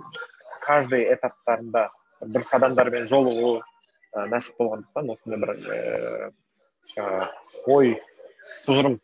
каждый 0.66 1.06
этаптарында 1.14 1.86
дұрыс 2.22 2.50
адамдармен 2.58 3.08
жолығу 3.08 3.54
ә, 3.60 4.26
нәсіп 4.34 4.60
болғандықтан 4.60 5.14
осындай 5.14 5.40
бір 5.40 5.54
ііі 5.56 5.78
жаңағы 6.96 7.78
ой 7.78 7.94
тұжырым 8.68 9.00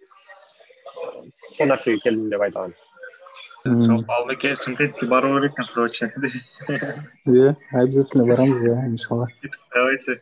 сол 1.40 1.72
нәрсеге 1.72 2.04
келдім 2.04 2.28
деп 2.34 2.44
айта 2.44 2.66
аламын. 2.66 4.04
Албеке 4.18 4.54
шымкентке 4.60 5.08
бару 5.10 5.32
керекпін 5.38 5.66
срочно 5.72 6.12
иә 6.12 7.56
обязательно 7.72 8.28
барамыз 8.28 8.62
иә 8.62 8.76
иншалла. 8.92 9.30
Давайте. 9.74 10.20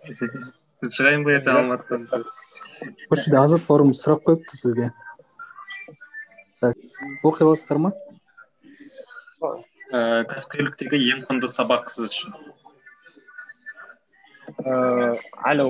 Шығайын 0.83 1.25
ба 1.25 1.33
ертең 1.39 1.63
алматыдан? 1.63 2.23
Осы 3.09 3.25
жерде 3.25 3.41
азат 3.41 3.65
бауырымыз 3.67 3.99
сұрақ 4.03 4.23
қойыпты 4.29 4.59
сізге. 4.61 4.91
Так 6.61 6.77
оқи 7.23 7.43
аласыздар 7.47 7.81
ма? 7.87 7.93
Ііі 9.43 10.25
кәсіпкерліктегі 10.31 10.99
ең 11.13 11.23
құнды 11.27 11.49
сабақ 11.51 11.89
сіз 11.91 12.09
үшін? 12.09 12.35
Ыыы 14.63 15.09
әлі 15.49 15.65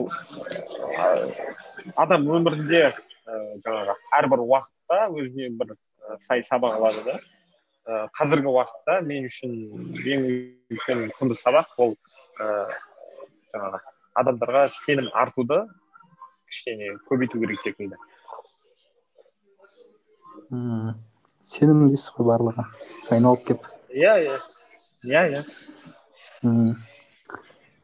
адам 2.04 2.28
өмірінде 2.38 2.82
ііі 2.84 3.62
жаңағы 3.66 3.96
әрбір 4.20 4.44
уақытта 4.46 5.00
өзіне 5.12 5.50
бір 5.60 5.76
сай 6.22 6.44
сабақ 6.48 6.78
алады 6.80 7.06
да. 7.08 7.16
Ыыы 7.88 8.10
қазіргі 8.20 8.52
уақытта 8.54 9.00
мен 9.08 9.30
үшін 9.30 9.56
ең 10.16 10.28
үлкен 10.74 11.08
құнды 11.20 11.38
сабақ 11.40 11.74
ол 11.78 11.96
ыыы 12.40 12.66
жаңағы 13.54 13.82
адамдарға 14.22 14.68
сенім 14.78 15.10
артуды 15.24 15.64
кішкене 16.50 16.94
көбейту 17.10 17.42
керек 17.42 17.66
секілді. 17.66 17.98
Мм 20.50 20.94
сенім 21.44 21.88
дейсіз 21.90 22.14
ғой 22.18 22.30
барлығы. 22.32 22.66
Айналып 23.12 23.44
келіп 23.48 23.68
иә 23.94 24.14
иә. 24.24 24.38
Иә 25.04 25.24
иә. 25.30 25.42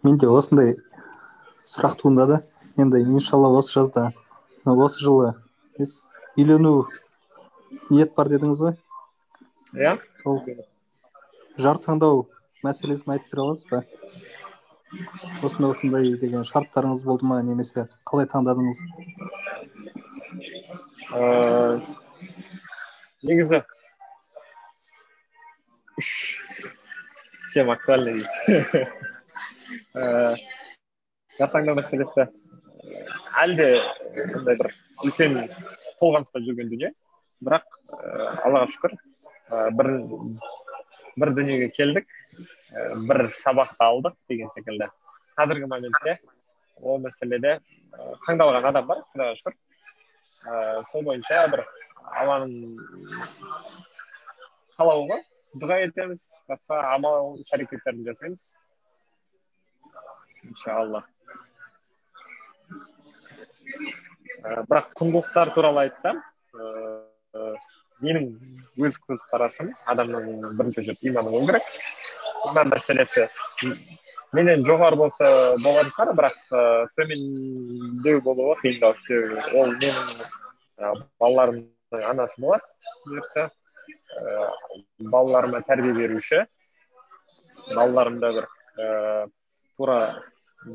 Менде 0.03 0.29
осындай 0.31 0.77
сұрақ 1.63 1.99
туындады. 1.99 2.41
Енді 2.79 3.01
иншалла 3.03 3.51
осы 3.59 3.75
жазда 3.75 4.11
осы 4.65 5.03
жылы 5.03 5.33
үйлену 6.37 6.87
ниет 7.89 8.15
бар 8.15 8.31
дедіңіз 8.31 8.63
ғой? 8.63 8.75
Иә. 9.75 9.97
Сол 10.23 10.39
жар 11.59 11.77
таңдау 11.83 12.27
мәселесін 12.63 13.17
айтып 13.17 13.33
бере 13.33 13.45
аласыз 13.45 13.67
ба? 13.69 13.83
Осындай 15.43 15.71
осындай 15.75 16.13
деген 16.17 16.47
шарттарыңыз 16.47 17.03
болды 17.05 17.27
ма? 17.27 17.41
Немесе 17.43 17.89
қалай 18.07 18.29
таңдадыңыз? 18.31 18.85
Ыыы 21.13 21.83
негізі 23.23 23.63
үш 25.99 26.09
тема 27.53 27.75
актуальный 27.75 28.23
дейді 28.23 28.85
жар 31.39 31.75
мәселесі 31.79 32.25
әлі 33.43 33.57
де 33.59 33.67
андай 34.37 34.55
бір 34.61 34.71
үлкен 35.03 35.35
толғаныста 35.99 36.41
жүрген 36.45 36.71
дүние 36.71 36.91
бірақ 37.43 37.67
аллаға 38.47 38.67
шүкір 38.75 38.95
бір 39.79 39.91
бір 41.19 41.33
дүниеге 41.35 41.69
келдік 41.75 42.07
бір 43.09 43.25
сабақты 43.41 43.83
алдық 43.83 44.15
деген 44.31 44.51
секілді 44.55 44.87
қазіргі 45.39 45.67
моментте 45.73 46.19
ол 46.79 47.01
мәселеде 47.03 47.57
таңдалған 48.27 48.71
адам 48.71 48.87
бар 48.93 49.03
құдайға 49.11 49.35
шүкір 49.41 49.59
ііі 49.59 50.87
сол 50.91 51.07
бойынша 51.09 51.43
бір 51.51 51.65
алланың 52.19 52.51
қалауы 54.77 55.05
ғой 55.11 55.23
дұға 55.61 55.79
етеміз. 55.85 56.25
Басқа 56.49 56.81
амал 56.95 57.37
іс 57.41 57.53
әрекеттерді 57.55 58.05
жасаймыз. 58.11 58.43
Иншалла. 60.47 61.03
І 63.49 64.53
бірақ 64.69 64.93
құндылықтар 64.99 65.53
туралы 65.55 65.87
айтсам 65.87 66.21
ыыы 66.53 67.55
менің 68.03 68.29
өз 68.87 68.99
көзқарасым 69.03 69.73
адамның 69.91 70.53
бірінші 70.59 70.85
жүр 70.87 71.01
иманы 71.09 71.33
болу 71.33 71.49
керек. 71.49 71.65
Иман 72.47 72.71
мәселесі 72.71 73.27
менен 74.37 74.63
жоғары 74.67 74.99
болса 75.01 75.31
болған 75.65 75.91
шығар 75.95 76.13
бірақ 76.21 76.37
ыыы 76.51 76.87
төмендеу 76.99 78.21
болуы 78.23 78.55
қиындау. 78.61 78.95
Себебі 79.01 79.59
ол 79.59 79.75
менің 79.81 81.03
балаларымның 81.19 81.67
анасы 81.97 82.41
болады 82.41 82.63
бұйыртса 83.07 83.49
ыыы 83.49 85.09
балаларыма 85.09 85.61
тәрбие 85.65 85.93
беруші 85.97 86.43
балаларымды 87.73 88.31
бір 88.35 88.47
тура 89.77 89.97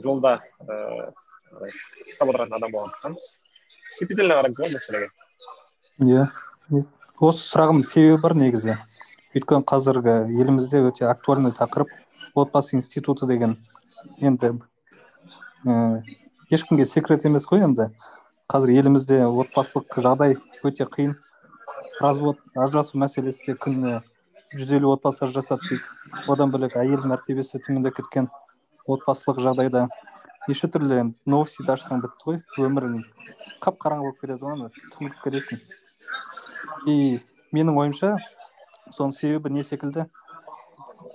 жолда 0.03 0.39
ыыы 0.67 1.13
ұстап 2.09 2.33
отыратын 2.33 2.59
адам 2.59 2.75
болғандықтан 2.75 3.17
щепетильно 3.99 4.41
қараймыз 4.41 4.59
ғой 4.59 4.75
мәселеге 4.75 5.09
иә 6.03 6.27
осы 7.21 7.45
сұрағымның 7.45 7.87
себебі 7.87 8.19
бар 8.25 8.35
негізі 8.41 8.75
өйткені 9.35 9.67
қазіргі 9.71 10.17
елімізде 10.43 10.83
өте 10.89 11.07
актуальный 11.07 11.55
тақырып 11.55 11.95
отбасы 12.35 12.75
институты 12.81 13.29
деген 13.31 13.55
енді 14.19 14.57
ііі 15.65 16.19
ешкімге 16.51 16.85
секрет 16.91 17.25
емес 17.25 17.47
қой 17.51 17.63
енді 17.65 17.89
қазір 18.53 18.75
елімізде 18.77 19.23
отбасылық 19.25 19.95
жағдай 20.05 20.35
өте 20.69 20.85
қиын. 20.85 21.15
Развод 22.05 22.41
ажырасу 22.55 22.99
мәселесі 23.01 23.47
де 23.47 23.55
күніне 23.57 24.03
жүз 24.53 24.75
елу 24.77 24.91
отбасы 24.93 25.25
ажырасады 25.25 25.65
дейді. 25.71 25.89
Одан 26.29 26.53
бөлек 26.53 26.77
әйел 26.77 27.07
мәртебесі 27.09 27.61
төмендеп 27.65 27.97
кеткен 27.97 28.29
отбасылық 28.85 29.41
жағдайда 29.47 29.87
неше 30.49 30.69
түрлі 30.69 30.99
енді 31.01 31.33
новостиді 31.33 31.73
ашсаң 31.73 32.03
бітті 32.05 32.29
ғой 32.29 32.69
өмірің 32.69 33.01
қап 33.65 33.81
қараңғы 33.81 34.11
болып 34.11 34.21
кетеді 34.21 34.45
ғой 34.45 34.69
түңіліп 34.93 35.25
кетесің. 35.25 35.65
И 36.85 37.25
менің 37.57 37.81
ойымша 37.81 38.13
соның 38.91 39.17
себебі 39.17 39.55
не 39.57 39.65
секілді? 39.65 40.05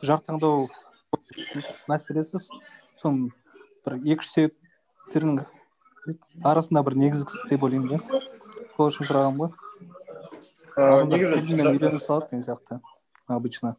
Жар 0.01 0.25
таңдау 0.25 0.65
мәселесі 1.91 2.41
соның 2.97 3.29
бір 3.85 3.99
екі 4.01 4.23
үш 4.23 4.33
себептердің 4.33 5.43
арасында 6.45 6.83
бір 6.87 6.95
негізгісі 7.03 7.49
деп 7.51 7.63
ойлаймын 7.67 7.89
да. 7.93 8.21
Сол 8.77 8.89
үшін 8.91 9.09
сұрағаным 9.09 9.37
ғой 9.43 9.51
сезіммен 10.79 11.71
үйрене 11.73 11.99
салады 11.99 12.31
деген 12.31 12.45
сияқты 12.45 12.79
обычно. 13.27 13.75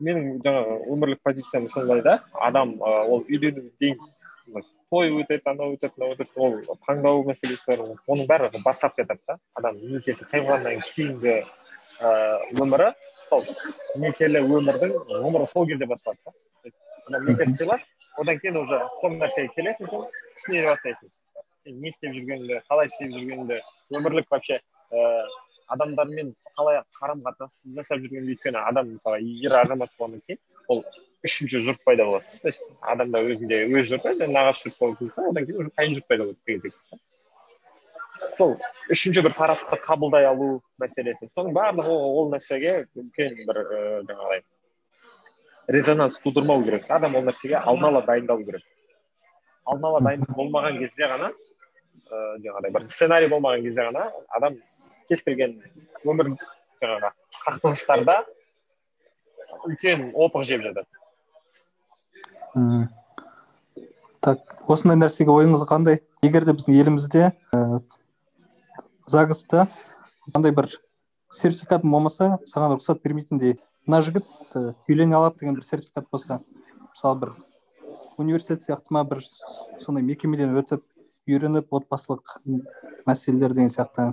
Менің 0.00 0.40
жаңағы 0.44 0.76
өмірлік 0.94 1.20
позициям 1.22 1.68
сондай 1.68 2.02
да. 2.02 2.20
Адам 2.32 2.76
ол 2.80 3.24
үйлену 3.26 3.66
дейін 3.80 3.98
той 4.90 5.10
өтеді 5.20 5.46
анау 5.50 5.74
өтеді 5.76 5.92
мынау 5.96 6.14
өтеді. 6.16 6.30
Ол 6.36 6.78
таңдау 6.86 7.24
мәселесі 7.28 7.64
бар 7.66 7.84
оның 8.08 8.26
барлығы 8.30 8.62
бастапқы 8.64 9.04
этап 9.04 9.20
та 9.26 9.38
адам 9.58 9.78
некесі 9.78 10.26
қиылғаннан 10.32 10.82
кейінгі 10.88 11.36
ыыы 12.00 12.64
өмірі 12.64 12.90
сол 13.28 13.44
некелі 14.02 14.42
өмірдің 14.46 14.96
ғұмыры 15.22 15.46
сол 15.52 15.68
кезде 15.68 15.86
басталады 15.86 16.20
да. 16.24 16.32
Адам 17.06 17.28
некесі 17.28 17.54
қиылады 17.60 17.84
одан 18.18 18.40
кейін 18.42 18.56
уже 18.62 18.80
сол 19.00 19.16
нәрсеге 19.20 19.52
келесің 19.56 19.92
сен 19.92 20.08
түсіне 20.38 20.64
бастайсың 20.66 21.12
не 21.82 21.92
істеп 21.92 22.16
жүргеніңді 22.16 22.62
қалай 22.70 22.90
істеп 22.90 23.14
жүргеніңді 23.14 23.60
өмірлік 23.98 24.30
вообще 24.34 24.60
ыыы 24.90 25.28
адамдармен 25.74 26.34
қалай 26.58 26.80
қарым 26.98 27.22
қатынас 27.26 27.60
жасап 27.76 28.02
жүргенде 28.02 28.34
өйткені 28.34 28.64
адам 28.70 28.94
мысалы 28.96 29.20
ер 29.46 29.54
азамат 29.60 29.94
болғаннан 29.98 30.24
кейін 30.26 30.40
ол 30.68 30.84
үшінші 31.26 31.60
жұрт 31.66 31.84
пайда 31.84 32.06
болады. 32.08 32.26
То 32.42 32.48
есть 32.48 32.62
адамда 32.80 33.22
өзінде 33.28 33.62
өз 33.68 33.90
жұрты 33.92 34.14
нағашы 34.32 34.68
жұрт 34.68 34.78
болып 34.80 34.98
кетсе 35.02 35.28
одан 35.28 35.46
кейін 35.46 35.60
уже 35.62 35.72
қайын 35.76 35.96
жұрт 35.98 36.08
пайда 36.08 36.26
болады 36.26 36.38
деген 36.46 36.62
секілді. 36.64 37.00
Сол 38.38 38.56
үшінші 38.94 39.24
бір 39.26 39.36
тарапты 39.36 39.78
қабылдай 39.84 40.26
алу 40.30 40.48
мәселесі. 40.80 41.28
Соның 41.36 41.54
барлығы 41.56 41.92
ол, 41.92 42.30
нәрсеге 42.32 42.86
үлкен 42.96 43.36
бір 43.46 43.60
ә, 43.60 43.82
жаңағыдай 44.08 44.42
резонанс 45.68 46.18
тудырмау 46.24 46.62
керек. 46.64 46.86
Адам 46.88 47.16
ол 47.16 47.24
нәрсеге 47.26 47.58
алдын 47.60 47.88
ала 47.90 48.02
дайындалу 48.06 48.44
керек. 48.44 48.62
Алдын 49.64 49.88
ала 49.90 50.00
дайындық 50.04 50.36
болмаған 50.36 50.78
кезде 50.80 51.08
ғана 51.10 51.30
ә, 51.30 52.16
жаңағыдай 52.42 52.74
бір 52.74 52.88
сценарий 52.90 53.30
болмаған 53.30 53.64
кезде 53.66 53.86
ғана 53.88 54.06
адам 54.36 54.56
кез 55.08 55.22
келген 55.26 55.58
өмір 56.04 56.34
жаңағы 56.82 57.12
қақтығыстарда 57.44 58.16
үлкен 59.68 60.10
опық 60.14 60.46
жеп 60.48 60.64
жатады. 60.64 60.88
Так 64.20 64.56
осындай 64.68 64.98
нәрсеге 64.98 65.32
ойыңыз 65.32 65.64
қандай? 65.68 66.02
Егер 66.22 66.44
де 66.44 66.52
біздің 66.52 66.76
елімізде 66.76 67.30
ә, 67.54 67.80
загста 69.06 69.68
қандай 70.28 70.52
бір 70.54 70.68
сертификатың 71.32 71.90
болмаса 71.90 72.36
саған 72.48 72.76
рұқсат 72.76 73.00
бермейтіндей 73.04 73.56
мына 73.86 74.00
жігіт 74.06 74.26
ә, 74.54 74.74
үйлене 74.88 75.16
алады 75.16 75.40
деген 75.40 75.56
бір 75.58 75.64
сертификат 75.64 76.06
болса 76.12 76.40
мысалы 76.90 77.20
бір 77.20 77.32
университет 78.18 78.64
сияқты 78.64 78.94
ма 78.96 79.04
бір 79.04 79.22
сондай 79.78 80.04
мекемеден 80.04 80.56
өтіп 80.60 80.84
үйреніп 81.28 81.72
отбасылық 81.80 82.40
мәселелер 83.08 83.54
деген 83.56 83.72
сияқты 83.72 84.12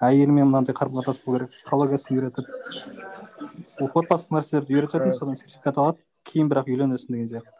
әйелімен 0.00 0.50
мынандай 0.50 0.76
қарым 0.76 0.98
қатынас 0.98 1.22
болу 1.24 1.38
керек 1.38 1.54
психологиясын 1.56 2.18
үйретіп 2.18 2.46
отбасылық 3.80 4.36
нәрселерді 4.38 4.76
үйрететін 4.76 5.14
содан 5.16 5.38
сертификат 5.38 5.78
алады 5.80 6.04
кейін 6.26 6.50
бірақ 6.52 6.68
үйленесің 6.72 7.16
деген 7.16 7.30
сияқты. 7.30 7.52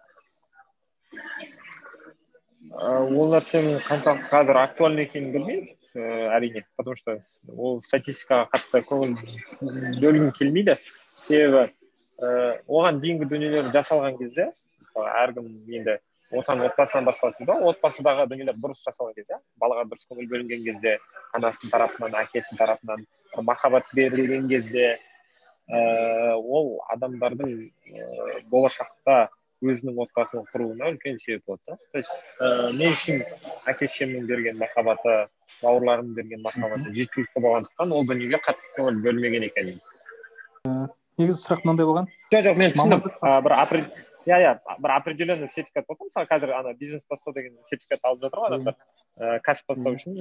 Ол 2.76 3.32
нәрсенің 3.32 3.80
қаншалықты 3.86 4.28
қазір 4.28 4.61
актуальны 4.61 5.07
екенін 5.07 5.32
білмеймін 5.32 5.76
ііі 5.96 6.28
әрине 6.36 6.64
потому 6.76 6.96
что 6.96 7.20
ол 7.57 7.80
статистикаға 7.82 8.50
қатты 8.52 8.82
көңіл 8.84 9.14
бөлгім 10.02 10.32
келмейді. 10.36 10.76
Себебі 11.27 11.62
ііі 12.16 12.51
оған 12.66 13.01
дейінгі 13.03 13.29
дүниелер 13.31 13.70
жасалған 13.74 14.18
кезде 14.20 14.51
әркім 14.97 15.49
енді 15.79 15.99
осыны 16.33 16.66
отбасынан 16.66 17.07
басталады 17.07 17.47
да 17.49 17.57
отбасыдағы 17.70 18.27
дүниелер 18.31 18.57
дұрыс 18.62 18.83
жасалған 18.87 19.14
кезде 19.18 19.41
балаға 19.61 19.85
дұрыс 19.91 20.09
көңіл 20.11 20.31
бөлінген 20.33 20.64
кезде 20.64 20.97
анасының 21.37 21.72
тарапынан 21.74 22.16
әкесінің 22.22 22.61
тарапынан 22.62 23.05
махаббат 23.51 23.91
берілген 23.95 24.49
кезде 24.49 24.87
ііі 25.68 26.37
ол 26.59 26.77
адамдардың 26.95 27.57
ііі 27.59 28.45
болашақта 28.51 29.27
өзінің 29.64 30.01
отбасын 30.05 30.45
құруына 30.53 30.91
үлкен 30.93 31.18
себеп 31.18 31.47
болады 31.47 31.62
да. 31.66 31.77
То 31.93 31.99
есть 31.99 32.11
ыыы 32.41 32.72
мен 32.77 32.93
үшін 32.93 33.22
әке 33.72 33.89
шешемнің 33.89 34.27
берген 34.29 34.59
махаббаты 34.61 35.16
бауырларымның 35.62 36.14
берген 36.18 36.43
махаббаты 36.45 36.93
жеткілікті 36.99 37.41
болғандықтан 37.41 37.95
ол 37.97 38.07
дүниеге 38.11 38.41
қатты 38.45 38.72
көңіл 38.77 39.01
бөлмеген 39.07 39.49
екенмін 39.49 39.81
негізі 41.18 41.42
сұрақ 41.42 41.64
мынандай 41.64 41.86
болған. 41.88 42.10
Жоқ 42.32 42.44
жоқ 42.46 42.60
мен 42.60 42.74
түсіндім. 42.74 43.00
Бір 43.46 43.52
иә 44.26 44.38
иә 44.42 44.52
бір 44.82 44.90
определенный 44.96 45.48
сертификат 45.48 45.86
болса 45.86 46.04
мысалы 46.08 46.26
қазір 46.26 46.52
ана 46.58 46.74
бизнес 46.74 47.06
бастау 47.08 47.34
деген 47.34 47.54
сертификат 47.62 48.00
алып 48.02 48.26
жатыр 48.26 48.40
ғой 48.42 48.48
адамдар. 48.50 48.74
Ыыы 49.16 49.40
кәсіп 49.46 49.70
бастау 49.70 49.94
үшін 49.94 50.18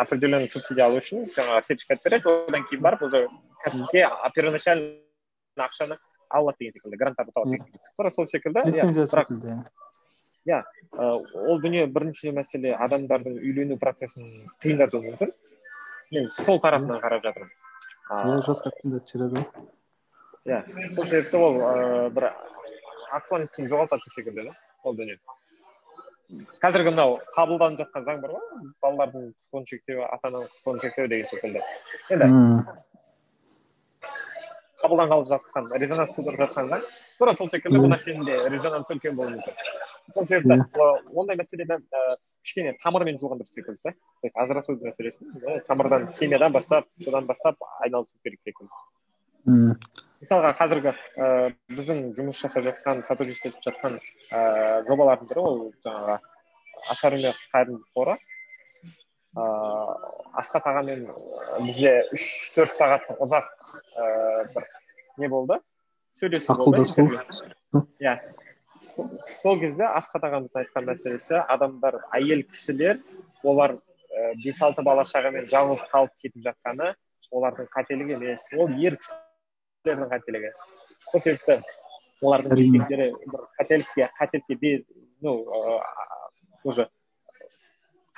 определенный 0.00 0.50
субсидия 0.50 0.86
алу 0.86 1.00
үшін 1.02 1.26
жаңағы 1.34 1.62
сертификат 1.66 2.04
береді. 2.04 2.36
Одан 2.48 2.64
кейін 2.70 2.82
барып 2.84 3.02
уже 3.08 3.26
кәсіпке 3.64 4.06
первоначально 4.34 5.66
ақшаны 5.66 5.98
алады 6.30 6.56
деген 6.60 6.78
секілді 6.78 6.96
гранттарды 6.96 7.32
табады 7.34 7.58
тура 7.96 8.12
сол 8.14 8.28
секілді 8.30 8.62
лицензия 8.64 9.06
секілді 9.06 9.58
иә. 10.46 10.62
ол 10.96 11.60
дүние 11.60 11.86
бірінші 11.86 12.32
мәселе 12.32 12.72
адамдардың 12.78 13.36
үйлену 13.42 13.76
процесін 13.78 14.46
қиындатуы 14.62 15.10
мүмкін. 15.10 15.34
Мен 16.10 16.30
сол 16.30 16.58
тарапынан 16.62 17.02
қарап 17.02 17.22
жатырмын. 17.26 17.50
Иә 18.10 18.38
жібереді 18.40 19.36
ғой. 19.36 19.44
Иә 20.48 20.62
сол 20.94 21.06
себепті 21.06 21.36
ол 21.36 21.60
ыыы 21.60 22.10
бір 22.16 22.30
актуальностін 23.10 23.68
жоғалтатын 23.68 24.14
секілді 24.14 24.48
да 24.48 24.54
ол 24.84 24.96
дүние 24.96 25.18
қазіргі 26.62 26.94
мынау 26.94 27.18
қабылданып 27.34 27.82
жатқан 27.82 28.06
заң 28.06 28.20
бар 28.22 28.36
ғой 28.36 28.68
балалардың 28.84 29.26
құқығын 29.32 29.66
шектеу 29.72 30.04
ата 30.06 30.30
ананың 30.30 30.52
құқығын 30.54 30.80
шектеу 30.84 31.10
деген 31.12 31.28
секілді 31.32 31.62
енді 32.14 32.28
қабылданғалы 34.80 35.28
жатқан 35.28 35.70
резонанс 35.82 36.14
тудырып 36.16 36.44
жатқан 36.46 36.70
заң 36.72 36.86
тура 37.18 37.34
сол 37.36 37.50
секілді 37.52 37.82
бұл 37.82 37.92
нәрсенің 37.94 38.28
де 38.28 38.38
резонансы 38.54 38.94
үлкен 38.94 39.18
болуы 39.18 39.36
мүмкін 39.36 40.14
сол 40.14 40.30
себепті 40.30 40.86
ондай 41.22 41.40
мәселені 41.42 41.80
кішкене 42.46 42.76
тамырымен 42.84 43.20
жуған 43.20 43.42
дұрыс 43.42 43.52
секілді 43.58 43.80
да 43.84 43.92
то 43.92 44.30
есть 44.30 44.40
ажырату 44.44 44.78
мәселесін 44.86 45.60
тамырдан 45.68 46.08
семьядан 46.14 46.56
бастап 46.56 46.88
содан 47.04 47.26
бастап 47.26 47.60
айналысу 47.80 48.24
керек 48.24 48.40
секілді 48.46 48.70
мысалға 49.46 50.50
қазіргі 50.58 50.92
ыыы 50.92 51.54
біздің 51.76 52.02
жұмыс 52.18 52.40
жасап 52.42 52.66
жатқан 52.66 53.04
сотрудничать 53.08 53.52
етіп 53.52 53.62
жатқан 53.68 53.96
ыыы 54.00 54.82
жобалардың 54.88 55.30
бірі 55.30 55.40
ол 55.40 55.62
жаңағы 55.86 56.18
асар 56.92 57.16
қайырымдылық 57.16 57.88
қоры. 57.96 58.16
Ыыы 59.38 59.94
асхат 60.40 60.66
ағамен 60.66 61.06
бізде 61.64 61.94
үш 62.12 62.24
төрт 62.56 62.76
сағаттық 62.76 63.20
ұзақ 63.24 63.50
ыыы 63.96 64.46
бір 64.54 64.68
не 65.22 65.28
болды? 65.28 65.60
Сөйлесу 66.18 66.52
ақылдасу. 66.52 67.06
Иә. 68.00 68.18
Сол 68.80 69.60
кезде 69.60 69.86
асхат 69.86 70.24
ағамыздың 70.26 70.64
айтқан 70.64 70.88
мәселесі 70.88 71.38
адамдар 71.46 72.00
әйел 72.16 72.42
кісілер 72.48 72.98
олар 73.44 73.76
бес 74.42 74.60
алты 74.62 74.82
бала 74.82 75.04
шағамен 75.06 75.46
жалғыз 75.48 75.86
қалып 75.92 76.16
кетіп 76.18 76.42
жатқаны 76.48 76.94
олардың 77.30 77.68
қателігі 77.70 78.16
емес. 78.18 78.48
Ол 78.58 78.72
ер 78.82 78.96
кісілердің 79.80 80.10
қателігі. 80.10 80.50
Сол 81.10 81.20
себепті 81.20 81.60
олардың 82.20 82.52
еркектері 82.58 83.12
бір 83.32 83.44
қателікке 83.58 84.08
қателікке 84.18 84.84
ну 85.22 85.46
уже 86.64 86.88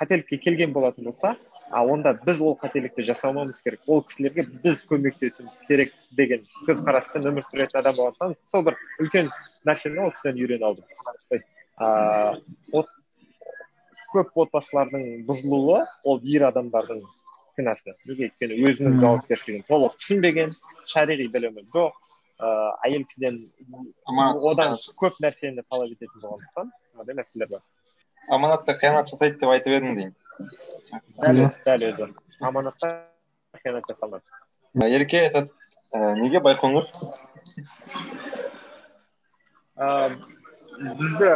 қателікке 0.00 0.38
келген 0.42 0.72
болатын 0.72 1.04
болса 1.04 1.36
а 1.70 1.84
онда 1.86 2.12
біз 2.26 2.40
ол 2.40 2.58
қателікті 2.58 3.06
жасамауымыз 3.06 3.62
керек. 3.62 3.80
Ол 3.86 4.02
кісілерге 4.02 4.46
біз 4.64 4.84
көмектесуіміз 4.90 5.60
керек 5.68 5.94
деген 6.10 6.42
көзқараспен 6.66 7.30
өмір 7.30 7.46
сүретін 7.50 7.78
адам 7.78 7.96
болғандықтан 7.96 8.36
сол 8.50 8.66
бір 8.66 8.78
үлкен 8.98 9.30
нәрсені 9.64 10.02
ол 10.02 10.10
кісіден 10.10 10.42
үйреніп 10.42 10.66
алдым. 10.66 10.84
Ыыы 11.82 12.84
көп 14.12 14.34
отбасылардың 14.44 15.22
бұзылуы 15.24 15.86
ол 16.04 16.18
ер 16.28 16.44
адамдардың 16.50 17.00
кінәсі 17.58 17.94
неге 18.08 18.28
өйткені 18.28 18.58
өзінің 18.68 18.98
жауапкершілігін 19.02 19.64
толық 19.68 19.96
түсінбеген 20.00 20.54
шариғи 20.92 21.28
білімі 21.34 21.64
жоқ. 21.74 21.96
Ыыы 22.42 22.70
әйел 22.88 23.04
кісіден 23.06 23.38
одан 24.50 24.78
көп 24.98 25.18
нәрсені 25.22 25.62
талап 25.68 25.92
ететін 25.92 26.24
болғандықтан 26.24 26.72
мынандай 26.94 27.18
мәселелер 27.20 27.52
бар. 27.52 27.62
Аманатта 28.28 28.74
қиянат 28.78 29.12
жасайды 29.12 29.38
деп 29.38 29.52
айтып 29.54 29.76
едің 29.78 29.96
деймін. 30.00 30.14
Дәл 31.22 31.42
өзі 31.44 31.62
дәл 31.66 31.86
өзі. 31.92 32.10
Аманатта 32.40 32.92
қиянат 33.62 33.86
жасалмайды 33.88 34.88
ереке 34.88 35.26
айтады 35.26 35.50
ә, 35.94 36.14
неге 36.16 36.40
байқоңыр? 36.40 36.88
Ыыы 39.76 40.40
бізді 40.98 41.32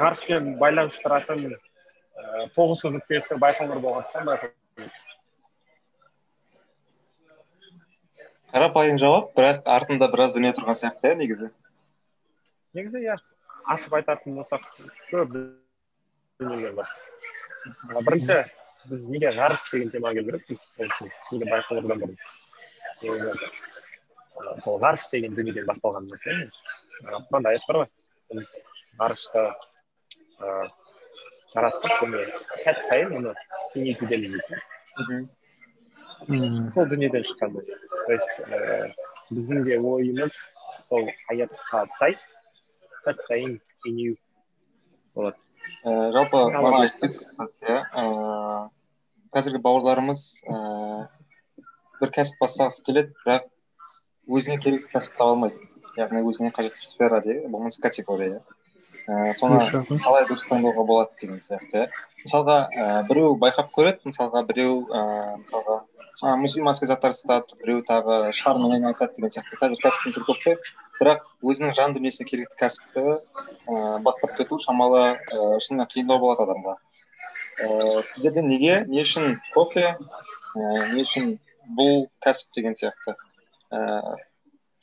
ғарышпен 0.00 0.52
байланыстыратын 0.60 1.46
ыыы 1.48 2.50
тоғысу 2.56 2.92
нүктесі 2.94 3.38
байқоңыр 3.42 3.80
болғандықтан 3.82 4.92
қарапайым 8.54 8.98
жауап 9.02 9.32
бірақ 9.34 9.64
артында 9.66 10.06
біраз 10.12 10.34
дүние 10.36 10.52
тұрған 10.54 10.76
сияқты 10.78 11.10
иә 11.10 11.16
негізі. 11.18 11.48
Негізі 12.78 13.00
иә 13.02 13.16
ашып 13.74 13.96
айтатын 13.98 14.36
болсақ 14.38 14.62
көп 15.10 15.34
дүниелер 15.34 16.76
бар. 16.78 16.92
Бірінші 17.96 18.38
біз 18.90 19.08
неге 19.10 19.32
ғарыш 19.34 19.66
деген 19.72 19.90
темаға 19.90 20.20
келу 20.20 20.38
керекпіз 20.46 20.72
неге 21.32 21.50
байқоңырдан 21.50 22.04
бұрын? 22.04 22.16
Сол 24.62 24.78
ғарыш 24.86 25.10
деген 25.10 25.34
дүниеден 25.34 25.66
басталған 25.66 26.10
құранда 26.14 27.54
аят 27.54 27.66
бар 27.68 27.82
ғой. 27.82 27.88
Біз 28.38 28.56
ғарышты 29.00 29.48
жараттық 31.54 32.02
және 32.02 32.26
сәт 32.62 32.84
сайын 32.86 33.18
оны 33.18 33.34
кеңейтудеміз. 33.72 34.42
Дейді 34.98 35.26
сол 36.24 36.86
дүниеден 36.88 37.24
шыққан 37.28 37.50
то 37.54 38.12
есть 38.12 38.34
біздің 39.30 39.64
де 39.68 39.78
ойымыз 39.78 40.36
сол 40.82 41.08
аятқа 41.32 41.84
сай 41.98 42.16
сәт 43.04 43.20
сайын 43.28 43.58
кеңею 43.84 44.16
болады 45.14 45.36
ііі 45.84 46.12
жалпы 46.16 46.38
иә 47.68 47.78
қазіргі 49.34 49.60
бауырларымыз 49.66 50.24
ііі 50.46 51.04
бір 52.00 52.14
кәсіп 52.18 52.40
бастағысы 52.44 52.84
келеді 52.88 53.14
бірақ 53.24 53.50
өзіне 54.38 54.58
керекті 54.64 54.92
кәсіп 54.94 55.16
таба 55.20 55.36
алмайды 55.36 55.56
яғни 56.00 56.24
өзіне 56.24 56.52
қажетті 56.56 56.88
сфера 56.88 57.20
дейді 57.26 57.52
болмаса 57.52 57.82
категория 57.84 58.40
ә, 59.06 59.32
соны 59.36 59.60
қалай 60.06 60.28
дұрыс 60.30 60.48
таңдауға 60.48 60.86
болады 60.88 61.20
деген 61.20 61.42
сияқты 61.44 61.84
иә 61.84 61.90
мысалға 62.24 62.56
ә, 62.72 62.86
біреу 63.08 63.34
байқап 63.40 63.70
көреді 63.74 64.10
мысалға 64.10 64.44
біреу 64.48 64.78
ә, 64.88 65.02
мысалға 65.42 65.76
жаңағы 66.20 66.40
мусульманский 66.40 66.88
заттар 66.88 67.12
сатады 67.16 67.58
біреу 67.60 67.82
тағы 67.84 68.32
шығармамен 68.32 68.78
айналысады 68.78 69.18
деген 69.18 69.34
сияқты. 69.34 69.58
Қазір 69.60 69.82
кәсіптің 69.84 70.16
түрі 70.16 70.26
көп 70.30 70.42
қой. 70.44 70.58
Бірақ 70.94 71.24
өзінің 71.42 71.74
жан 71.76 71.94
дүниесіне 71.96 72.28
керекті 72.30 72.58
кәсіпті 72.60 73.04
ә, 73.12 74.02
бастап 74.06 74.36
кету 74.38 74.58
шамалы 74.62 75.04
ә, 75.04 75.48
шынымен 75.66 75.90
қиындау 75.90 76.22
болады 76.22 76.46
адамға. 76.46 76.76
Ә, 77.60 78.02
сіздерде 78.12 78.44
неге 78.46 78.84
не 78.88 79.02
үшін 79.02 79.40
кофе 79.54 79.88
ә, 79.90 79.96
не 80.94 81.02
үшін 81.02 81.34
бұл 81.76 82.06
кәсіп 82.24 82.54
деген 82.56 82.78
сияқты? 82.78 83.16
Ә, 83.74 84.14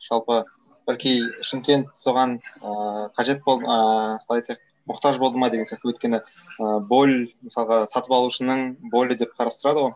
жалпы 0.04 0.44
бәлки 0.88 1.16
шымкент 1.48 1.90
соған 2.04 2.40
ыыы 2.62 3.08
қажет 3.18 3.44
бол 3.46 3.62
ыыы 3.62 4.20
қалай 4.28 4.42
айтайық? 4.42 4.68
Мұқтаж 4.90 5.20
болды 5.22 5.38
ма 5.42 5.50
деген 5.54 5.68
сияқты. 5.70 5.92
өйткені 5.92 6.22
ыыы 6.60 6.80
боль 6.88 7.16
мысалға 7.46 7.86
сатып 7.92 8.14
алушының 8.18 8.78
болі 8.94 9.18
деп 9.20 9.36
қарастырады 9.38 9.86
ғой. 9.88 9.94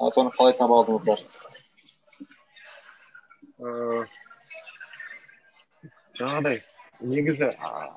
Ы 0.00 0.10
соны 0.14 0.32
қалай 0.36 0.56
таба 0.58 0.82
алдыңыздар? 0.82 1.24
Ыыы 3.58 4.06
жаңағыдай 6.18 6.62
негізі 7.00 7.48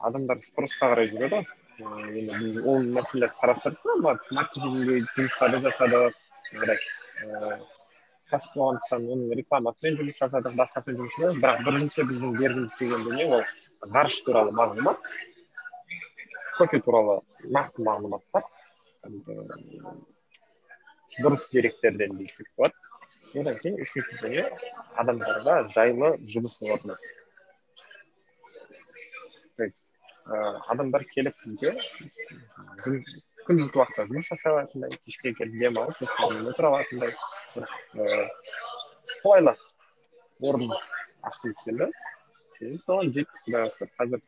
адамдар 0.06 0.42
спросқа 0.46 0.94
қарай 0.94 1.10
жүреді 1.12 1.36
ғой. 1.36 1.46
Енді 1.82 2.40
біз 2.46 2.62
ол 2.64 2.88
мәселелерді 2.98 3.38
қарастырдық 3.42 3.86
жұмыстарды 5.18 5.62
жасадық 5.68 6.18
жаңағыдай 6.52 6.78
кәсіп 8.32 8.54
болғандықтан 8.56 9.08
оның 9.14 9.34
рекламасымен 9.40 9.98
жұмыс 10.00 10.20
жасадық 10.22 10.54
басқасымен 10.60 11.00
жұмыс 11.02 11.18
жасадық. 11.18 11.40
бірақ 11.44 11.64
бірінші 11.68 12.06
біздің 12.12 12.38
бергіміз 12.38 12.76
келген 12.80 13.02
дүние 13.08 13.26
ол 13.36 13.44
ғарыш 13.96 14.20
туралы 14.28 14.54
мағлұмат 14.56 15.16
кофе 16.58 16.80
туралы 16.86 17.20
нақты 17.56 17.86
мағлұматтар 17.88 18.44
дұрыс 21.22 21.50
деректерден 21.54 22.16
десек 22.20 22.48
болады. 22.58 22.76
Одан 23.36 23.58
кейін 23.64 23.82
үшінші 23.84 24.20
дүние 24.22 24.46
адамдарға 25.02 25.56
жайлы 25.74 26.14
жұмыс 26.34 26.56
орны. 26.72 26.96
То 29.58 29.68
есть 29.68 29.94
адамдар 30.26 31.04
келіп 31.12 31.36
бізге 31.46 31.74
күндізгі 33.48 33.82
уақытта 33.82 34.08
жұмыс 34.12 34.30
жасай 34.32 34.54
алатындай 34.54 34.96
кешке 35.06 35.34
келіп 35.38 35.58
демалып 35.60 36.00
достарымен 36.00 36.52
отыра 36.54 36.72
алатындай 36.72 37.12
бір 37.56 37.66
қолайлы 39.24 39.56
орын 40.48 40.72
ашқымыз 41.28 41.58
келді. 41.66 41.92
Соған 42.86 43.12
қаласа 43.48 43.90
қазір 43.98 44.22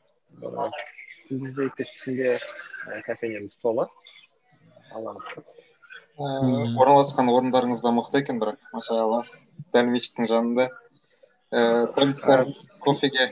ыыы 1.29 1.39
күндіз 1.39 1.53
де 1.57 1.69
кешкісінде 1.77 2.29
кофейнямыз 3.07 3.55
толы 3.63 3.87
ыыы 4.93 6.65
орналасқан 6.77 7.31
орындарыңыз 7.33 7.81
да 7.85 7.91
мықты 7.95 8.21
екен 8.23 8.41
бірақ 8.43 8.59
машалла 8.73 9.23
дәл 9.73 9.87
мешіттің 9.93 10.29
жанында 10.31 10.69
ыыы 11.51 12.53
кофеге 12.87 13.25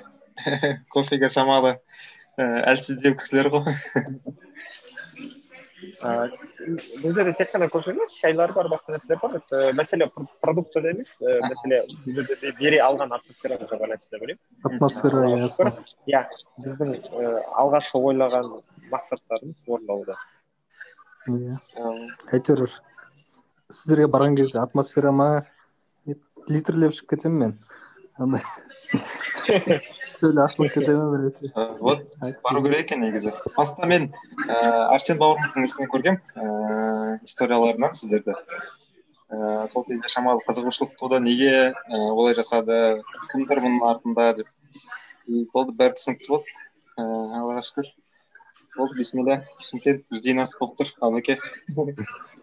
кофеге 0.95 1.29
шамалы 1.35 1.75
ыыы 2.37 2.63
әлсіздеу 2.73 3.17
кісілер 3.19 3.51
ғой 3.57 3.65
бұл 5.81 7.15
жерде 7.15 7.33
тек 7.37 7.51
қана 7.53 7.67
емес 7.91 8.15
шайлар 8.19 8.53
бар 8.53 8.69
басқа 8.71 8.93
нәрселер 8.95 9.19
бар 9.21 9.73
мәселе 9.77 10.07
пр- 10.13 10.27
продуктыда 10.43 10.91
емес 10.93 11.13
мәселе 11.21 11.81
бұл 12.05 12.19
жерде 12.19 12.37
де 12.41 12.51
бере 12.59 12.81
алған 12.85 13.13
атмосфераға 13.17 13.79
байланысты 13.81 14.13
деп 14.15 14.21
ойлаймын 14.21 14.39
атмосфера 14.69 15.17
иә 15.31 15.39
иә 16.13 16.23
біздің 16.65 16.93
алғашқы 17.63 18.03
ойлаған 18.11 18.51
мақсаттарымыз 18.91 19.57
орындалуда 19.67 20.17
иә 21.27 21.57
әйтеуір 22.37 22.67
сіздерге 23.71 24.11
барған 24.11 24.37
кезде 24.37 24.61
атмосфера 24.61 25.11
ма 25.11 25.29
литрлеп 26.49 26.93
ішіп 26.93 27.15
кетемін 27.15 27.39
мен 27.47 27.57
андай 28.17 28.43
ашылып 30.21 30.73
кете 30.73 30.95
ме 30.95 31.07
біресе 31.11 31.51
вот 31.81 32.05
бару 32.43 32.61
керек 32.63 32.85
екен 32.85 33.01
негізі 33.05 33.33
басында 33.57 33.87
мен 33.91 34.09
ііі 34.11 34.59
арсен 34.95 35.17
бауырымыздың 35.21 35.65
несінен 35.65 35.89
көргем 35.93 36.19
ііі 36.35 37.17
историяларынан 37.27 37.95
сіздерді 37.97 38.35
ііі 39.31 39.67
сол 39.73 39.85
кезде 39.87 40.11
шамалы 40.13 40.43
қызығушылық 40.47 40.93
туды 40.99 41.19
неге 41.25 41.73
олай 41.89 42.35
жасады 42.37 43.01
кім 43.33 43.47
тұр 43.49 43.63
бұның 43.65 43.87
артында 43.89 44.27
деп 44.41 44.47
и 45.27 45.45
болды 45.53 45.75
бәрі 45.81 45.97
түсінікті 45.97 46.31
болды 46.35 46.55
ііі 47.01 47.41
аллаға 47.41 47.65
шүкір 47.69 47.91
болды 48.77 48.97
бисмилля 49.01 49.41
шымкент 49.59 50.05
жди 50.21 50.35
нас 50.37 50.53
болып 50.59 50.77
тұр 50.81 50.93
албеке 51.01 51.39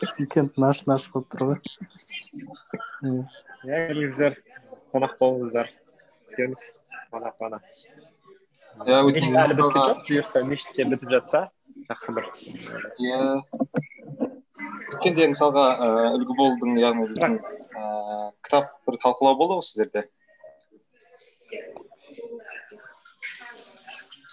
шымкент 0.03 0.59
наш 0.59 0.87
наш 0.91 1.11
болып 1.13 1.29
тұр 1.35 1.53
ғой 1.53 1.61
Иә. 2.99 3.23
иә 3.65 3.85
келіңіздер 3.93 4.41
қонақ 4.93 5.19
болыңыздар 5.21 5.71
күтеміз 6.31 6.63
иә 8.89 9.03
мешіт 9.07 9.23
өйткені 9.23 9.39
әлі 9.45 9.55
біткен 9.59 9.83
жоқ 9.89 10.01
бұйырса 10.09 10.43
мешіт 10.49 10.71
те 10.79 10.85
бітіп 10.93 11.11
жатса 11.15 11.41
жақсы 11.91 12.15
бір 12.17 12.25
иә 13.07 13.21
өткенде 14.97 15.29
мысалға 15.35 15.65
ыыы 15.87 16.11
үлгі 16.19 16.35
болдың 16.41 16.71
яғни 16.83 17.05
біздің 17.13 17.39
ііі 17.39 18.19
кітап 18.49 18.73
бір 18.89 18.99
талқылау 19.05 19.39
болды 19.41 19.59
ғой 19.61 19.67
сіздерде 19.69 20.01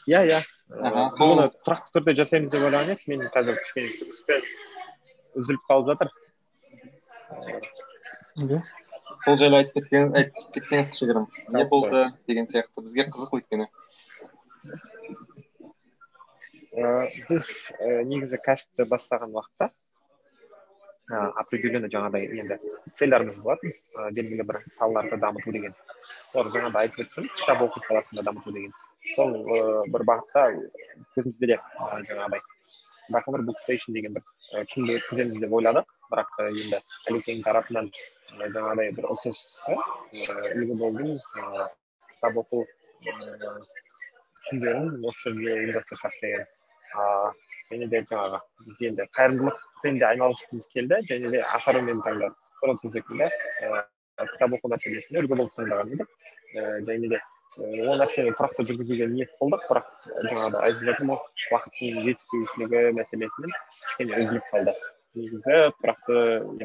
иә 0.10 0.22
иә 0.32 0.41
Аха, 0.82 1.04
Ыыы, 1.06 1.12
сол- 1.14 1.32
оны 1.36 1.43
тұрақты 1.62 1.91
түрде 1.93 2.16
жасаймыз 2.18 2.50
деп 2.56 2.64
ойлаған 2.66 2.89
едік 2.96 3.04
мен 3.12 3.20
қазір 3.36 3.60
кішкене 3.62 3.89
жұмыспен 3.91 4.41
үзіліп 5.38 5.64
қалып 5.70 5.86
жатыр 5.91 6.10
сол 9.24 9.38
жайлы 9.39 9.61
айтып 9.61 9.76
кеткен 9.80 10.13
айтып 10.20 10.51
кетсеңіз 10.55 10.91
кішігірім. 10.91 11.26
Не 11.55 11.66
болды 11.72 12.05
деген 12.28 12.47
сияқты. 12.51 12.84
Бізге 12.86 13.05
қызық 13.13 13.36
өйткені. 13.39 13.68
Ыыы 16.76 17.09
біз 17.30 17.49
і 17.80 17.91
негізі 18.09 18.39
кәсіпті 18.43 18.88
бастаған 18.91 19.36
уақытта 19.38 19.70
ыыы 21.11 21.30
определенно 21.43 21.88
жаңағыдай 21.93 22.28
енді 22.41 22.57
целярымыз 22.99 23.38
болатын 23.45 23.72
белгілі 24.18 24.47
бір 24.49 24.59
салаларды 24.74 25.20
дамыту 25.22 25.53
деген. 25.55 25.78
Олар 26.34 26.51
жаңағыда 26.57 26.84
айтып 26.84 27.05
өттім 27.05 27.30
кітап 27.38 27.63
оқу 27.70 27.86
саласында 27.88 28.26
дамыту 28.28 28.51
деген. 28.57 28.74
Сол 29.16 29.38
ыыы 29.39 29.86
бір 29.93 30.07
бағытта 30.11 30.47
көзімізде 31.16 31.53
де 31.53 31.61
жаңағыдай 32.11 32.41
байқоңыр 33.14 33.43
бук 33.47 33.60
стейшн 33.62 33.93
деген 33.95 34.16
бір 34.18 34.24
күнді 34.74 34.97
өткіземіз 34.99 35.41
деп 35.43 35.53
ойладық 35.60 35.89
бірақ 36.12 36.32
енді 36.45 36.80
әлекең 37.12 37.41
тарапынан 37.45 37.89
жаңағыдай 38.39 38.93
бір 38.97 39.10
ұсыныс 39.14 39.39
түсті. 39.45 39.78
Үлгі 40.56 40.78
болдың 40.82 41.12
ыыы 41.14 41.68
кітап 42.12 42.39
оқу 42.41 42.64
күндерін 44.45 45.06
осы 45.10 45.34
жерге 45.34 45.58
ұйымдастырсақ 45.60 46.18
деген. 46.22 46.47
Және 47.72 47.89
де 47.91 48.01
жаңағы 48.12 48.41
біз 48.62 48.82
енді 48.89 49.08
қайырымдылықпен 49.18 49.99
де 49.99 50.10
айналысқымыз 50.12 50.68
келді 50.74 51.01
және 51.12 51.32
де 51.36 51.43
ақырымен 51.58 52.03
таңдадық 52.06 52.36
сол 52.62 52.78
секілді 52.84 53.30
кітап 54.34 54.58
оқу 54.60 54.74
мәселесіне 54.76 55.24
үлгі 55.24 55.39
болып 55.39 55.58
таңдаған 55.60 55.95
едік. 55.95 56.14
Және 56.56 57.10
де 57.16 57.22
ол 57.56 57.95
нәрсені 58.01 58.34
тұрақты 58.36 58.66
жүргізуге 58.68 59.08
ниет 59.14 59.32
қылдық 59.39 59.62
бірақ 59.70 59.88
жаңағыдай 60.26 60.62
айтып 60.68 60.84
жатырмын 60.89 61.16
ғой 61.16 61.56
уақыттың 61.56 61.88
жетіспеушілігі 62.08 62.82
мәселесімен 62.97 63.53
кішкене 63.72 64.12
үзіліп 64.20 64.45
қалды. 64.51 64.74
Негізі 65.16 65.39
тұрақты 65.45 66.16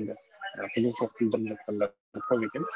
енді 0.01 0.19
қызығушылық 0.75 1.13
білдіріп 1.21 1.47
жатқандар 1.55 1.91
көп 2.27 2.41
екен. 2.49 2.67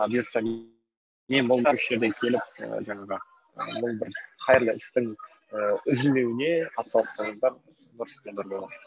Бұйыртса 0.00 0.42
мен 0.42 1.50
бұл 1.50 1.62
осы 1.70 1.86
жерде 1.86 2.10
келіп 2.18 2.44
жаңағы 2.90 3.16
бұл 3.60 3.92
бір 4.02 4.10
қайырлы 4.48 4.72
істің 4.82 5.04
үзілмеуіне 5.94 6.52
атсалыссаңыздар 6.80 7.52
дұрыс 7.98 8.16
болар 8.26 8.46
болады 8.50 8.78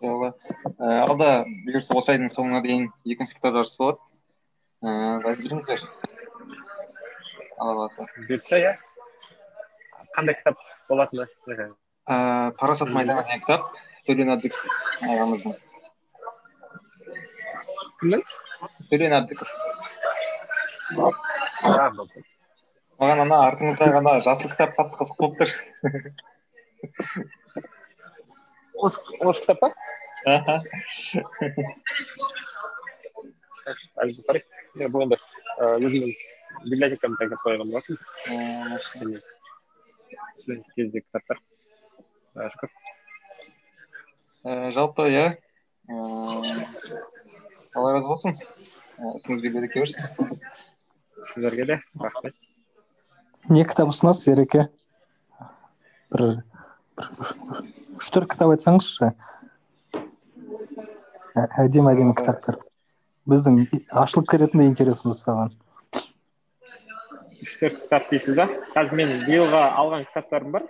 алда 0.00 1.30
бұйырса 1.66 1.96
осы 1.98 2.14
айдың 2.14 2.30
соңына 2.32 2.60
дейін 2.64 2.84
екінші 3.04 3.34
кітап 3.36 3.58
жарысы 3.58 3.80
болады. 3.80 3.98
Ііі 4.78 5.26
айтып 5.26 5.42
жүріңіздер 5.48 6.17
қаласа 7.58 8.06
бұйыртса 8.16 8.60
иә. 8.62 8.72
Қандай 10.16 10.34
кітап 10.38 10.56
болатыны? 10.88 11.26
І, 11.26 11.52
ііі 11.54 12.52
парасат 12.60 12.88
майданы 12.94 13.24
деген 13.26 13.42
кітап 13.44 13.62
төлен 14.06 14.34
әбдік 14.36 14.54
ағамыздың. 15.02 15.58
Кімнің? 18.00 18.22
Төлен 18.90 19.12
әбдіков 19.20 19.50
маған 22.98 23.20
ана 23.24 23.36
артыңызда 23.48 23.90
ғана 23.94 24.14
жасыл 24.26 24.50
кітап 24.54 24.72
қатты 24.78 24.94
қызық 25.02 25.16
болып 25.22 25.36
тұр. 25.42 25.50
Осы 28.88 29.42
кітап 29.42 29.58
па? 29.62 29.68
Аха. 30.26 30.54
Бұл 34.88 35.02
енді 35.04 35.16
өзімнің 35.18 36.12
библиотекамды 36.64 37.24
әкеліп 37.24 37.40
қойған 37.44 37.68
болатын 37.72 37.96
студент 40.38 40.66
кезде 40.76 40.98
кітаптар 41.04 41.38
шүкір 42.54 42.70
жалпы 44.76 45.02
иә 45.12 45.26
алла 47.76 47.90
разы 47.94 48.06
болсын 48.06 48.32
ісіңізге 48.34 49.48
береке 49.54 49.76
берсін 49.84 50.04
сіздерге 51.32 51.64
де 51.72 51.76
рахмет 52.00 52.34
не 53.48 53.64
кітап 53.64 53.88
ұсынасыз 53.92 54.32
ереке 54.34 54.62
бір 56.12 56.22
бір 56.98 57.06
үш 57.98 58.10
төрт 58.14 58.28
кітап 58.32 58.48
айтсаңызшы 58.54 59.12
әдемі 61.62 61.92
әдемі 61.94 62.14
кітаптар 62.18 62.56
біздің 63.28 63.54
ашылып 64.04 64.30
кететіндей 64.32 64.70
интересіміз 64.72 65.16
саған 65.24 65.50
үш 67.48 67.56
төрт 67.62 67.80
кітап 67.80 68.08
дейсіз 68.12 68.36
ба 68.36 68.46
қазір 68.74 68.98
мен 69.00 69.12
биылға 69.24 69.62
алған 69.80 70.04
кітаптарым 70.04 70.52
бар. 70.52 70.66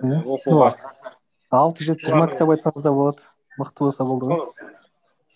Оқуға. 0.00 0.74
Алты 1.50 1.86
жеті 1.88 2.06
жиырма 2.06 2.28
кітап 2.30 2.52
айтсаңыз 2.52 2.84
да 2.84 2.92
болады. 2.94 3.28
Мықты 3.58 3.86
болса 3.86 4.04
болды 4.04 4.28
ғой. 4.28 4.40
Сол- 4.40 4.54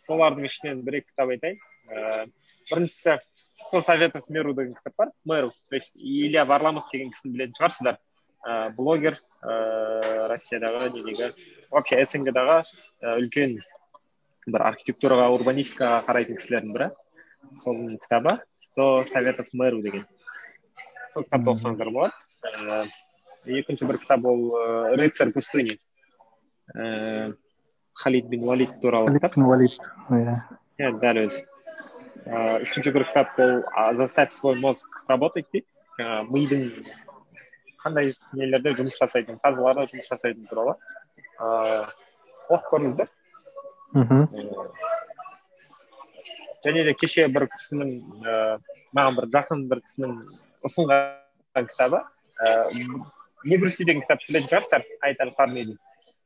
солардың 0.04 0.46
ішінен 0.48 0.82
бір 0.84 1.00
екі 1.00 1.08
кітап 1.10 1.32
айтайын. 1.34 1.58
Ііі 1.88 2.32
біріншісі 2.70 3.18
сто 3.56 3.80
советов 3.82 4.28
мэру 4.28 4.54
деген 4.54 4.74
кітап 4.76 4.94
бар. 4.98 5.12
Мэру. 5.24 5.52
То 5.70 5.76
есть 5.76 5.96
илья 5.96 6.44
варламов 6.44 6.84
деген 6.92 7.10
кісіні 7.10 7.34
білетін 7.34 7.56
шығарсыздар. 7.58 7.98
Ііі 8.44 8.74
блогер 8.76 9.18
ііі 9.42 10.28
россиядағы 10.30 10.90
недегі 10.94 11.30
вообще 11.70 12.04
снг 12.06 12.30
дағы 12.36 12.60
і 13.02 13.16
үлкен 13.18 13.58
бір 14.46 14.62
архитектураға 14.70 15.30
урбанистикаға 15.34 16.04
қарайтын 16.06 16.38
кісілердің 16.38 16.76
бірі. 16.76 16.90
Соның 17.60 17.98
кітабы 18.00 18.38
сто 18.60 19.00
советов 19.08 19.48
мэру 19.52 19.82
деген. 19.82 20.06
Сол 21.14 21.24
кітапты 21.28 21.54
оқысаңыздар 21.54 21.90
болады 21.94 22.84
ііі 23.46 23.62
екінші 23.62 23.88
бір 23.88 24.00
кітап 24.02 24.26
ол 24.26 24.44
рыцарь 24.98 25.32
пустыни. 25.34 25.78
Ііі 26.74 27.34
халид 27.94 28.28
бин 28.28 28.44
валид 28.44 28.80
туралы 28.80 29.06
Халид 29.06 29.20
кітап 29.20 29.34
пен 29.34 29.44
валид 29.46 29.78
иә 30.10 30.36
иә 30.82 30.90
дәл 30.98 31.20
өзі 31.24 31.42
ыыы 32.26 32.62
үшінші 32.66 32.92
бір 32.96 33.06
кітап 33.10 33.38
ол 33.38 33.96
заставь 33.96 34.32
свой 34.34 34.58
мозг 34.58 35.04
работать 35.08 35.46
дейді 35.52 35.66
жаңағы 35.98 36.34
мидың 36.34 36.64
қандай 37.84 38.10
нелерде 38.32 38.74
жұмыс 38.80 38.98
жасайтын 38.98 39.38
фазаларда 39.44 39.86
жұмыс 39.92 40.10
жасайтын 40.10 40.48
туралы 40.50 40.74
ыыы 41.38 41.84
оқып 42.50 42.66
көріңіздер 42.72 43.12
мхм 43.94 44.26
және 46.66 46.84
де 46.88 46.96
кеше 46.98 47.28
бір 47.30 47.46
кісінің 47.54 47.94
ііі 47.94 48.38
маған 48.96 49.20
бір 49.20 49.30
жақын 49.38 49.66
бір 49.70 49.84
кісінің 49.86 50.18
ұсынған 50.64 51.66
кітабы. 51.68 52.00
Ііі 52.72 52.88
не 53.44 53.56
грусти 53.60 53.84
деген 53.84 54.02
кітапты 54.02 54.32
білетін 54.32 54.48
шығарсыздар 54.50 54.84
айтар 55.04 55.30
қарнидің 55.36 55.76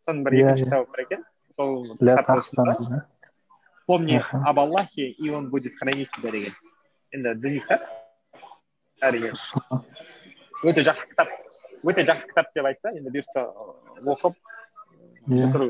соның 0.07 0.25
бір 0.25 0.33
Иә, 0.39 0.43
екінші 0.47 0.63
иә. 0.63 0.69
кітабы 0.69 0.87
бар 0.93 1.01
екен. 1.05 1.25
Сол 1.51 1.97
помни 3.87 4.23
об 4.47 4.61
Аллахе, 4.61 5.09
и 5.09 5.31
он 5.31 5.49
будет 5.51 5.75
хранить 5.75 6.11
тебя 6.13 6.31
деген 6.31 6.53
енді 7.13 7.35
діни 7.35 7.61
кітап. 7.61 7.81
Әрине. 9.03 9.33
Өте 10.67 10.83
жақсы 10.83 11.09
кітап. 11.09 11.29
Өте 11.87 12.05
жақсы 12.05 12.27
кітап 12.29 12.53
деп 12.55 12.67
айтса 12.67 12.91
енді 12.95 13.11
бұйыртса 13.15 13.45
оқып 14.05 14.35
иә. 15.29 15.47
бітіру 15.47 15.69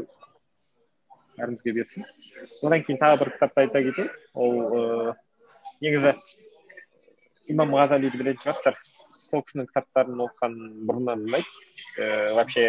бәрімізге 1.38 1.74
бұйырсын 1.76 2.06
одан 2.66 2.82
кейін 2.82 2.98
тағы 3.00 3.18
бір 3.20 3.30
кітапты 3.36 3.60
айта 3.66 3.82
кетейін. 3.84 4.10
Ол 4.34 4.54
ыыы 4.64 5.14
негізі 5.80 6.14
имам 7.52 7.72
ғазалиді 7.76 8.18
білетін 8.20 8.42
шығарсыздар 8.44 8.76
сол 8.84 9.42
кісінің 9.46 9.68
кітаптарын 9.70 10.22
оқыған 10.26 10.56
бұрыннан 10.88 11.24
ұнайды 11.26 11.48
ііі 11.96 12.34
вообще 12.38 12.64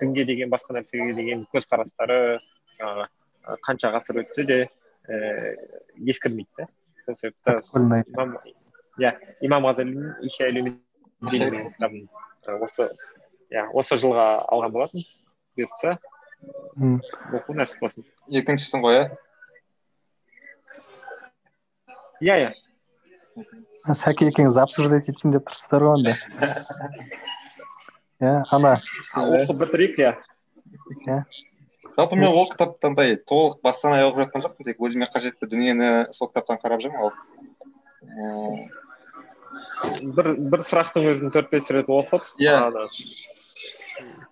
дінге 0.00 0.24
деген 0.28 0.52
басқа 0.52 0.76
нәрсеге 0.78 1.14
деген 1.18 1.44
көзқарастары 1.54 2.18
жаңағы 2.78 3.08
қанша 3.66 3.92
ғасыр 3.96 4.22
өтсе 4.24 4.46
де 4.48 4.58
ііі 5.08 6.12
ескірмейді 6.14 6.50
да 6.58 6.68
сол 7.06 7.16
себепті 7.22 7.50
имам 8.14 8.36
иә 8.98 9.14
имам 9.48 9.68
ғазалидің 9.70 10.76
кітабын 11.22 12.08
осы 12.62 12.90
иә 13.50 13.66
осы 13.74 13.98
жылға 14.00 14.28
алған 14.46 14.74
болатын 14.74 15.06
бұйыртса 15.58 15.98
М. 16.78 17.00
оқу 17.34 17.54
нәсіп 17.58 17.80
болсын 17.82 18.04
екіншісін 18.40 18.84
ғой 18.84 19.00
иә 19.00 19.08
иә 22.22 22.36
иә 22.44 22.50
сәке 23.96 24.28
екеуіңіз 24.30 24.58
обсуждать 24.62 25.08
етейін 25.08 25.32
деп 25.36 25.44
тұрсыздар 25.48 25.82
ғой 25.86 25.92
онда 25.98 26.12
иә 28.18 28.34
ана. 28.50 28.72
Оқып 29.14 29.56
бітірейік 29.62 29.94
иә 30.02 30.12
жалпы 31.98 32.14
мен 32.16 32.28
ол 32.30 32.48
кітапты 32.50 32.86
андай 32.90 33.16
толық 33.16 33.60
бастан 33.62 33.94
аяқ 33.96 34.12
оқып 34.12 34.20
жатқан 34.24 34.44
жоқпын 34.46 34.64
тек 34.68 34.82
өзіме 34.82 35.06
қажетті 35.10 35.48
дүниені 35.50 35.88
сол 36.14 36.28
кітаптан 36.30 36.60
қарап 36.62 36.80
жүрмін 36.84 37.00
ал 37.06 37.12
бір 40.16 40.26
бір 40.52 40.60
сұрақтың 40.68 41.08
өзін 41.12 41.32
төрт 41.34 41.50
бес 41.52 41.70
рет 41.74 41.88
оқып 41.90 42.22
Иә. 42.42 42.56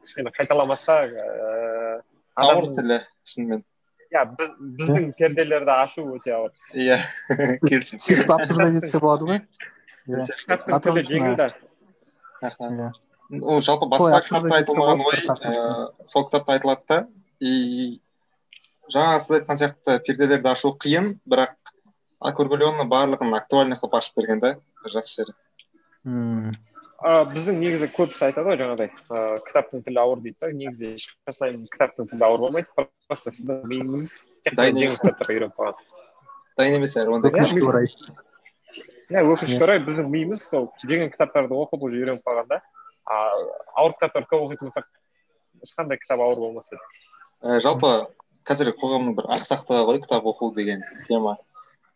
кішкене 0.04 0.30
қайталамаса 0.36 1.00
ыыы 1.06 2.02
ауыр 2.36 2.66
тілі 2.76 3.00
шынымен 3.26 3.64
иә 4.12 4.24
біз 4.36 4.52
біздің 4.80 5.08
перделерді 5.18 5.72
ашу 5.74 6.04
өте 6.14 6.34
ауыр 6.36 6.52
иә 6.74 6.98
келісемін 7.64 8.02
сөйтіп 8.04 8.32
обсуждать 8.36 8.78
етсе 8.82 9.00
болады 9.02 9.28
ғой 9.30 9.40
кітаптың 10.06 11.00
жеңіл 11.10 11.36
да 11.40 11.48
ол 13.42 13.60
жалпы 13.66 13.88
басқа 13.90 14.20
кітапта 14.26 14.58
айтылмаған 14.60 15.04
ой 15.06 15.22
сол 16.06 16.28
кітапта 16.28 16.56
айтылады 16.56 16.84
да 16.92 16.98
и 17.40 18.00
жаңа 18.94 19.20
сіз 19.20 19.40
айтқан 19.40 19.60
сияқты 19.62 19.98
перделерді 20.06 20.52
ашу 20.52 20.76
қиын 20.82 21.16
бірақ 21.26 21.56
округленно 22.20 22.86
барлығын 22.88 23.34
актуальный 23.36 23.80
қылып 23.80 23.98
ашып 23.98 24.20
берген 24.22 24.40
да 24.44 24.54
бір 24.84 24.98
жақсы 25.00 25.22
жері 25.22 25.34
М. 26.06 26.50
ы 27.02 27.14
біздің 27.34 27.60
негізі 27.60 27.90
көбісі 27.92 28.28
айтады 28.30 28.52
ғой 28.52 28.60
жаңағыдай. 28.62 28.90
Ыыы 29.10 29.38
кітаптың 29.50 29.84
тілі 29.86 30.02
ауыр 30.02 30.22
дейді 30.24 30.38
да. 30.40 30.52
Негізі 30.54 30.92
ешқашан 30.96 31.66
кітаптың 31.72 32.10
тілі 32.12 32.28
ауыр 32.28 32.46
болмайды. 32.46 32.70
Просто 33.06 33.34
сіздің 33.34 33.64
миыңыз 33.70 34.14
Дайын 34.54 34.78
жеңіл 34.80 35.00
кітаптарға 35.00 35.34
үйреніп 35.36 35.58
қалған 35.58 35.82
дайын 36.56 36.78
емес 36.80 36.96
әрі 36.96 37.16
ондай. 37.16 37.32
Өкінішке 37.32 37.64
орай. 37.68 37.90
Иә 39.12 39.22
өкінішке 39.28 39.64
орай 39.66 39.82
біздің 39.84 40.08
миымыз 40.12 40.44
сол 40.50 40.70
жеңіл 40.88 41.10
кітаптарды 41.12 41.56
оқып 41.56 41.84
уже 41.88 42.00
үйреніп 42.00 42.24
қалған 42.26 42.48
да. 42.50 42.60
А 43.04 43.18
ауыр 43.82 43.96
кітаптарды 43.98 44.30
көп 44.32 44.46
оқитын 44.46 44.70
болсақ 44.70 44.88
ешқандай 45.66 46.00
кітап 46.00 46.22
ауыр 46.24 46.40
болмас 46.46 46.72
еді. 46.72 46.80
Ә, 47.44 47.60
жалпы 47.64 47.92
қазір 48.48 48.72
қоғамның 48.80 49.18
бір 49.18 49.28
ақсақтығы 49.36 49.84
ғой 49.90 50.00
кітап 50.04 50.28
оқу 50.32 50.50
деген 50.56 50.82
тема. 51.08 51.36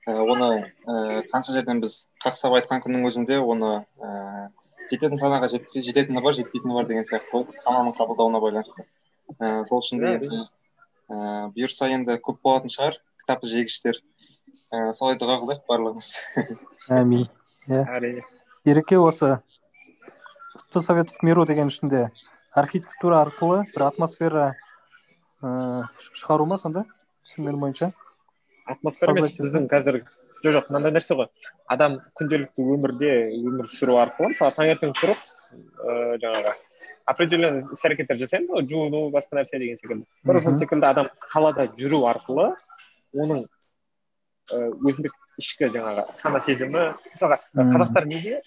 Оны 0.07 0.72
ә, 0.86 1.22
қанша 1.30 1.53
жерден 1.53 1.80
біз 1.82 2.07
қақсап 2.24 2.57
айтқан 2.59 2.80
күннің 2.84 3.07
өзінде 3.09 3.38
оны 3.40 3.84
ә, 4.01 4.48
жететін 4.90 5.20
санаға 5.20 5.51
жетсе 5.53 5.82
жететіні 5.84 6.22
бар 6.24 6.34
жетпейтіні 6.38 6.74
бар 6.74 6.88
деген 6.88 7.05
сияқты. 7.05 7.30
Ғой 7.32 7.61
сананың 7.64 7.94
қабылдауына 7.98 8.40
байланысты. 8.40 8.86
Ә, 9.38 9.64
сол 9.68 9.82
үшін 9.82 10.01
Иә. 10.01 10.46
ә, 11.11 11.51
бұйырса 11.55 11.90
енді 11.92 12.16
көп 12.18 12.40
болатын 12.42 12.72
шығар 12.72 12.96
кітап 13.20 13.44
жегіштер. 13.44 14.01
Ә, 14.72 14.92
солай 14.94 15.18
дұға 15.20 15.40
қылайық 15.44 15.64
барлығымыз. 15.68 16.14
Әмин. 16.88 17.28
Әрине. 17.68 18.24
Ереке 18.64 18.98
осы 18.98 19.38
сто 20.57 20.80
советов 20.80 21.22
миру 21.22 21.44
деген 21.46 21.68
ішінде 21.68 22.11
архитектура 22.53 23.22
арқылы 23.24 23.62
бір 23.74 23.86
атмосфера 23.86 24.55
ыыы 25.42 25.86
шығару 26.12 26.46
ма 26.51 26.59
сонда? 26.59 26.84
Түсінгенім 27.24 27.62
бойынша. 27.62 27.92
Атмосфера 28.74 29.14
емес 29.16 29.36
біздің 29.38 29.68
қазір 29.70 30.00
жоқ 30.44 30.54
жоқ 30.56 30.68
мынандай 30.70 30.94
нәрсе 30.96 31.16
ғой. 31.18 31.28
Адам 31.68 31.98
күнделікті 32.18 32.66
өмірде 32.74 33.12
өмір 33.36 33.70
сүру 33.72 33.98
арқылы 34.02 34.32
мысалы 34.34 34.56
таңертең 34.56 34.94
тұрып 35.00 35.24
ыыы 35.84 36.18
жаңағы 36.24 36.54
определенный 37.10 37.64
іс 37.74 37.84
әрекеттер 37.88 38.20
жасаймыз 38.20 38.52
ғой 38.54 38.66
жуыну 38.70 39.02
басқа 39.14 39.40
нәрсе 39.40 39.58
деген 39.58 39.80
секілді. 39.80 40.06
Тура 40.24 40.42
сол 40.44 40.56
секілді 40.60 40.86
адам 40.90 41.10
қалада 41.32 41.66
жүру 41.78 42.04
арқылы 42.10 42.52
оның 43.16 43.44
өзіндік 44.50 45.14
ішкі 45.40 45.70
жаңағы 45.74 46.06
сана 46.20 46.40
сезімі 46.44 46.86
мысалға 47.10 47.38
қазақтар 47.56 48.08
неге 48.10 48.40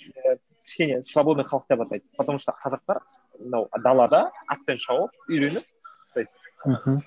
кішкене 0.64 1.02
свободный 1.04 1.48
халық 1.48 1.66
деп 1.70 1.82
атайды? 1.86 2.06
Потому 2.18 2.38
что 2.38 2.54
қазақтар 2.64 3.02
мынау 3.40 3.68
далада 3.84 4.32
атпен 4.48 4.78
шауып 4.78 5.12
үйреніп 5.28 5.64
мхм 6.66 7.02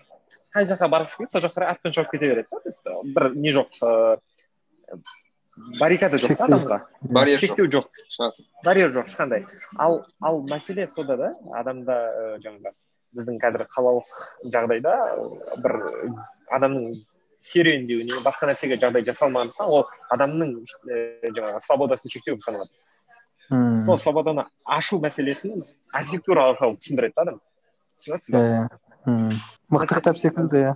қай 0.56 0.66
жаққа 0.72 0.88
барғысы 0.92 1.20
келеді 1.20 1.32
сол 1.36 1.44
жаққа 1.46 1.60
қарай 1.60 1.74
атпен 1.74 1.96
шауып 1.96 2.10
кете 2.14 2.32
береді 2.32 2.48
да 2.50 2.60
то 2.60 2.68
есть 2.70 3.14
бір 3.16 3.30
не 3.36 3.52
жоқ 3.52 3.80
ыыы 3.82 5.00
баррикада 5.80 6.16
жоқ 6.20 6.36
та 6.36 6.46
адамға 6.48 6.78
барьер 7.16 7.40
шектеу 7.40 7.68
жоқ 7.72 7.88
барьер 8.64 8.92
жоқ 8.96 9.10
ешқандай 9.10 9.44
ал 9.76 10.04
ал 10.20 10.40
мәселе 10.50 10.88
сода 10.94 11.16
да 11.16 11.34
адамда 11.60 11.96
жаңағы 12.44 12.72
біздің 13.16 13.38
қазір 13.42 13.66
қалалық 13.72 14.16
жағдайда 14.54 14.94
бір 15.64 15.76
адамның 16.58 17.04
серуендеуіне 17.46 18.22
басқа 18.24 18.50
нәрсеге 18.50 18.80
жағдай 18.82 19.06
жасалмағандықтан 19.08 19.72
ол 19.78 19.86
адамның 20.16 20.56
жаңағы 21.38 21.62
свободасын 21.68 22.12
шектеу 22.12 22.36
болып 22.36 22.48
саналады 22.48 22.72
мм 23.50 23.82
сол 23.86 24.00
свободаны 24.02 24.46
ашу 24.64 25.00
мәселесін 25.04 25.64
архитектура 25.92 26.50
арқылы 26.52 26.80
түсіндіреді 26.80 27.14
да 27.16 27.22
адам 27.22 27.40
ба 28.32 28.68
мықты 29.06 29.94
кітап 29.94 30.18
секілді 30.18 30.62
иә. 30.64 30.74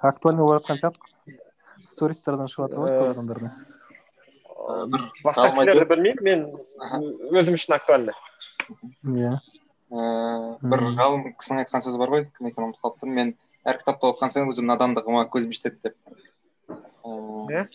Актуальный 0.00 0.44
болып 0.44 0.62
жатқан 0.62 0.80
сияқты 0.80 1.36
стористардан 1.86 2.50
шығып 2.52 2.70
жатыр 2.70 2.82
ғой 2.84 2.90
Э, 2.90 3.00
көп 3.00 3.10
адамдарда 3.14 3.50
бір 4.90 5.04
басқа 5.24 5.50
кісілерді 5.54 5.86
білмеймін 5.90 6.24
мен 6.26 6.40
өзім 7.32 7.56
үшін 7.58 7.76
актуальны. 7.76 8.14
Иә. 9.06 9.36
Ыыы 9.94 10.56
бір 10.66 10.84
ғалым 10.98 11.28
кісінің 11.38 11.62
айтқан 11.62 11.84
сөзі 11.84 12.00
бар 12.02 12.12
ғой 12.14 12.24
кім 12.36 12.50
екенін 12.50 12.72
ұмытып 12.72 12.82
қалыптырмын 12.82 13.18
мен 13.20 13.34
әр 13.64 13.78
кітапты 13.80 14.10
оқыған 14.10 14.34
сайын 14.34 14.50
өзім 14.50 14.66
надандығыма 14.72 15.28
көзім 15.30 15.54
жетеді 15.54 15.78
деп. 15.86 15.96
Иә 17.54 17.68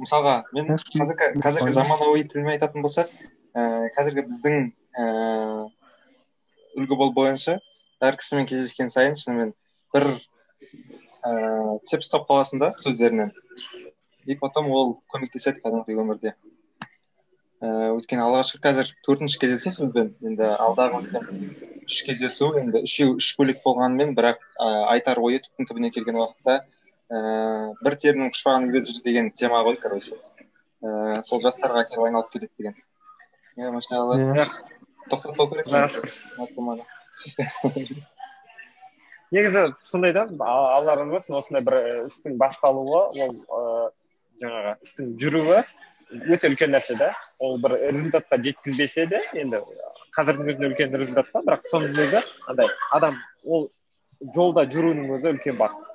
мысалға 0.00 0.34
мен 0.56 0.72
қазіргі 0.74 1.72
заманауи 1.76 2.24
тілмен 2.30 2.54
айтатын 2.56 2.82
болсақ 2.84 3.12
ііі 3.12 3.90
қазіргі 3.94 4.24
біздің 4.30 4.56
ііі 4.96 5.68
үлгі 6.80 6.98
бол 6.98 7.12
бойынша 7.14 7.60
әр 8.02 8.16
кісімен 8.18 8.48
кездескен 8.50 8.90
сайын 8.90 9.14
шынымен 9.20 9.52
бір 9.94 10.08
ііі 11.24 11.78
тіеп 11.88 12.02
ұстап 12.04 12.26
қаласың 12.28 12.60
да 12.62 12.72
сөздерінен. 12.82 13.32
И 14.26 14.36
потом 14.40 14.70
ол 14.72 14.98
көмектеседі 15.12 15.60
кәдімгідей 15.62 16.00
өмірде. 16.00 16.34
Ііі 17.64 17.94
өйткені 17.94 18.24
алғашқы 18.26 18.60
қазір 18.64 18.90
төртінші 19.06 19.40
кездесу 19.40 19.72
сізбен 19.72 20.14
енді? 20.24 20.48
Алдағы 20.60 21.00
үш 21.84 22.00
кездесу 22.08 22.50
енді 22.60 22.84
үшеу 22.88 23.16
үш 23.18 23.30
бөлек 23.38 23.62
болғанымен 23.64 24.14
бірақ 24.16 24.40
ыыы 24.58 24.82
айтар 24.96 25.20
ойы 25.20 25.40
түптің 25.44 25.70
түбіне 25.70 25.92
келген 25.94 26.20
уақытта 26.20 26.58
ііі 27.12 27.76
бір 27.84 27.98
терінің 28.04 28.32
пұшпағын 28.34 28.68
илеп 28.70 28.88
жүр 28.90 29.04
деген 29.04 29.30
тема 29.32 29.62
ғой 29.68 29.78
короче. 29.80 30.16
Ііі 30.84 31.22
сол 31.28 31.44
жастарға 31.44 31.86
келіп 31.88 32.08
айналып 32.08 32.32
келеді 32.32 32.52
деген. 32.58 32.76
Иә 33.56 33.70
машалла. 33.72 34.48
Тоқтатпау 35.12 35.48
керек 35.52 36.84
негізі 39.34 39.62
сондай 39.82 40.12
да 40.16 40.26
алла 40.40 40.96
разы 40.98 41.10
болсын 41.10 41.38
осындай 41.38 41.64
бір 41.66 41.78
істің 42.06 42.36
басталуы 42.40 43.00
ол 43.24 43.32
ыыы 43.34 43.90
жаңағы 44.42 44.74
істің 44.86 45.14
жүруі 45.22 45.62
өте 46.34 46.50
үлкен 46.50 46.74
нәрсе 46.74 46.98
да 46.98 47.12
ол 47.38 47.58
бір 47.62 47.76
результатқа 47.78 48.40
жеткізбесе 48.42 49.06
де 49.10 49.22
енді 49.44 49.62
қазірдің 50.16 50.52
өзінде 50.52 50.70
үлкен 50.72 50.94
результат 50.98 51.32
та 51.32 51.42
бірақ 51.46 51.66
соның 51.70 51.98
өзі 52.06 52.22
андай 52.50 52.70
адам 52.98 53.18
ол 53.46 53.68
жолда 54.34 54.66
жүруінің 54.74 55.12
өзі 55.18 55.34
үлкен 55.34 55.58
бақыт 55.60 55.90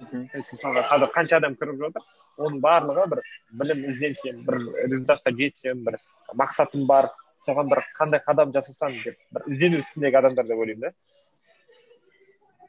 Мхм. 0.00 0.26
то 0.26 0.38
есть 0.38 0.50
мысалға 0.50 0.82
қазір 0.90 1.10
қанша 1.14 1.36
адам 1.38 1.54
кіріп 1.54 1.82
жатыр 1.84 2.02
оның 2.42 2.62
барлығы 2.64 3.04
бір 3.12 3.20
білім 3.60 3.84
ізденсем 3.92 4.40
бір 4.46 4.56
результатқа 4.88 5.30
жетсем 5.38 5.84
бір 5.86 6.00
мақсатым 6.40 6.88
бар 6.88 7.12
соған 7.46 7.70
бір 7.70 7.84
қандай 7.98 8.22
қадам 8.24 8.52
жасасам 8.54 8.96
деп 9.04 9.18
бір 9.34 9.46
іздену 9.52 9.80
үстіндегі 9.82 10.20
адамдар 10.20 10.48
деп 10.48 10.58
ойлаймын 10.64 10.88
да. 10.88 10.92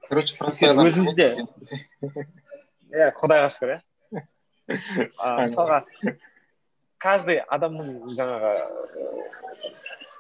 Короче 0.07 0.38
өзімізде. 0.38 1.30
Иә 2.95 3.09
құдайға 3.17 3.49
шүкір 3.55 3.76
иә 3.76 3.82
А, 5.26 5.45
мысалға 5.45 5.80
каждый 7.01 7.38
адамның 7.53 8.15
жаңағы 8.17 8.51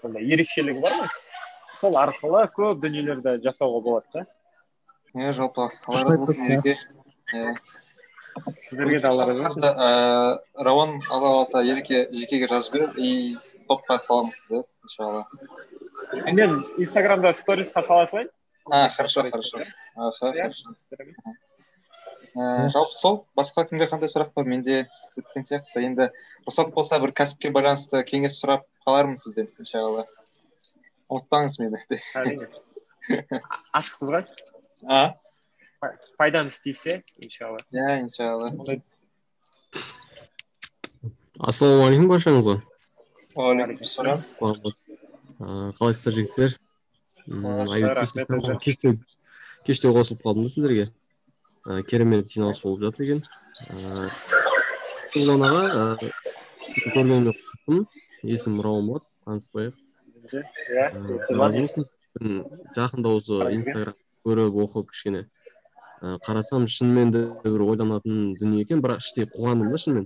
сондай 0.01 0.27
ерекшелігі 0.35 0.83
бар 0.83 0.97
ғой. 0.99 1.09
Сол 1.75 1.97
арқылы 1.99 2.43
көп 2.55 2.81
дүниелерді 2.83 3.39
жасауға 3.45 3.81
болады 3.85 4.19
да. 4.19 4.25
Иә 5.15 5.33
жалпы 5.37 5.65
алла 5.65 5.71
Дұрыс 5.87 6.03
разы 6.03 6.11
айтасыз, 6.11 6.27
болсын 6.27 6.51
ереке 6.51 6.77
сіздерге 8.59 8.99
де 8.99 9.07
алла 9.07 9.25
разы 9.31 9.43
болсын. 9.43 9.61
рауан 10.67 10.97
алла 11.09 11.31
қаласа 11.45 11.63
ереке 11.65 12.07
жекеге 12.11 12.47
жазып 12.51 12.73
жібер 12.75 12.93
и 12.97 13.35
топқа 13.69 13.99
саламыз 13.99 14.35
иә 14.49 14.63
иншалла 14.83 15.25
мен 16.33 16.63
инстаграмда 16.77 17.33
сторисқа 17.33 17.83
сала 17.83 18.07
салайын 18.07 18.29
а 18.71 18.89
хорошо 18.89 19.21
хорошо. 19.29 19.59
Аха 19.95 20.31
хорошо. 20.31 20.75
Ііі 22.35 22.69
жалпы 22.73 22.95
сол 22.97 23.17
басқа 23.37 23.63
кімде 23.69 23.85
қандай 23.87 24.09
сұрақ 24.11 24.33
бар 24.35 24.47
менде 24.49 24.89
біткен 25.15 25.45
сияқты 25.47 25.85
енді 25.85 26.09
рұқсат 26.47 26.73
болса 26.75 26.99
бір 26.99 27.13
кәсіпке 27.15 27.51
байланысты 27.55 28.01
кеңес 28.03 28.41
сұрап 28.41 28.65
қалармын 28.87 29.15
сізден 29.21 29.47
иншалла 29.61 30.03
ұмытпаңыз 31.07 31.59
мені. 31.61 31.79
Әрине. 32.17 32.49
Ашықпыз 33.77 34.11
ғой? 34.11 34.25
А? 34.89 35.13
Пай- 35.79 35.95
пайдамыз 36.19 36.59
тисе 36.59 37.03
иншалла. 37.21 37.61
Иә 37.71 38.01
иншалла. 38.01 38.49
Ассалаумағалейкум 41.39 42.09
баршаңызға. 42.11 42.59
Уағалейкумассалам 43.35 44.19
қалайсыздар 45.77 46.13
жігіттер 46.19 46.51
кеште 49.65 49.87
қосылып 49.89 50.21
қалдым 50.23 50.43
да 50.45 50.51
сіздерге 50.53 50.85
керемет 51.89 52.31
жиналыс 52.31 52.59
болып 52.63 52.79
жатыр 52.85 53.01
екен 53.05 53.19
нұржан 55.15 55.41
аға 55.49 55.63
көргеніме 56.93 57.31
қуаныштымын 57.35 57.81
есімім 58.35 58.59
рауан 58.65 58.85
болады 58.91 59.05
таныспайық 59.25 59.75
жақында 62.75 63.07
осы 63.19 63.33
инстаграм 63.57 63.97
көріп 64.25 64.53
оқып 64.65 64.85
кішкене 64.93 65.21
қарасам 66.25 66.67
шынымен 66.69 67.09
де 67.15 67.21
бір 67.43 67.61
ойланатын 67.69 68.15
дүние 68.39 68.61
екен 68.65 68.79
бірақ 68.85 68.99
іштей 69.03 69.25
қуандым 69.35 69.67
да 69.71 69.77
шынымен 69.81 70.05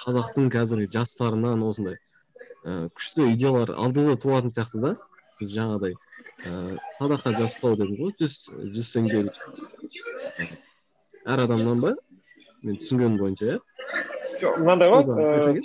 қазақтың 0.00 0.50
қазіргі 0.54 0.90
жастарынан 0.96 1.64
осындай 1.66 1.98
ыыы 2.64 2.90
күшті 2.96 3.30
идеялар 3.34 3.74
алдыңда 3.76 4.16
туатын 4.20 4.54
сияқты 4.54 4.82
да 4.84 4.94
сіз 5.36 5.54
жаңағыдай 5.56 5.94
ыыы 6.50 6.78
садақа 6.98 7.34
жасау 7.36 7.76
дедіңіз 7.80 8.00
ғой 8.04 8.14
жүз 8.20 8.36
жүз 8.76 8.92
теңгелік 8.96 9.34
әр 11.26 11.44
адамнан 11.46 11.80
ба? 11.84 11.94
мен 12.62 12.76
түсінгенім 12.80 13.18
бойынша 13.20 13.46
иә? 13.54 13.58
Жоқ 14.40 14.58
мынандай 14.64 14.90
ғой 14.92 15.62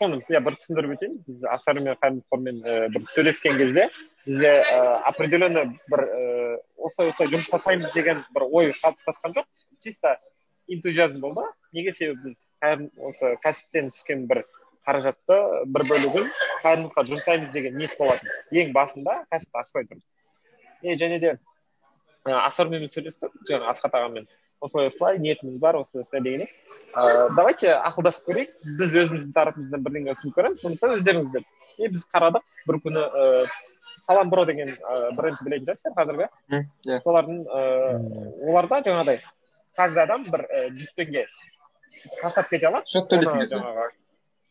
соны 0.00 0.20
иә 0.32 0.40
бір 0.44 0.56
түсіндіріп 0.56 0.94
өтейін. 0.96 1.16
Біз 1.26 1.44
асар 1.52 1.76
мен 1.76 1.96
қайырмұхормен 2.00 2.60
бір 2.94 3.06
сөйлескен 3.12 3.58
кезде 3.60 3.88
бізде 4.24 4.52
ыыы, 4.56 4.94
определенный 5.10 5.66
бір 5.92 6.04
осылай 6.76 7.12
осылай 7.12 7.32
жұмыс 7.34 7.50
жасаймыз 7.52 7.92
деген 7.96 8.24
бір 8.34 8.46
ой 8.48 8.72
қалыптасқан 8.80 9.36
жоқ. 9.36 9.48
Чисто 9.84 10.16
энтузиазм 10.68 11.20
болды 11.20 11.44
неге 11.72 11.94
себебі 11.94 12.30
біз 12.30 12.38
қайыр- 12.62 12.90
осы 13.08 13.34
кәсіптен 13.44 13.90
түскен 13.94 14.26
бір 14.30 14.42
қаражатты 14.86 15.36
бір 15.74 15.84
бөлігін 15.90 16.28
қайырымдылыққа 16.64 17.04
жұмсаймыз 17.10 17.52
деген 17.52 17.76
ниет 17.76 17.96
болатын. 17.98 18.28
Ең 18.52 18.72
басында 18.72 19.24
кәсіпті 19.32 19.60
ашпай 19.60 19.84
тұрып 19.88 20.02
и 20.82 20.94
және 20.96 21.18
де 21.20 21.32
ы, 22.24 22.32
асармен 22.32 22.88
сөйлестік 22.92 23.32
жаңағы 23.48 23.70
асхат 23.74 23.94
ағамен. 23.94 24.28
Осылай 24.60 24.88
осылай 24.88 25.18
ниетіміз 25.18 25.58
бар 25.60 25.76
осылай 25.76 26.02
осылай 26.04 26.22
деген 26.22 26.46
ыыы 26.46 27.28
давайте 27.36 27.74
ақылдасып 27.76 28.26
көрейік. 28.28 28.50
Біз 28.78 28.96
өзіміздің 29.02 29.32
тарапымыздан 29.36 29.84
бірдеңе 29.84 30.14
ұсынып 30.16 30.36
көреміз. 30.36 30.62
Болмаса 30.64 30.90
өздеріңіз 30.96 31.30
деп 31.32 31.44
и 31.80 31.88
біз 31.88 32.06
қарадық 32.12 32.44
бір 32.68 32.80
күні 32.84 33.04
ыыы 33.04 33.46
салам 34.04 34.30
бро 34.32 34.44
деген 34.48 34.68
ыыы 34.72 35.12
брендті 35.16 35.44
білетін 35.44 35.66
шығарсыздар 35.68 35.96
қазіргі. 35.96 36.28
Иә. 36.52 37.00
Солардың 37.04 37.40
ыыы 37.44 38.50
оларда 38.52 38.80
жаңағыдай 38.84 39.20
каждый 39.76 40.02
адам 40.04 40.24
бір 40.28 40.44
жүз 40.76 40.92
теңге 40.96 41.26
тастап 42.20 42.48
кете 42.50 42.70
алады 42.70 42.86
счет 42.90 43.08
төлейтін 43.10 43.40
кезде 43.40 43.60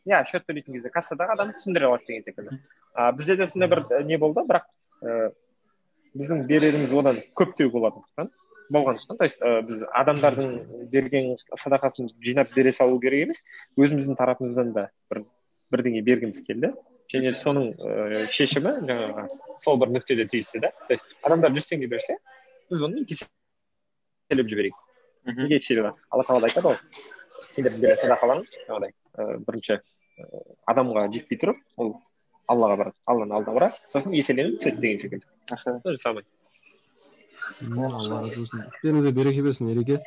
иә 0.09 0.23
счет 0.25 0.45
төлейтін 0.47 0.77
кезде 0.77 0.91
кассадағы 0.93 1.35
адам 1.35 1.53
түсіндіре 1.55 1.89
алады 1.89 2.05
деген 2.07 2.27
секілді 2.27 2.59
а 2.93 3.11
бізде 3.11 3.35
де 3.35 3.47
сондай 3.47 3.69
бір 3.69 4.03
не 4.05 4.17
болды 4.17 4.45
бірақ 4.49 4.67
ііі 5.03 5.31
біздің 6.19 6.45
береріміз 6.49 6.93
одан 7.01 7.21
көптеу 7.37 7.71
болатындықтан 7.73 8.31
болғандықтан 8.73 9.17
то 9.17 9.25
есть 9.25 9.41
біз 9.67 9.83
адамдардың 10.01 10.89
берген 10.91 11.35
садақасын 11.57 12.09
жинап 12.25 12.53
бере 12.55 12.73
салу 12.73 12.99
керек 13.01 13.27
емес 13.27 13.43
өзіміздің 13.77 14.17
тарапымыздан 14.17 14.73
да 14.73 14.89
бір 15.11 15.23
бірдеңе 15.73 16.01
бергіміз 16.05 16.41
келді 16.47 16.73
және 17.13 17.33
соның 17.37 17.71
ыыы 17.73 18.27
шешімі 18.33 18.75
жаңағы 18.89 19.27
сол 19.65 19.79
бір 19.81 19.93
нүктеде 19.97 20.27
түйісті 20.29 20.61
да 20.65 20.73
то 20.85 20.93
есть 20.93 21.15
адамдар 21.23 21.53
жүз 21.55 21.69
теңге 21.71 21.89
берсе 21.93 22.17
біз 22.69 22.83
оны 22.85 23.05
еселеп 23.05 24.51
жіберейік 24.53 24.77
мхм 25.25 25.45
неге 25.45 25.61
себебі 25.61 25.93
алла 26.09 26.25
тағала 26.27 26.49
айтады 26.49 26.73
ғой 26.73 26.77
берген 27.57 27.95
садақаларың 28.01 28.45
жаңағыдай 28.55 28.93
ыыы 29.19 29.37
бірінші 29.47 29.79
адамға 30.67 31.05
жетпей 31.13 31.39
тұрып 31.41 31.61
ол 31.77 31.95
аллаға 32.49 32.77
барады. 32.81 32.95
Алланың 33.05 33.35
алдына 33.39 33.55
барады. 33.59 33.81
Сосын 33.93 34.13
еселеніп 34.17 34.59
түседі 34.61 34.81
деген 34.81 35.01
секілді. 35.01 35.25
Аха. 35.51 35.81
Самое 36.01 36.25
алла 37.59 38.21
разы 38.23 38.43
болсын 38.43 38.63
істеріңізге 38.69 39.11
береке 39.15 39.41
берсін 39.45 39.69
ереке. 39.73 39.97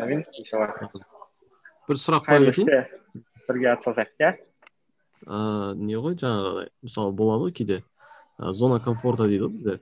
Әмин 0.00 0.24
иншалла 0.32 0.68
бір 1.88 1.98
сұрақ 2.00 2.28
істе 2.50 2.78
бірге 3.48 3.72
атсалсақ 3.74 4.12
иә? 4.20 4.30
Ыыы 5.24 5.74
не 5.80 5.96
ғой 6.00 6.16
жаңағыдай 6.20 6.70
мысалы 6.82 7.12
болады 7.12 7.46
ғой 7.48 7.52
кейде. 7.52 7.82
Ы 8.38 8.52
зона 8.52 8.80
комфорта 8.80 9.28
дейді 9.28 9.44
ғой 9.48 9.52
бізде. 9.58 9.80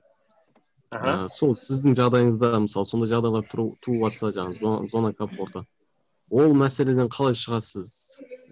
Аха. 0.91 1.13
Ә, 1.25 1.27
сол 1.29 1.55
сіздің 1.57 1.95
жағдайыңызда 1.97 2.59
мысалы 2.67 2.87
сондай 2.87 3.09
жағдайлар 3.09 3.47
тұру- 3.49 3.73
туып 3.81 4.03
жатса 4.03 4.29
жаңағы 4.35 4.59
зо- 4.61 4.89
зона 4.91 5.13
комфорта. 5.13 5.65
Ол 6.33 6.55
мәселеден 6.57 7.09
қалай 7.13 7.37
шығасыз? 7.37 7.89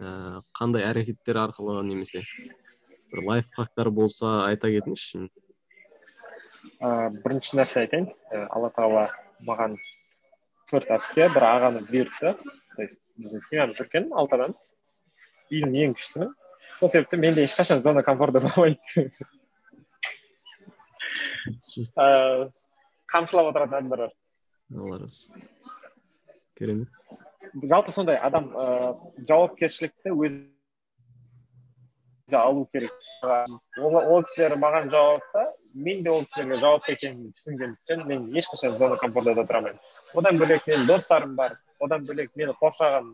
Ә, 0.01 0.41
қандай 0.57 0.85
әрекеттер 0.85 1.39
арқылы 1.41 1.81
немесе 1.87 2.21
бір 3.11 3.23
лайфхактар 3.27 3.89
болса 3.93 4.33
айта 4.45 4.69
кетіңізші. 4.73 5.25
Ә, 6.81 7.09
бірінші 7.23 7.57
нәрсе 7.59 7.83
айтайын. 7.83 8.11
Ә, 8.31 8.45
алла 8.53 8.69
тағала 8.75 9.07
маған 9.47 9.73
төрт 10.71 10.93
әпке 10.93 11.27
бір 11.33 11.47
ағаны 11.49 11.83
бұйыртты. 11.89 12.35
То 12.75 12.85
есть 12.85 13.01
біздің 13.19 13.45
семьямыз 13.49 13.81
үлкен 13.83 14.11
алты 14.15 14.37
адамбыз 14.37 14.63
үйдің 15.51 15.77
ең 15.85 15.97
кішісімін. 15.97 16.33
Сол 16.79 16.89
себепті 16.89 17.19
менде 17.19 17.45
ешқашан 17.45 17.81
зона 17.83 18.03
комфорта 18.03 18.39
болмайды 18.39 19.09
Ә, 21.97 22.49
қамшылап 23.09 23.49
отыратын 23.51 23.79
адамдар 23.79 24.05
бар. 24.05 24.15
Алла 24.77 24.99
разы 25.01 25.41
керемет. 26.57 26.89
Жалпы 27.53 27.91
сондай 27.91 28.17
адам 28.17 28.51
ыыы 28.55 29.25
жауапкершілікті 29.27 30.13
өзі 30.15 30.47
алу 32.37 32.65
керек. 32.73 32.93
Ол, 33.77 34.23
кісілер 34.23 34.55
маған 34.61 34.89
жауапты 34.93 35.43
мен 35.73 36.03
де 36.03 36.09
ол 36.13 36.23
кісілерге 36.25 36.61
жауапты 36.61 36.95
екенін 36.95 37.33
түсінгендіктен 37.35 38.05
мен 38.07 38.29
ешқашан 38.39 38.77
зона 38.77 38.95
комфортада 39.01 39.43
тұра 39.43 39.59
алмаймын 39.59 39.79
одан 40.15 40.39
бөлек 40.39 40.65
менің 40.67 40.87
достарым 40.87 41.35
бар 41.35 41.57
одан 41.79 42.05
бөлек 42.07 42.31
мені 42.35 42.55
қоршаған 42.61 43.11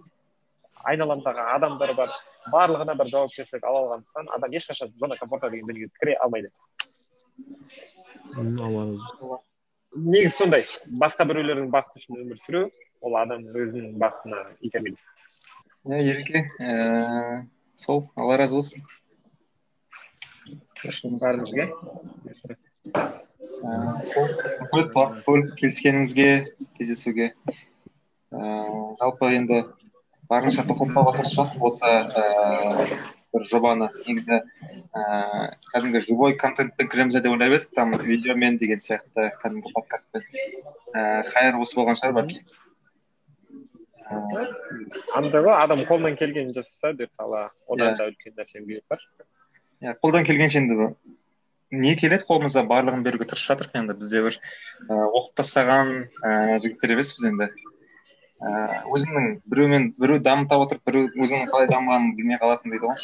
айналамдағы 0.86 1.44
адамдар 1.56 1.94
бар. 1.98 2.14
Барлығына 2.54 2.96
бір 3.00 3.12
жауапкершілік 3.14 3.66
ала 3.66 3.84
алғандықтан 3.86 4.32
адам 4.38 4.58
ешқашан 4.60 4.94
зона 5.00 5.18
комфорта 5.18 5.50
деген 5.50 5.68
дүниеге 5.68 5.92
кіре 6.00 6.18
алмайды. 6.22 6.52
Негізі 9.98 10.36
сондай 10.38 10.66
басқа 11.02 11.26
біреулердің 11.30 11.70
бақыты 11.74 12.02
үшін 12.02 12.22
өмір 12.24 12.40
сүру 12.44 12.62
ол 13.02 13.18
адамның 13.20 13.56
өзінің 13.64 13.98
бақытына 14.02 14.44
итермелейді. 14.62 15.04
Иә 15.88 16.00
ереке 16.04 16.44
ііі 16.60 17.48
сол 17.80 18.04
алла 18.16 18.38
разы 18.42 18.58
болсын. 18.58 18.86
Бәрімізге. 21.24 21.68
Ііі, 22.88 23.08
сол 24.14 24.28
рахмет 24.46 24.96
уақыт 24.96 25.26
бөліп 25.28 25.54
келіскеніңізге 25.62 26.30
кездесуге. 26.78 27.32
Ііі 28.32 28.96
жалпы 29.02 29.34
енді 29.40 29.64
барынша 30.30 30.68
тоқтатпауға 30.70 31.18
тырысып 31.22 31.70
осы 31.72 31.94
ііі 32.14 33.17
бір 33.34 33.48
жобаны 33.52 33.90
негізі 34.06 34.40
ііі 34.40 35.50
кәдімгі 35.74 36.02
живой 36.08 36.38
контентпен 36.40 36.88
кіреміз 36.92 37.20
деп 37.22 37.34
ойлап 37.34 37.58
едік. 37.60 37.70
Там 37.76 37.92
видеомен 37.92 38.58
деген 38.62 38.80
сияқты 38.84 39.30
кәдімгі 39.44 39.74
подкастпен. 39.76 40.26
Ііі 40.32 41.28
хайыр 41.34 41.62
осы 41.62 41.80
болған 41.80 42.00
шығар 42.00 42.18
бәлкім 42.22 42.42
ііі 42.42 42.68
андай 45.18 45.44
ғой 45.44 45.56
адам 45.60 45.84
қолынан 45.88 46.16
келгенін 46.20 46.54
жасаса 46.56 46.94
деп 46.96 47.12
сала 47.18 47.50
одан 47.68 47.94
Иә. 47.94 47.98
да 47.98 48.08
үлкен 48.12 48.36
нәрсенің 48.40 48.82
бар. 48.90 49.04
Иә 49.84 49.96
қолдан 50.02 50.28
келгенше 50.28 50.62
енді 50.62 50.94
не 51.72 51.96
келеді 52.00 52.24
қолымыздан 52.30 52.70
барлығын 52.72 53.04
беруге 53.04 53.28
тырысып 53.28 53.52
жатырмық 53.52 53.82
енді. 53.82 53.98
Біз 54.00 54.14
де 54.14 54.22
бір 54.24 54.40
і 54.88 55.00
оқып 55.20 55.34
тастаған 55.42 55.92
ііі 56.24 56.60
жігіттер 56.64 56.96
емеспіз 56.96 57.28
енді. 57.32 57.50
Ііі 58.38 58.82
өзіңнің 58.94 59.28
біреумен 59.50 59.86
біреу 59.98 60.20
дамыта 60.22 60.60
отырып 60.62 60.84
біреу 60.86 61.08
өзіңнің 61.10 61.50
қалай 61.50 61.68
дамығанын 61.72 62.12
білмей 62.18 62.38
қаласың 62.38 62.70
дейді 62.74 62.86
ғой. 62.92 62.98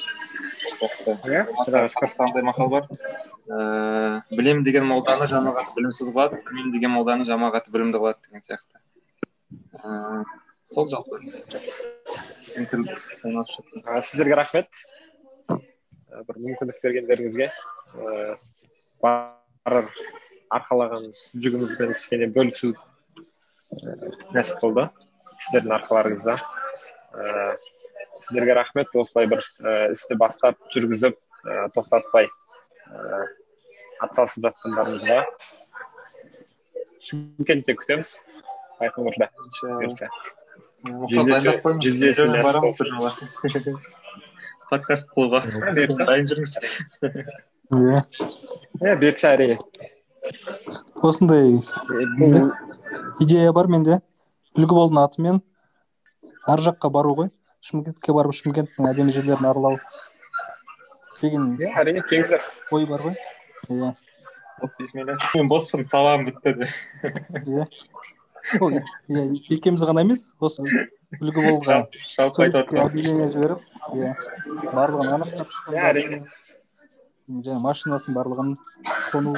Иә 1.25 1.41
мақал 2.45 2.69
бар? 2.69 2.85
Ііі 3.49 4.37
білемін 4.37 4.63
деген 4.67 4.85
молданы 4.85 5.25
жамағаты 5.31 5.73
білімсіз 5.79 6.13
қылады 6.13 6.37
білмеймін 6.45 6.73
деген 6.75 6.93
молданы 6.93 7.25
жамағаты 7.25 7.73
білімді 7.73 7.97
қылады 8.03 8.21
деген 8.27 8.45
сияқты. 8.45 8.77
Ііі 9.81 10.23
сол 10.63 10.87
жалпы. 10.87 11.17
Ә, 12.53 14.01
сіздерге 14.01 14.35
рахмет. 14.37 14.69
Ә, 15.49 16.23
бір 16.29 16.37
мүмкіндік 16.45 16.77
бергендеріңізге. 16.83 17.49
Ә, 17.49 18.35
бар 19.01 19.81
арқалаған 20.53 21.09
жүгімізбен 21.33 21.95
кішкене 21.97 22.29
бөлісу 22.35 22.73
ә, 22.73 22.75
нәсіп 24.37 24.61
болды. 24.61 24.87
Сіздердің 25.39 25.75
арқаларыңызда. 25.79 26.35
Ә, 27.13 27.55
сіздерге 28.23 28.57
рахмет. 28.57 28.93
Осылай 28.97 29.29
бір 29.31 29.39
ә, 29.41 29.91
істі 29.95 30.17
бастап 30.19 30.59
жүргізіп 30.73 31.17
ә, 31.17 31.67
тоқтатпай 31.75 32.29
ә, 32.29 33.25
атсалысып 34.05 34.49
жатқандарыңызға 34.49 35.19
шымкентте 37.03 37.75
күтеміз. 37.79 38.17
Жоба 41.13 41.31
подкаст 44.73 45.11
қылуға 45.13 45.43
дайын 46.07 46.29
жүріңіз. 46.29 46.53
Иә. 47.73 47.99
Иә 48.81 48.95
бұйыртса 49.01 49.33
әрине. 49.35 49.57
Осындай 51.03 51.57
идея 53.23 53.53
бар 53.53 53.69
менде. 53.71 53.99
Үлгі 54.57 54.77
болдың 54.77 55.01
атымен. 55.03 55.41
Ар 56.47 56.59
жаққа 56.63 56.91
бару 56.93 57.15
ғой. 57.17 57.29
Шымкентке 57.63 58.13
барып 58.13 58.35
шымкенттің 58.35 58.89
әдемі 58.89 59.13
жерлерін 59.15 59.47
аралау 59.47 59.77
деген 61.21 61.53
иә 61.55 61.71
әрине 61.79 62.03
келіңіздер. 62.09 62.43
ой 62.75 62.85
бар 62.85 63.05
ғой. 63.07 63.15
Иә. 63.71 63.93
Мен 65.35 65.47
боспын 65.47 65.85
сабағым 65.87 66.25
бітті 66.27 66.53
де. 66.59 66.69
Иә. 67.47 67.67
Ол 68.59 68.75
иә 68.75 69.23
екеуміз 69.55 69.85
ғана 69.87 70.03
емес 70.03 70.33
осы 70.43 70.65
үлгі 71.21 71.45
болуға 71.45 71.77
объявление 72.27 73.29
жіберіп 73.31 73.63
иә 73.95 74.11
барлығын 74.73 75.15
анықтап 75.17 75.53
шыққан 75.55 75.79
әрине. 75.89 76.19
және 77.29 77.59
машинасын 77.63 78.13
барлығын 78.17 78.57
қону 79.13 79.33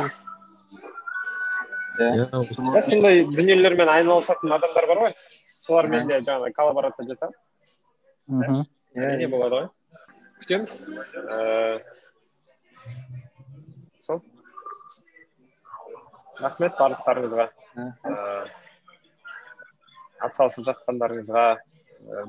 иә 2.00 2.82
сондай 2.90 3.24
дүниелермен 3.30 3.90
айналысатын 3.90 4.54
адамдар 4.58 4.88
бар 4.92 5.02
ғой 5.06 5.14
солармен 5.46 6.08
де 6.10 6.20
жаңағы 6.20 6.52
коллаборация 6.58 7.08
жасап 7.10 7.34
мхм 8.28 8.64
әрине 8.96 9.30
болады 9.32 9.56
ғой 9.56 9.68
күтеміз 10.42 10.76
сол 14.08 14.22
рахмет 16.44 16.78
барлықтарыңызға 16.80 17.48
атсалысып 20.28 20.68
жатқандарыңызға 20.70 21.48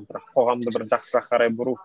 бір 0.07 0.21
қоғамды 0.33 0.73
бір 0.75 0.87
жақсы 0.93 1.17
жаққа 1.17 1.35
қарай 1.35 1.55
бұру 1.59 1.77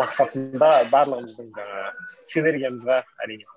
мақсатында 0.00 0.70
барлығымыздың 0.92 1.50
жаңағы 1.56 2.28
синергиямызға 2.32 3.02
әрине 3.24 3.48